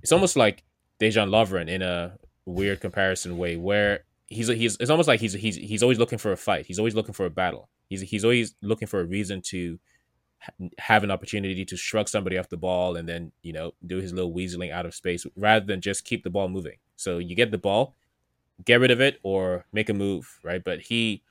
It's 0.02 0.12
almost 0.12 0.36
like 0.36 0.64
Dejan 1.00 1.28
Lovren 1.28 1.68
in 1.68 1.82
a 1.82 2.16
weird 2.44 2.80
comparison 2.80 3.36
way, 3.38 3.56
where 3.56 4.04
he's 4.26 4.48
he's 4.48 4.76
it's 4.78 4.90
almost 4.90 5.08
like 5.08 5.20
he's 5.20 5.32
he's 5.32 5.56
he's 5.56 5.82
always 5.82 5.98
looking 5.98 6.18
for 6.18 6.32
a 6.32 6.36
fight. 6.36 6.66
He's 6.66 6.78
always 6.78 6.94
looking 6.94 7.14
for 7.14 7.26
a 7.26 7.30
battle. 7.30 7.68
He's 7.88 8.00
he's 8.00 8.24
always 8.24 8.54
looking 8.62 8.88
for 8.88 9.00
a 9.00 9.04
reason 9.04 9.42
to 9.42 9.78
have 10.78 11.02
an 11.02 11.10
opportunity 11.10 11.64
to 11.64 11.76
shrug 11.76 12.08
somebody 12.08 12.38
off 12.38 12.48
the 12.48 12.56
ball 12.56 12.96
and 12.96 13.08
then 13.08 13.32
you 13.42 13.52
know 13.52 13.72
do 13.84 13.98
his 13.98 14.12
little 14.12 14.32
weaseling 14.32 14.72
out 14.72 14.86
of 14.86 14.94
space 14.94 15.26
rather 15.36 15.64
than 15.64 15.80
just 15.80 16.04
keep 16.04 16.24
the 16.24 16.30
ball 16.30 16.48
moving. 16.48 16.76
So 16.96 17.18
you 17.18 17.34
get 17.34 17.50
the 17.50 17.58
ball, 17.58 17.94
get 18.64 18.80
rid 18.80 18.90
of 18.90 19.00
it 19.00 19.18
or 19.22 19.66
make 19.72 19.88
a 19.88 19.94
move, 19.94 20.38
right? 20.42 20.62
But 20.62 20.80
he 20.82 21.22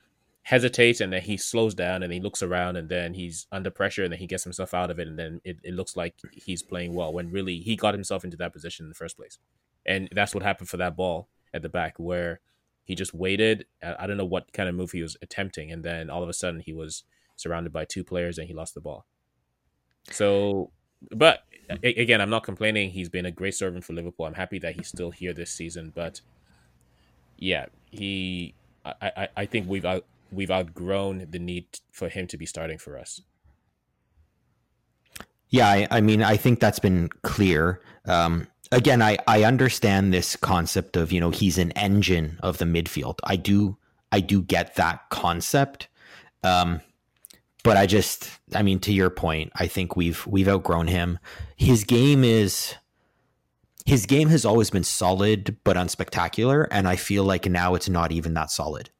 hesitates 0.42 1.00
and 1.00 1.12
then 1.12 1.22
he 1.22 1.36
slows 1.36 1.74
down 1.74 2.04
and 2.04 2.12
he 2.12 2.20
looks 2.20 2.40
around 2.40 2.76
and 2.76 2.88
then 2.88 3.14
he's 3.14 3.48
under 3.50 3.68
pressure 3.68 4.04
and 4.04 4.12
then 4.12 4.20
he 4.20 4.28
gets 4.28 4.44
himself 4.44 4.72
out 4.72 4.92
of 4.92 4.98
it 5.00 5.08
and 5.08 5.18
then 5.18 5.40
it, 5.44 5.56
it 5.64 5.74
looks 5.74 5.96
like 5.96 6.14
he's 6.30 6.62
playing 6.62 6.94
well 6.94 7.12
when 7.12 7.32
really 7.32 7.58
he 7.58 7.74
got 7.74 7.94
himself 7.94 8.22
into 8.22 8.36
that 8.36 8.52
position 8.52 8.84
in 8.84 8.88
the 8.88 8.94
first 8.94 9.16
place. 9.16 9.38
And 9.84 10.08
that's 10.12 10.34
what 10.34 10.44
happened 10.44 10.68
for 10.68 10.76
that 10.76 10.96
ball 10.96 11.28
at 11.52 11.62
the 11.62 11.68
back 11.68 11.94
where 11.98 12.40
he 12.84 12.94
just 12.94 13.12
waited. 13.12 13.66
I 13.82 13.96
I 14.00 14.06
don't 14.06 14.16
know 14.16 14.24
what 14.24 14.52
kind 14.52 14.68
of 14.68 14.74
move 14.76 14.92
he 14.92 15.02
was 15.02 15.16
attempting 15.20 15.72
and 15.72 15.84
then 15.84 16.10
all 16.10 16.22
of 16.22 16.28
a 16.28 16.32
sudden 16.34 16.60
he 16.60 16.72
was 16.72 17.02
surrounded 17.36 17.72
by 17.72 17.84
two 17.84 18.04
players 18.04 18.38
and 18.38 18.48
he 18.48 18.54
lost 18.54 18.74
the 18.74 18.80
ball. 18.80 19.06
So, 20.10 20.70
but 21.10 21.44
again, 21.82 22.20
I'm 22.20 22.30
not 22.30 22.42
complaining. 22.42 22.90
He's 22.90 23.08
been 23.08 23.26
a 23.26 23.30
great 23.30 23.54
servant 23.54 23.84
for 23.84 23.92
Liverpool. 23.92 24.26
I'm 24.26 24.34
happy 24.34 24.58
that 24.60 24.76
he's 24.76 24.88
still 24.88 25.10
here 25.10 25.32
this 25.32 25.50
season, 25.50 25.92
but 25.94 26.20
yeah, 27.38 27.66
he. 27.90 28.54
I, 28.84 28.94
I, 29.16 29.28
I 29.36 29.46
think 29.46 29.68
we've 29.68 29.84
out, 29.84 30.04
we've 30.30 30.50
outgrown 30.50 31.26
the 31.30 31.40
need 31.40 31.66
for 31.90 32.08
him 32.08 32.28
to 32.28 32.36
be 32.36 32.46
starting 32.46 32.78
for 32.78 32.96
us. 32.96 33.20
Yeah, 35.48 35.68
I, 35.68 35.88
I 35.90 36.00
mean, 36.00 36.22
I 36.22 36.36
think 36.36 36.60
that's 36.60 36.78
been 36.78 37.08
clear. 37.22 37.80
Um, 38.04 38.46
again, 38.72 39.02
I, 39.02 39.18
I 39.26 39.44
understand 39.44 40.12
this 40.12 40.36
concept 40.36 40.96
of 40.96 41.12
you 41.12 41.20
know 41.20 41.30
he's 41.30 41.58
an 41.58 41.72
engine 41.72 42.38
of 42.42 42.58
the 42.58 42.64
midfield. 42.64 43.18
I 43.24 43.36
do 43.36 43.76
I 44.12 44.20
do 44.20 44.42
get 44.42 44.76
that 44.76 45.08
concept, 45.10 45.88
um, 46.42 46.80
but 47.66 47.76
I 47.76 47.86
just 47.86 48.30
I 48.54 48.62
mean 48.62 48.78
to 48.80 48.92
your 48.92 49.10
point, 49.10 49.52
I 49.56 49.66
think 49.66 49.96
we've 49.96 50.26
we've 50.26 50.48
outgrown 50.48 50.86
him. 50.86 51.18
His 51.56 51.84
game 51.84 52.24
is 52.24 52.74
his 53.84 54.06
game 54.06 54.28
has 54.28 54.44
always 54.44 54.70
been 54.70 54.84
solid 54.84 55.56
but 55.64 55.76
unspectacular, 55.76 56.66
and 56.70 56.88
I 56.88 56.96
feel 56.96 57.24
like 57.24 57.46
now 57.46 57.74
it's 57.74 57.88
not 57.88 58.12
even 58.12 58.34
that 58.34 58.50
solid. 58.50 58.90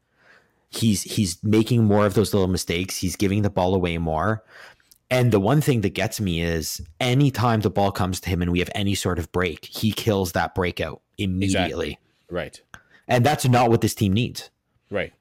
He's 0.68 1.02
he's 1.02 1.42
making 1.42 1.84
more 1.84 2.06
of 2.06 2.14
those 2.14 2.34
little 2.34 2.48
mistakes. 2.48 2.98
He's 2.98 3.16
giving 3.16 3.42
the 3.42 3.50
ball 3.50 3.74
away 3.74 3.98
more. 3.98 4.44
And 5.08 5.30
the 5.30 5.38
one 5.38 5.60
thing 5.60 5.82
that 5.82 5.94
gets 5.94 6.20
me 6.20 6.42
is 6.42 6.82
anytime 6.98 7.60
the 7.60 7.70
ball 7.70 7.92
comes 7.92 8.18
to 8.20 8.28
him 8.28 8.42
and 8.42 8.50
we 8.50 8.58
have 8.58 8.70
any 8.74 8.96
sort 8.96 9.20
of 9.20 9.30
break, 9.30 9.64
he 9.64 9.92
kills 9.92 10.32
that 10.32 10.52
breakout 10.52 11.00
immediately. 11.16 12.00
Right, 12.28 12.60
And 13.06 13.24
that's 13.24 13.46
not 13.46 13.70
what 13.70 13.82
this 13.82 13.94
team 13.94 14.12
needs. 14.12 14.50
right. 14.90 15.12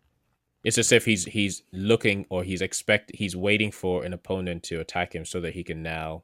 It's 0.66 0.80
as 0.80 0.92
if 0.92 1.06
he's 1.06 1.26
he's 1.26 1.62
looking 1.72 2.26
or 2.28 2.44
he's 2.44 2.60
expect 2.60 3.12
he's 3.14 3.36
waiting 3.36 3.72
for 3.72 4.04
an 4.04 4.14
opponent 4.14 4.64
to 4.64 4.80
attack 4.80 5.14
him 5.14 5.24
so 5.24 5.40
that 5.42 5.54
he 5.54 5.64
can 5.64 5.84
now. 5.84 6.24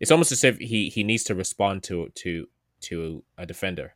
It's 0.00 0.10
almost 0.10 0.32
as 0.32 0.42
if 0.42 0.56
he 0.56 0.88
he 0.88 1.04
needs 1.04 1.22
to 1.24 1.34
respond 1.34 1.82
to 1.84 2.08
to 2.14 2.48
to 2.80 3.24
a 3.36 3.44
defender. 3.44 3.94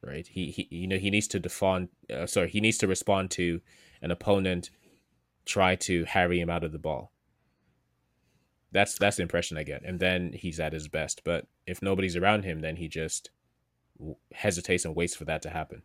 Right. 0.00 0.24
He 0.24 0.52
he 0.52 0.68
you 0.70 0.86
know 0.86 0.98
he 0.98 1.10
needs 1.10 1.26
to 1.28 1.40
defend. 1.40 1.88
Uh, 2.08 2.26
sorry, 2.26 2.48
he 2.48 2.60
needs 2.60 2.78
to 2.78 2.86
respond 2.86 3.32
to 3.32 3.60
an 4.00 4.12
opponent. 4.12 4.70
Try 5.44 5.74
to 5.74 6.04
harry 6.04 6.40
him 6.40 6.48
out 6.48 6.62
of 6.62 6.70
the 6.70 6.78
ball. 6.78 7.10
That's 8.70 8.96
that's 8.96 9.16
the 9.16 9.22
impression 9.22 9.58
I 9.58 9.64
get, 9.64 9.82
and 9.84 9.98
then 9.98 10.32
he's 10.32 10.60
at 10.60 10.72
his 10.72 10.86
best. 10.86 11.22
But 11.24 11.48
if 11.66 11.82
nobody's 11.82 12.14
around 12.14 12.44
him, 12.44 12.60
then 12.60 12.76
he 12.76 12.86
just 12.86 13.30
hesitates 14.32 14.84
and 14.84 14.94
waits 14.94 15.16
for 15.16 15.24
that 15.24 15.42
to 15.42 15.50
happen. 15.50 15.82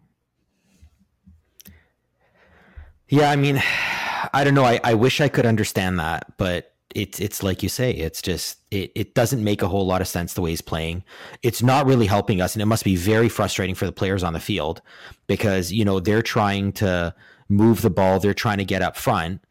Yeah, 3.10 3.32
I 3.32 3.36
mean, 3.36 3.62
I 4.34 4.44
don't 4.44 4.54
know. 4.54 4.66
I, 4.66 4.80
I 4.84 4.94
wish 4.94 5.22
I 5.22 5.28
could 5.28 5.46
understand 5.46 6.00
that, 6.00 6.38
but 6.38 6.74
it's 6.96 7.20
it's 7.20 7.44
like 7.44 7.62
you 7.62 7.70
say, 7.70 7.92
it's 7.92 8.22
just 8.22 8.60
it, 8.72 8.92
it 8.96 9.14
doesn't 9.14 9.44
make 9.44 9.62
a 9.62 9.68
whole 9.68 9.86
lot 9.86 10.02
of 10.02 10.08
sense 10.08 10.34
the 10.34 10.42
way 10.42 10.52
he's 10.52 10.62
playing. 10.62 11.04
It's 11.44 11.62
not 11.62 11.86
really 11.86 12.06
helping 12.06 12.42
us, 12.42 12.56
and 12.56 12.62
it 12.62 12.66
must 12.66 12.84
be 12.84 12.96
very 12.96 13.30
frustrating 13.30 13.76
for 13.76 13.86
the 13.86 13.92
players 13.92 14.24
on 14.24 14.34
the 14.34 14.40
field 14.40 14.82
because 15.28 15.72
you 15.72 15.86
know 15.86 16.00
they're 16.00 16.22
trying 16.22 16.72
to 16.74 17.14
move 17.48 17.82
the 17.82 17.90
ball, 17.90 18.20
they're 18.20 18.34
trying 18.34 18.58
to 18.58 18.66
get 18.66 18.82
up 18.82 18.98
front, 18.98 19.42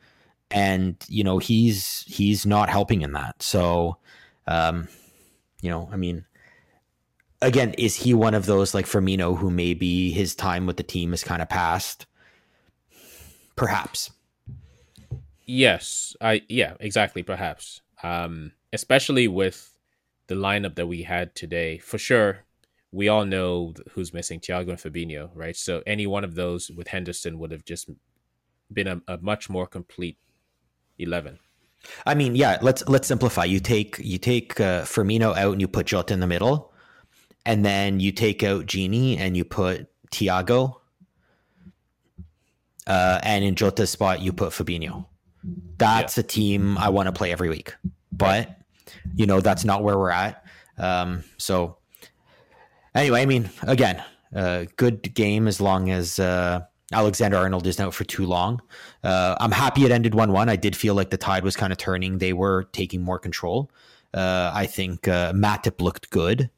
and 0.50 0.96
you 1.08 1.24
know 1.24 1.38
he's 1.38 2.04
he's 2.06 2.44
not 2.44 2.68
helping 2.70 3.02
in 3.02 3.12
that. 3.12 3.42
So, 3.42 3.98
um, 4.46 4.88
you 5.62 5.70
know, 5.70 5.88
I 5.92 5.96
mean, 5.96 6.24
again, 7.40 7.74
is 7.78 7.96
he 7.96 8.14
one 8.14 8.34
of 8.34 8.46
those 8.46 8.74
like 8.74 8.86
Firmino 8.86 9.36
who 9.38 9.50
maybe 9.50 10.10
his 10.10 10.34
time 10.34 10.66
with 10.66 10.76
the 10.76 10.82
team 10.82 11.14
is 11.14 11.24
kind 11.24 11.40
of 11.40 11.48
past? 11.48 12.06
Perhaps. 13.58 14.10
Yes, 15.44 16.16
I 16.20 16.42
yeah, 16.48 16.74
exactly. 16.80 17.22
Perhaps, 17.22 17.82
um, 18.02 18.52
especially 18.72 19.28
with 19.28 19.74
the 20.28 20.34
lineup 20.34 20.74
that 20.76 20.86
we 20.86 21.02
had 21.02 21.34
today, 21.34 21.78
for 21.78 21.98
sure. 21.98 22.44
We 22.90 23.08
all 23.08 23.26
know 23.26 23.74
who's 23.90 24.14
missing, 24.14 24.40
Thiago 24.40 24.70
and 24.70 24.78
Fabinho, 24.78 25.30
right? 25.34 25.54
So 25.54 25.82
any 25.86 26.06
one 26.06 26.24
of 26.24 26.36
those 26.36 26.70
with 26.70 26.88
Henderson 26.88 27.38
would 27.38 27.50
have 27.52 27.64
just 27.66 27.90
been 28.72 28.86
a, 28.88 29.02
a 29.06 29.18
much 29.18 29.50
more 29.50 29.66
complete 29.66 30.16
eleven. 30.98 31.38
I 32.06 32.14
mean, 32.14 32.34
yeah. 32.34 32.58
Let's 32.62 32.82
let's 32.88 33.06
simplify. 33.06 33.44
You 33.44 33.60
take 33.60 33.98
you 33.98 34.16
take 34.16 34.58
uh, 34.58 34.82
Firmino 34.82 35.36
out 35.36 35.52
and 35.52 35.60
you 35.60 35.68
put 35.68 35.86
Jota 35.86 36.14
in 36.14 36.20
the 36.20 36.26
middle, 36.26 36.72
and 37.44 37.62
then 37.62 38.00
you 38.00 38.10
take 38.10 38.42
out 38.42 38.66
Gini 38.66 39.18
and 39.18 39.36
you 39.36 39.44
put 39.44 39.88
Thiago, 40.10 40.77
uh, 42.89 43.20
and 43.22 43.45
in 43.45 43.55
Jota's 43.55 43.91
spot 43.91 44.20
you 44.20 44.32
put 44.32 44.53
Fabinho. 44.53 45.07
That's 45.76 46.18
a 46.18 46.22
team 46.22 46.76
I 46.78 46.89
want 46.89 47.07
to 47.07 47.12
play 47.12 47.30
every 47.30 47.49
week, 47.49 47.74
but 48.11 48.59
you 49.14 49.26
know 49.26 49.41
that's 49.41 49.64
not 49.64 49.84
where 49.84 49.97
we're 49.97 50.11
at. 50.11 50.45
Um, 50.78 51.22
so 51.36 51.76
anyway, 52.95 53.22
I 53.22 53.26
mean, 53.26 53.51
again, 53.62 54.03
uh, 54.34 54.64
good 54.76 55.14
game 55.14 55.47
as 55.47 55.61
long 55.61 55.91
as 55.91 56.18
uh, 56.18 56.61
Alexander 56.93 57.36
Arnold 57.36 57.66
isn't 57.66 57.84
out 57.84 57.95
for 57.95 58.05
too 58.05 58.26
long. 58.26 58.61
Uh, 59.05 59.36
I'm 59.39 59.53
happy 59.53 59.84
it 59.84 59.93
ended 59.93 60.14
1 60.14 60.32
1. 60.32 60.49
I 60.49 60.57
did 60.57 60.74
feel 60.74 60.95
like 60.95 61.11
the 61.11 61.16
tide 61.16 61.45
was 61.45 61.57
kind 61.57 61.72
of 61.72 61.78
turning. 61.78 62.18
They 62.18 62.32
were 62.32 62.64
taking 62.72 63.03
more 63.03 63.18
control. 63.18 63.70
Uh, 64.12 64.51
I 64.55 64.66
think 64.66 65.07
uh, 65.07 65.32
Matip 65.32 65.80
looked 65.80 66.11
good. 66.11 66.51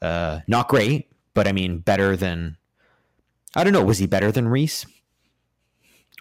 Uh, 0.00 0.40
not 0.46 0.68
great, 0.68 1.10
but 1.34 1.46
I 1.46 1.52
mean, 1.52 1.78
better 1.78 2.16
than. 2.16 2.56
I 3.54 3.64
don't 3.64 3.72
know. 3.72 3.84
Was 3.84 3.98
he 3.98 4.06
better 4.06 4.30
than 4.30 4.48
Rhys 4.48 4.84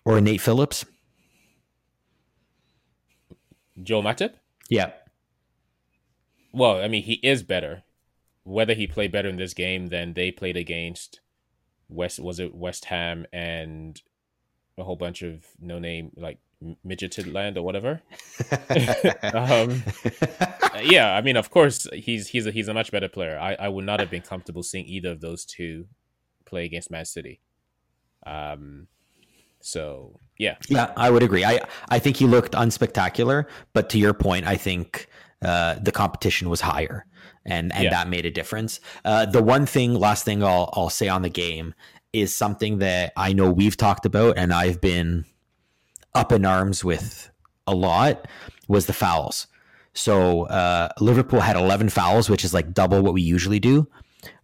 or 0.06 0.22
Nate 0.22 0.41
Phillips? 0.41 0.86
Joe 3.82 4.01
Matip. 4.01 4.36
Yeah. 4.70 4.91
Well, 6.53 6.82
I 6.82 6.88
mean, 6.88 7.03
he 7.03 7.16
is 7.16 7.43
better. 7.43 7.84
Whether 8.43 8.76
he 8.76 8.88
played 8.88 9.12
better 9.12 9.28
in 9.28 9.38
this 9.38 9.53
game 9.53 9.88
than 9.88 10.14
they 10.14 10.32
played 10.32 10.56
against 10.56 11.20
West 11.89 12.20
was 12.20 12.39
it 12.39 12.56
West 12.56 12.86
Ham 12.86 13.26
and 13.34 14.01
a 14.78 14.84
whole 14.84 14.95
bunch 14.95 15.22
of 15.22 15.45
no 15.60 15.80
name 15.80 16.12
like 16.16 16.39
Midtjylland 16.86 17.58
or 17.58 17.64
whatever. 17.64 18.01
um, 19.34 19.84
yeah, 20.84 21.16
I 21.16 21.22
mean, 21.22 21.38
of 21.38 21.49
course, 21.49 21.88
he's 21.93 22.30
he's 22.30 22.47
a, 22.47 22.51
he's 22.51 22.68
a 22.68 22.74
much 22.74 22.91
better 22.91 23.10
player. 23.10 23.38
I, 23.38 23.56
I 23.56 23.70
would 23.70 23.86
not 23.86 23.99
have 23.99 24.10
been 24.10 24.22
comfortable 24.22 24.64
seeing 24.64 24.86
either 24.86 25.12
of 25.12 25.22
those 25.22 25.45
two 25.45 25.88
play 26.45 26.66
against 26.66 26.91
Man 26.91 27.06
City. 27.06 27.41
Um, 28.26 28.88
so 29.66 30.20
yeah, 30.38 30.57
yeah, 30.70 30.93
I 30.95 31.09
would 31.09 31.24
agree. 31.24 31.43
I 31.43 31.59
I 31.89 31.97
think 31.97 32.18
he 32.18 32.28
looked 32.28 32.51
unspectacular, 32.51 33.45
but 33.74 33.89
to 33.89 33.97
your 33.97 34.13
point, 34.13 34.45
I 34.45 34.57
think 34.57 35.07
uh, 35.41 35.80
the 35.82 35.91
competition 35.91 36.49
was 36.49 36.61
higher, 36.61 37.07
and 37.47 37.74
and 37.74 37.86
yeah. 37.86 37.89
that 37.89 38.07
made 38.07 38.28
a 38.28 38.32
difference. 38.32 38.80
Uh, 39.03 39.26
the 39.26 39.41
one 39.41 39.66
thing, 39.66 39.95
last 39.95 40.24
thing 40.24 40.43
I'll 40.43 40.70
I'll 40.74 40.91
say 40.91 41.07
on 41.07 41.24
the 41.24 41.32
game 41.32 41.74
is 42.13 42.38
something 42.38 42.78
that 42.78 43.11
I 43.18 43.34
know 43.34 43.49
we've 43.49 43.76
talked 43.76 44.05
about, 44.05 44.38
and 44.38 44.53
I've 44.53 44.80
been 44.82 45.26
up 46.13 46.32
in 46.32 46.45
arms 46.45 46.86
with 46.86 47.32
a 47.66 47.74
lot 47.74 48.28
was 48.68 48.86
the 48.86 48.93
fouls. 48.93 49.47
So 49.93 50.43
uh, 50.43 50.89
Liverpool 50.99 51.39
had 51.39 51.55
11 51.55 51.89
fouls, 51.89 52.30
which 52.30 52.45
is 52.45 52.53
like 52.53 52.72
double 52.72 53.01
what 53.01 53.13
we 53.13 53.24
usually 53.24 53.59
do. 53.59 53.88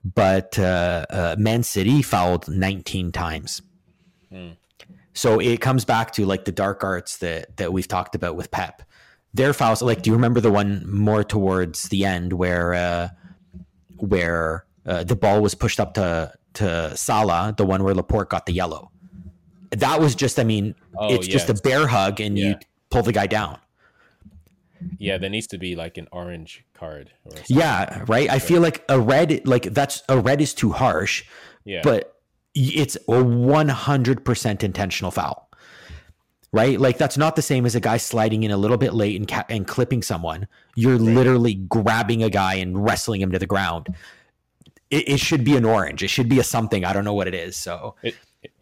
But 0.03 0.57
uh, 0.57 1.05
uh, 1.09 1.35
Man 1.37 1.61
City 1.61 2.01
fouled 2.01 2.47
19 2.47 3.11
times. 3.11 3.61
Hmm. 4.31 4.51
So 5.13 5.39
it 5.39 5.59
comes 5.61 5.85
back 5.85 6.11
to 6.13 6.25
like 6.25 6.45
the 6.45 6.51
dark 6.51 6.83
arts 6.83 7.17
that 7.17 7.57
that 7.57 7.73
we've 7.73 7.87
talked 7.87 8.15
about 8.15 8.35
with 8.35 8.51
Pep. 8.51 8.81
Their 9.33 9.53
fouls, 9.53 9.81
like, 9.81 10.01
do 10.01 10.09
you 10.09 10.15
remember 10.15 10.41
the 10.41 10.51
one 10.51 10.83
more 10.91 11.23
towards 11.23 11.83
the 11.83 12.03
end 12.05 12.33
where 12.33 12.73
uh, 12.73 13.09
where 13.97 14.65
uh, 14.85 15.03
the 15.03 15.15
ball 15.15 15.41
was 15.41 15.55
pushed 15.55 15.79
up 15.79 15.93
to 15.93 16.33
to 16.55 16.95
Salah, 16.97 17.53
the 17.55 17.65
one 17.65 17.83
where 17.83 17.93
Laporte 17.93 18.29
got 18.29 18.45
the 18.45 18.53
yellow? 18.53 18.91
that 19.71 19.99
was 19.99 20.15
just, 20.15 20.39
I 20.39 20.43
mean, 20.43 20.75
oh, 20.97 21.13
it's 21.13 21.27
yeah, 21.27 21.33
just 21.33 21.49
a 21.49 21.53
bear 21.53 21.87
hug 21.87 22.19
and 22.19 22.37
yeah. 22.37 22.49
you 22.49 22.55
pull 22.89 23.03
the 23.03 23.13
guy 23.13 23.27
down. 23.27 23.57
Yeah, 24.97 25.17
there 25.17 25.29
needs 25.29 25.47
to 25.47 25.57
be 25.57 25.75
like 25.75 25.97
an 25.97 26.07
orange 26.11 26.65
card. 26.73 27.11
yeah, 27.47 28.03
right. 28.07 28.29
I 28.29 28.39
feel 28.39 28.61
like 28.61 28.83
a 28.89 28.99
red, 28.99 29.47
like 29.47 29.63
that's 29.63 30.03
a 30.09 30.19
red 30.19 30.41
is 30.41 30.53
too 30.53 30.71
harsh. 30.71 31.23
Yeah, 31.63 31.81
but 31.83 32.20
it's 32.53 32.97
a 33.07 33.23
one 33.23 33.69
hundred 33.69 34.25
percent 34.25 34.63
intentional 34.63 35.11
foul. 35.11 35.49
Right, 36.53 36.77
like 36.77 36.97
that's 36.97 37.17
not 37.17 37.37
the 37.37 37.41
same 37.41 37.65
as 37.65 37.75
a 37.75 37.79
guy 37.79 37.95
sliding 37.95 38.43
in 38.43 38.51
a 38.51 38.57
little 38.57 38.75
bit 38.75 38.93
late 38.93 39.15
and 39.15 39.25
ca- 39.25 39.45
and 39.47 39.65
clipping 39.65 40.01
someone. 40.01 40.47
You're 40.75 40.97
right. 40.97 41.01
literally 41.15 41.53
grabbing 41.53 42.23
a 42.23 42.29
guy 42.29 42.55
and 42.55 42.83
wrestling 42.83 43.21
him 43.21 43.31
to 43.31 43.39
the 43.39 43.47
ground. 43.47 43.95
It, 44.89 45.07
it, 45.07 45.19
should 45.21 45.45
be 45.45 45.55
an 45.55 45.63
orange. 45.63 46.03
It 46.03 46.09
should 46.09 46.27
be 46.27 46.39
a 46.39 46.43
something. 46.43 46.83
I 46.83 46.91
don't 46.91 47.05
know 47.05 47.13
what 47.13 47.29
it 47.29 47.33
is. 47.33 47.55
So 47.55 47.95
it, 48.03 48.15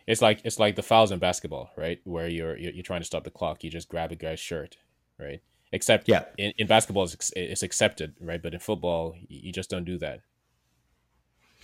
it's 0.05 0.21
like 0.21 0.41
it's 0.43 0.59
like 0.59 0.75
the 0.75 0.83
fouls 0.83 1.11
in 1.11 1.17
basketball, 1.17 1.71
right? 1.75 1.99
Where 2.03 2.27
you're 2.27 2.55
you're 2.57 2.83
trying 2.83 3.01
to 3.01 3.05
stop 3.05 3.23
the 3.23 3.31
clock, 3.31 3.63
you 3.63 3.71
just 3.71 3.89
grab 3.89 4.11
a 4.11 4.15
guy's 4.15 4.39
shirt, 4.39 4.77
right? 5.19 5.41
Except 5.71 6.07
yeah, 6.07 6.25
in, 6.37 6.51
in 6.57 6.65
basketball 6.65 7.03
it's, 7.03 7.31
it's 7.35 7.61
accepted, 7.61 8.15
right? 8.19 8.41
But 8.41 8.53
in 8.53 8.59
football, 8.59 9.15
you 9.27 9.51
just 9.51 9.69
don't 9.69 9.85
do 9.85 9.99
that. 9.99 10.21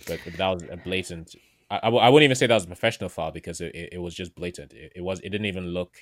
But, 0.06 0.20
but 0.24 0.34
that 0.34 0.48
was 0.48 0.62
a 0.70 0.76
blatant. 0.76 1.34
I, 1.68 1.88
wouldn't 1.88 2.22
even 2.22 2.36
say 2.36 2.46
that 2.46 2.54
was 2.54 2.64
a 2.64 2.68
professional 2.68 3.08
foul 3.08 3.32
because 3.32 3.60
it, 3.60 3.74
it, 3.74 3.88
it 3.94 3.98
was 3.98 4.14
just 4.14 4.34
blatant. 4.34 4.72
It, 4.72 4.92
it 4.96 5.00
was 5.00 5.20
it 5.20 5.30
didn't 5.30 5.46
even 5.46 5.68
look 5.68 5.96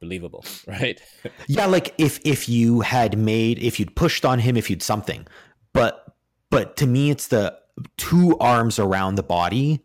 believable, 0.00 0.44
right? 0.66 1.00
yeah, 1.46 1.66
like 1.66 1.94
if 1.98 2.20
if 2.24 2.48
you 2.48 2.80
had 2.80 3.18
made 3.18 3.58
if 3.58 3.78
you'd 3.78 3.94
pushed 3.94 4.24
on 4.24 4.38
him, 4.38 4.56
if 4.56 4.70
you'd 4.70 4.82
something, 4.82 5.26
but 5.72 6.16
but 6.48 6.76
to 6.78 6.86
me, 6.86 7.10
it's 7.10 7.28
the 7.28 7.58
two 7.96 8.36
arms 8.38 8.78
around 8.78 9.14
the 9.14 9.22
body 9.22 9.80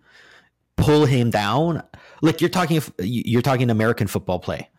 pull 0.77 1.05
him 1.05 1.29
down. 1.29 1.83
Like 2.21 2.41
you're 2.41 2.49
talking, 2.49 2.81
you're 2.99 3.41
talking 3.41 3.69
American 3.69 4.07
football 4.07 4.39
play. 4.39 4.69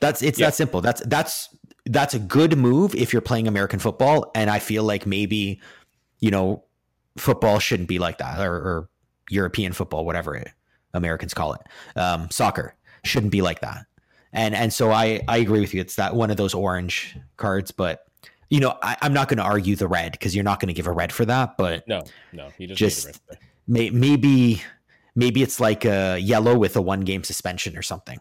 That's 0.00 0.22
it's 0.22 0.38
yeah. 0.38 0.46
that 0.46 0.54
simple. 0.54 0.80
That's 0.80 1.02
that's 1.06 1.54
that's 1.86 2.14
a 2.14 2.18
good 2.18 2.58
move 2.58 2.94
if 2.94 3.12
you're 3.12 3.22
playing 3.22 3.48
American 3.48 3.78
football. 3.78 4.30
And 4.34 4.50
I 4.50 4.58
feel 4.58 4.82
like 4.82 5.06
maybe, 5.06 5.60
you 6.20 6.30
know, 6.30 6.64
football 7.16 7.58
shouldn't 7.58 7.88
be 7.88 7.98
like 7.98 8.18
that, 8.18 8.40
or, 8.40 8.54
or 8.54 8.88
European 9.30 9.72
football, 9.72 10.04
whatever 10.04 10.34
it, 10.34 10.48
Americans 10.92 11.34
call 11.34 11.54
it, 11.54 11.60
um, 11.96 12.30
soccer 12.30 12.74
shouldn't 13.02 13.32
be 13.32 13.42
like 13.42 13.60
that. 13.60 13.86
And 14.32 14.54
and 14.54 14.72
so 14.72 14.90
I 14.90 15.20
I 15.28 15.38
agree 15.38 15.60
with 15.60 15.74
you. 15.74 15.80
It's 15.80 15.96
that 15.96 16.14
one 16.14 16.30
of 16.30 16.36
those 16.36 16.54
orange 16.54 17.16
cards, 17.36 17.70
but 17.70 18.04
you 18.50 18.60
know 18.60 18.76
I, 18.82 18.96
am 19.02 19.12
not 19.12 19.28
going 19.28 19.38
to 19.38 19.44
argue 19.44 19.76
the 19.76 19.88
red 19.88 20.12
because 20.12 20.34
you're 20.34 20.44
not 20.44 20.60
going 20.60 20.68
to 20.68 20.74
give 20.74 20.88
a 20.88 20.92
red 20.92 21.12
for 21.12 21.24
that. 21.24 21.56
But 21.56 21.86
no, 21.86 22.02
no, 22.32 22.48
just, 22.58 23.06
just 23.06 23.20
may, 23.68 23.90
maybe 23.90 24.62
maybe 25.14 25.42
it's 25.42 25.60
like 25.60 25.84
a 25.84 26.18
yellow 26.18 26.58
with 26.58 26.76
a 26.76 26.82
one 26.82 27.00
game 27.00 27.22
suspension 27.22 27.78
or 27.78 27.82
something. 27.82 28.18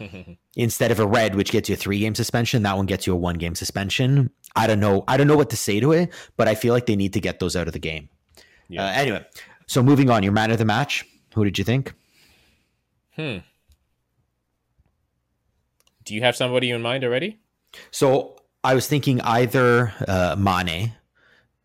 Instead 0.56 0.90
of 0.90 0.98
a 0.98 1.06
red, 1.06 1.34
which 1.34 1.52
gets 1.52 1.68
you 1.68 1.74
a 1.74 1.76
three 1.76 2.00
game 2.00 2.14
suspension, 2.14 2.62
that 2.64 2.76
one 2.76 2.86
gets 2.86 3.06
you 3.06 3.12
a 3.12 3.16
one 3.16 3.36
game 3.36 3.54
suspension. 3.54 4.30
I 4.56 4.66
don't 4.66 4.80
know. 4.80 5.04
I 5.06 5.16
don't 5.16 5.28
know 5.28 5.36
what 5.36 5.50
to 5.50 5.56
say 5.56 5.78
to 5.78 5.92
it, 5.92 6.12
but 6.36 6.48
I 6.48 6.54
feel 6.54 6.74
like 6.74 6.86
they 6.86 6.96
need 6.96 7.12
to 7.12 7.20
get 7.20 7.38
those 7.38 7.54
out 7.54 7.66
of 7.66 7.72
the 7.72 7.78
game. 7.78 8.08
Yeah. 8.68 8.84
Uh, 8.84 8.92
anyway, 8.92 9.26
so 9.70 9.84
moving 9.84 10.10
on, 10.10 10.24
your 10.24 10.32
man 10.32 10.50
of 10.50 10.58
the 10.58 10.64
match. 10.64 11.06
Who 11.36 11.44
did 11.44 11.56
you 11.56 11.62
think? 11.62 11.94
Hmm. 13.14 13.36
Do 16.04 16.12
you 16.12 16.22
have 16.22 16.34
somebody 16.34 16.70
in 16.70 16.82
mind 16.82 17.04
already? 17.04 17.38
So 17.92 18.34
I 18.64 18.74
was 18.74 18.88
thinking 18.88 19.20
either 19.20 19.92
uh, 20.08 20.34
Mane, 20.36 20.94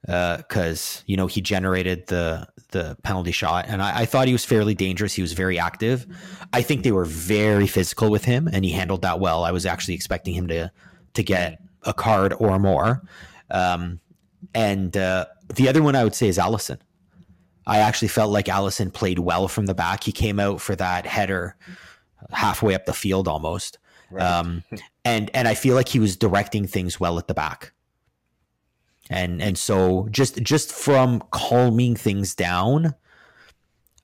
because 0.02 1.00
uh, 1.00 1.04
you 1.08 1.18
know 1.18 1.26
he 1.26 1.42
generated 1.42 2.06
the 2.06 2.48
the 2.70 2.96
penalty 3.02 3.32
shot, 3.32 3.66
and 3.68 3.82
I, 3.82 4.02
I, 4.02 4.06
thought 4.06 4.28
he 4.28 4.34
was 4.34 4.46
fairly 4.46 4.76
dangerous. 4.76 5.16
He 5.16 5.24
was 5.24 5.34
very 5.34 5.58
active. 5.58 6.06
I 6.54 6.62
think 6.62 6.84
they 6.84 6.92
were 6.92 7.06
very 7.06 7.66
physical 7.66 8.12
with 8.12 8.26
him, 8.26 8.48
and 8.54 8.64
he 8.64 8.70
handled 8.70 9.02
that 9.02 9.20
well. 9.20 9.44
I 9.44 9.52
was 9.52 9.66
actually 9.66 9.96
expecting 9.96 10.36
him 10.36 10.48
to 10.50 10.72
to 11.16 11.24
get 11.24 11.60
a 11.82 11.94
card 11.94 12.36
or 12.38 12.60
more. 12.60 13.02
Um, 13.50 14.00
and 14.54 14.96
uh, 14.96 15.26
the 15.56 15.68
other 15.68 15.82
one 15.82 15.96
I 15.96 16.04
would 16.04 16.14
say 16.14 16.28
is 16.28 16.38
Alisson. 16.38 16.78
I 17.68 17.80
actually 17.80 18.10
felt 18.10 18.32
like 18.32 18.46
Alisson 18.46 18.94
played 18.94 19.20
well 19.20 19.48
from 19.48 19.66
the 19.66 19.76
back. 19.76 20.04
He 20.04 20.12
came 20.12 20.40
out 20.40 20.62
for 20.62 20.76
that 20.76 21.06
header 21.06 21.56
halfway 22.32 22.76
up 22.76 22.86
the 22.86 22.94
field 22.94 23.28
almost. 23.28 23.80
Right. 24.12 24.24
Um, 24.24 24.64
and 25.04 25.32
and 25.34 25.48
I 25.48 25.56
feel 25.56 25.76
like 25.76 25.90
he 25.90 26.00
was 26.00 26.16
directing 26.16 26.68
things 26.68 27.00
well 27.00 27.18
at 27.18 27.28
the 27.28 27.34
back 27.34 27.74
and 29.10 29.42
and 29.42 29.58
so 29.58 30.08
just 30.12 30.42
just 30.42 30.72
from 30.72 31.22
calming 31.32 31.96
things 31.96 32.36
down 32.36 32.96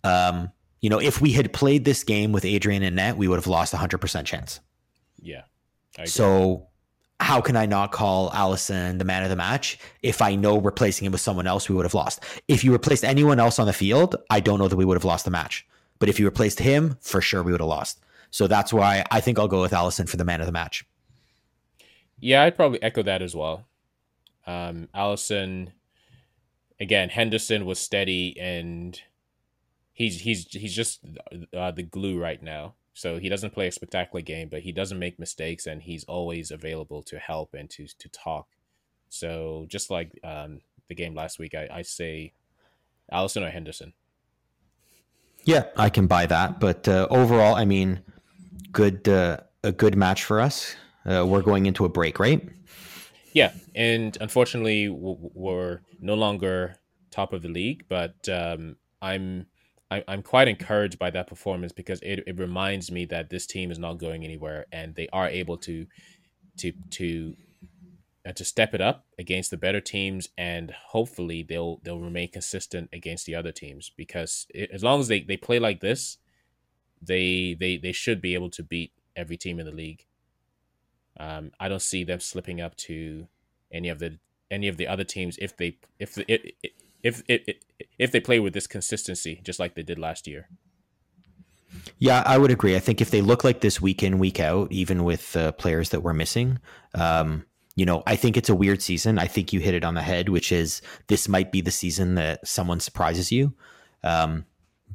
um 0.04 0.52
you 0.80 0.90
know 0.90 1.00
if 1.00 1.22
we 1.22 1.32
had 1.32 1.52
played 1.54 1.86
this 1.86 2.04
game 2.04 2.32
with 2.32 2.46
adrian 2.46 2.84
and 2.84 2.96
net 2.96 3.18
we 3.18 3.28
would 3.28 3.38
have 3.38 3.48
lost 3.48 3.74
a 3.74 3.78
100% 3.78 4.26
chance 4.26 4.60
yeah 5.20 5.42
so 6.06 6.68
how 7.22 7.40
can 7.40 7.56
i 7.56 7.66
not 7.66 7.92
call 7.92 8.32
Alisson 8.32 8.98
the 8.98 9.06
man 9.06 9.24
of 9.24 9.30
the 9.30 9.36
match? 9.36 9.78
If 10.02 10.22
i 10.22 10.36
know 10.36 10.60
replacing 10.60 11.06
him 11.06 11.12
with 11.12 11.22
someone 11.22 11.48
else 11.48 11.70
we 11.70 11.76
would 11.76 11.86
have 11.86 11.94
lost. 11.94 12.24
If 12.48 12.64
you 12.64 12.72
replaced 12.72 13.04
anyone 13.04 13.40
else 13.40 13.60
on 13.60 13.68
the 13.68 13.74
field 13.74 14.16
i 14.30 14.40
don't 14.40 14.60
know 14.60 14.68
that 14.68 14.76
we 14.76 14.86
would 14.86 14.98
have 14.98 15.06
lost 15.06 15.26
the 15.26 15.32
match. 15.32 15.66
But 16.00 16.10
if 16.10 16.20
you 16.20 16.26
replaced 16.26 16.60
him 16.60 16.98
for 17.00 17.22
sure 17.22 17.44
we 17.44 17.52
would 17.52 17.62
have 17.62 17.68
lost. 17.68 18.02
So 18.32 18.48
that's 18.48 18.74
why 18.74 19.06
i 19.12 19.22
think 19.22 19.40
i'll 19.40 19.48
go 19.48 19.62
with 19.62 19.72
Alisson 19.72 20.10
for 20.10 20.18
the 20.18 20.26
man 20.26 20.42
of 20.42 20.46
the 20.46 20.52
match. 20.52 20.86
Yeah 22.20 22.44
i'd 22.44 22.56
probably 22.56 22.82
echo 22.84 23.04
that 23.04 23.22
as 23.22 23.36
well. 23.36 23.66
Um, 24.48 24.90
Alisson, 24.96 25.70
again, 26.80 27.10
Henderson 27.10 27.66
was 27.66 27.80
steady 27.80 28.40
and 28.40 29.00
he's 29.94 30.22
he's 30.22 30.48
he's 30.48 30.76
just 30.76 31.00
uh, 31.56 31.72
the 31.72 31.84
glue 31.84 32.20
right 32.20 32.42
now. 32.42 32.74
So 32.94 33.20
he 33.20 33.30
doesn't 33.30 33.54
play 33.54 33.68
a 33.68 33.72
spectacular 33.72 34.22
game, 34.22 34.50
but 34.50 34.62
he 34.62 34.72
doesn't 34.72 35.00
make 35.00 35.20
mistakes 35.20 35.66
and 35.66 35.82
he's 35.82 36.04
always 36.06 36.52
available 36.52 37.02
to 37.04 37.20
help 37.20 37.54
and 37.54 37.70
to 37.72 37.88
to 37.88 38.10
talk. 38.10 38.48
So 39.10 39.66
just 39.70 39.90
like 39.90 40.12
um, 40.24 40.62
the 40.88 40.96
game 40.96 41.16
last 41.16 41.40
week, 41.40 41.54
I, 41.56 41.68
I 41.72 41.82
say 41.82 42.34
Alisson 43.12 43.46
or 43.46 43.50
Henderson. 43.50 43.94
Yeah, 45.44 45.66
I 45.76 45.90
can 45.90 46.08
buy 46.08 46.26
that. 46.28 46.60
But 46.60 46.88
uh, 46.88 47.08
overall, 47.10 47.56
I 47.56 47.66
mean, 47.66 48.02
good 48.72 49.08
uh, 49.08 49.38
a 49.64 49.72
good 49.72 49.96
match 49.96 50.24
for 50.24 50.40
us. 50.40 50.76
Uh, 51.06 51.26
we're 51.26 51.42
going 51.42 51.66
into 51.66 51.86
a 51.86 51.90
break, 51.90 52.20
right? 52.20 52.48
Yeah, 53.34 53.54
and 53.76 54.18
unfortunately, 54.20 54.90
we're 54.90 55.80
no 56.00 56.16
longer 56.16 56.76
top 57.10 57.34
of 57.34 57.42
the 57.42 57.50
league, 57.50 57.86
but 57.88 58.28
um, 58.30 58.76
I'm 59.02 59.48
I'm 60.08 60.24
quite 60.24 60.48
encouraged 60.48 60.98
by 60.98 61.10
that 61.12 61.28
performance 61.28 61.74
because 61.74 62.00
it, 62.02 62.24
it 62.26 62.40
reminds 62.40 62.92
me 62.92 63.06
that 63.06 63.30
this 63.30 63.46
team 63.46 63.72
is 63.72 63.80
not 63.80 64.00
going 64.00 64.24
anywhere, 64.24 64.66
and 64.72 64.96
they 64.96 65.10
are 65.12 65.28
able 65.28 65.58
to 65.58 65.86
to 66.58 66.72
to 66.92 67.36
uh, 68.26 68.32
to 68.34 68.46
step 68.46 68.74
it 68.74 68.82
up 68.82 69.06
against 69.20 69.52
the 69.52 69.58
better 69.58 69.82
teams, 69.82 70.30
and 70.38 70.72
hopefully 70.72 71.44
they'll 71.44 71.82
they'll 71.84 72.00
remain 72.00 72.30
consistent 72.32 72.90
against 72.94 73.26
the 73.26 73.36
other 73.36 73.52
teams 73.52 73.92
because 73.98 74.48
it, 74.54 74.72
as 74.72 74.84
long 74.84 75.00
as 75.00 75.08
they, 75.08 75.22
they 75.22 75.38
play 75.38 75.60
like 75.60 75.82
this, 75.82 76.18
they 77.02 77.56
they 77.60 77.78
they 77.78 77.92
should 77.92 78.22
be 78.22 78.34
able 78.34 78.50
to 78.52 78.64
beat 78.64 78.94
every 79.16 79.38
team 79.38 79.60
in 79.60 79.66
the 79.66 79.72
league. 79.74 80.06
Um, 81.20 81.52
I 81.60 81.68
don't 81.68 81.82
see 81.82 82.04
them 82.04 82.20
slipping 82.20 82.62
up 82.62 82.76
to 82.78 83.28
any 83.72 83.90
of 83.90 84.00
the 84.00 84.20
any 84.50 84.68
of 84.68 84.78
the 84.78 84.88
other 84.88 85.04
teams 85.04 85.38
if 85.42 85.58
they 85.58 85.78
if 86.00 86.16
the, 86.16 86.26
if 86.32 86.72
if 87.04 87.24
if, 87.28 87.42
if 87.98 88.12
they 88.12 88.20
play 88.20 88.40
with 88.40 88.54
this 88.54 88.68
consistency 88.68 89.42
just 89.44 89.60
like 89.60 89.76
they 89.76 89.84
did 89.84 90.00
last 90.00 90.28
year. 90.28 90.50
Yeah, 92.00 92.24
I 92.26 92.38
would 92.38 92.52
agree. 92.52 92.76
I 92.76 92.80
think 92.80 93.00
if 93.00 93.12
they 93.12 93.22
look 93.22 93.44
like 93.44 93.62
this 93.62 93.82
week 93.82 94.04
in, 94.04 94.20
week 94.20 94.40
out, 94.40 94.72
even 94.72 95.04
with 95.04 95.36
uh, 95.38 95.54
players 95.54 95.90
that 95.90 96.02
we're 96.02 96.14
missing, 96.14 96.60
um, 96.94 97.46
you 97.76 97.86
know, 97.86 98.04
I 98.06 98.16
think 98.16 98.36
it's 98.36 98.50
a 98.50 98.56
weird 98.56 98.82
season. 98.82 99.18
I 99.18 99.28
think 99.28 99.54
you 99.54 99.60
hit 99.60 99.74
it 99.74 99.86
on 99.86 99.94
the 99.94 100.02
head, 100.02 100.30
which 100.30 100.52
is 100.52 100.82
this 101.08 101.30
might 101.30 101.52
be 101.52 101.62
the 101.62 101.72
season 101.72 102.16
that 102.16 102.46
someone 102.46 102.80
surprises 102.80 103.32
you. 103.32 103.54
Um, 104.04 104.46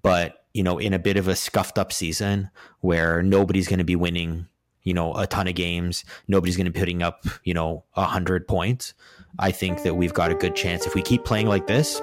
but, 0.02 0.44
you 0.52 0.62
know, 0.62 0.78
in 0.78 0.92
a 0.92 0.98
bit 0.98 1.16
of 1.16 1.28
a 1.28 1.36
scuffed 1.36 1.78
up 1.78 1.92
season 1.92 2.50
where 2.80 3.22
nobody's 3.22 3.68
going 3.68 3.78
to 3.78 3.84
be 3.84 3.96
winning, 3.96 4.46
you 4.82 4.92
know, 4.92 5.14
a 5.14 5.26
ton 5.26 5.48
of 5.48 5.54
games, 5.54 6.04
nobody's 6.28 6.56
going 6.56 6.66
to 6.66 6.70
be 6.70 6.78
putting 6.78 7.02
up, 7.02 7.24
you 7.44 7.54
know, 7.54 7.84
a 7.94 8.04
hundred 8.04 8.46
points. 8.46 8.92
I 9.38 9.50
think 9.50 9.82
that 9.82 9.94
we've 9.94 10.14
got 10.14 10.30
a 10.30 10.34
good 10.34 10.56
chance 10.56 10.86
if 10.86 10.94
we 10.94 11.02
keep 11.02 11.24
playing 11.24 11.46
like 11.46 11.66
this. 11.66 12.00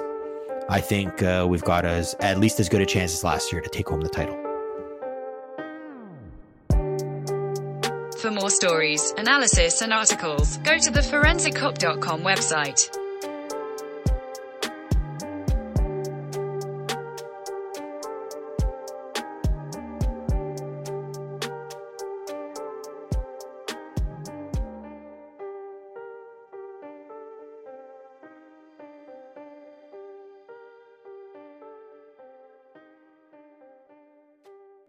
I 0.68 0.80
think 0.80 1.22
uh, 1.22 1.46
we've 1.48 1.64
got 1.64 1.84
as 1.84 2.14
at 2.20 2.38
least 2.38 2.60
as 2.60 2.68
good 2.68 2.80
a 2.80 2.86
chance 2.86 3.12
as 3.12 3.24
last 3.24 3.52
year 3.52 3.60
to 3.60 3.68
take 3.68 3.88
home 3.88 4.00
the 4.00 4.08
title. 4.08 4.40
For 8.20 8.30
more 8.30 8.48
stories, 8.48 9.12
analysis, 9.18 9.82
and 9.82 9.92
articles, 9.92 10.56
go 10.58 10.78
to 10.78 10.90
the 10.90 11.00
forensickop.com 11.00 12.22
website. 12.22 12.96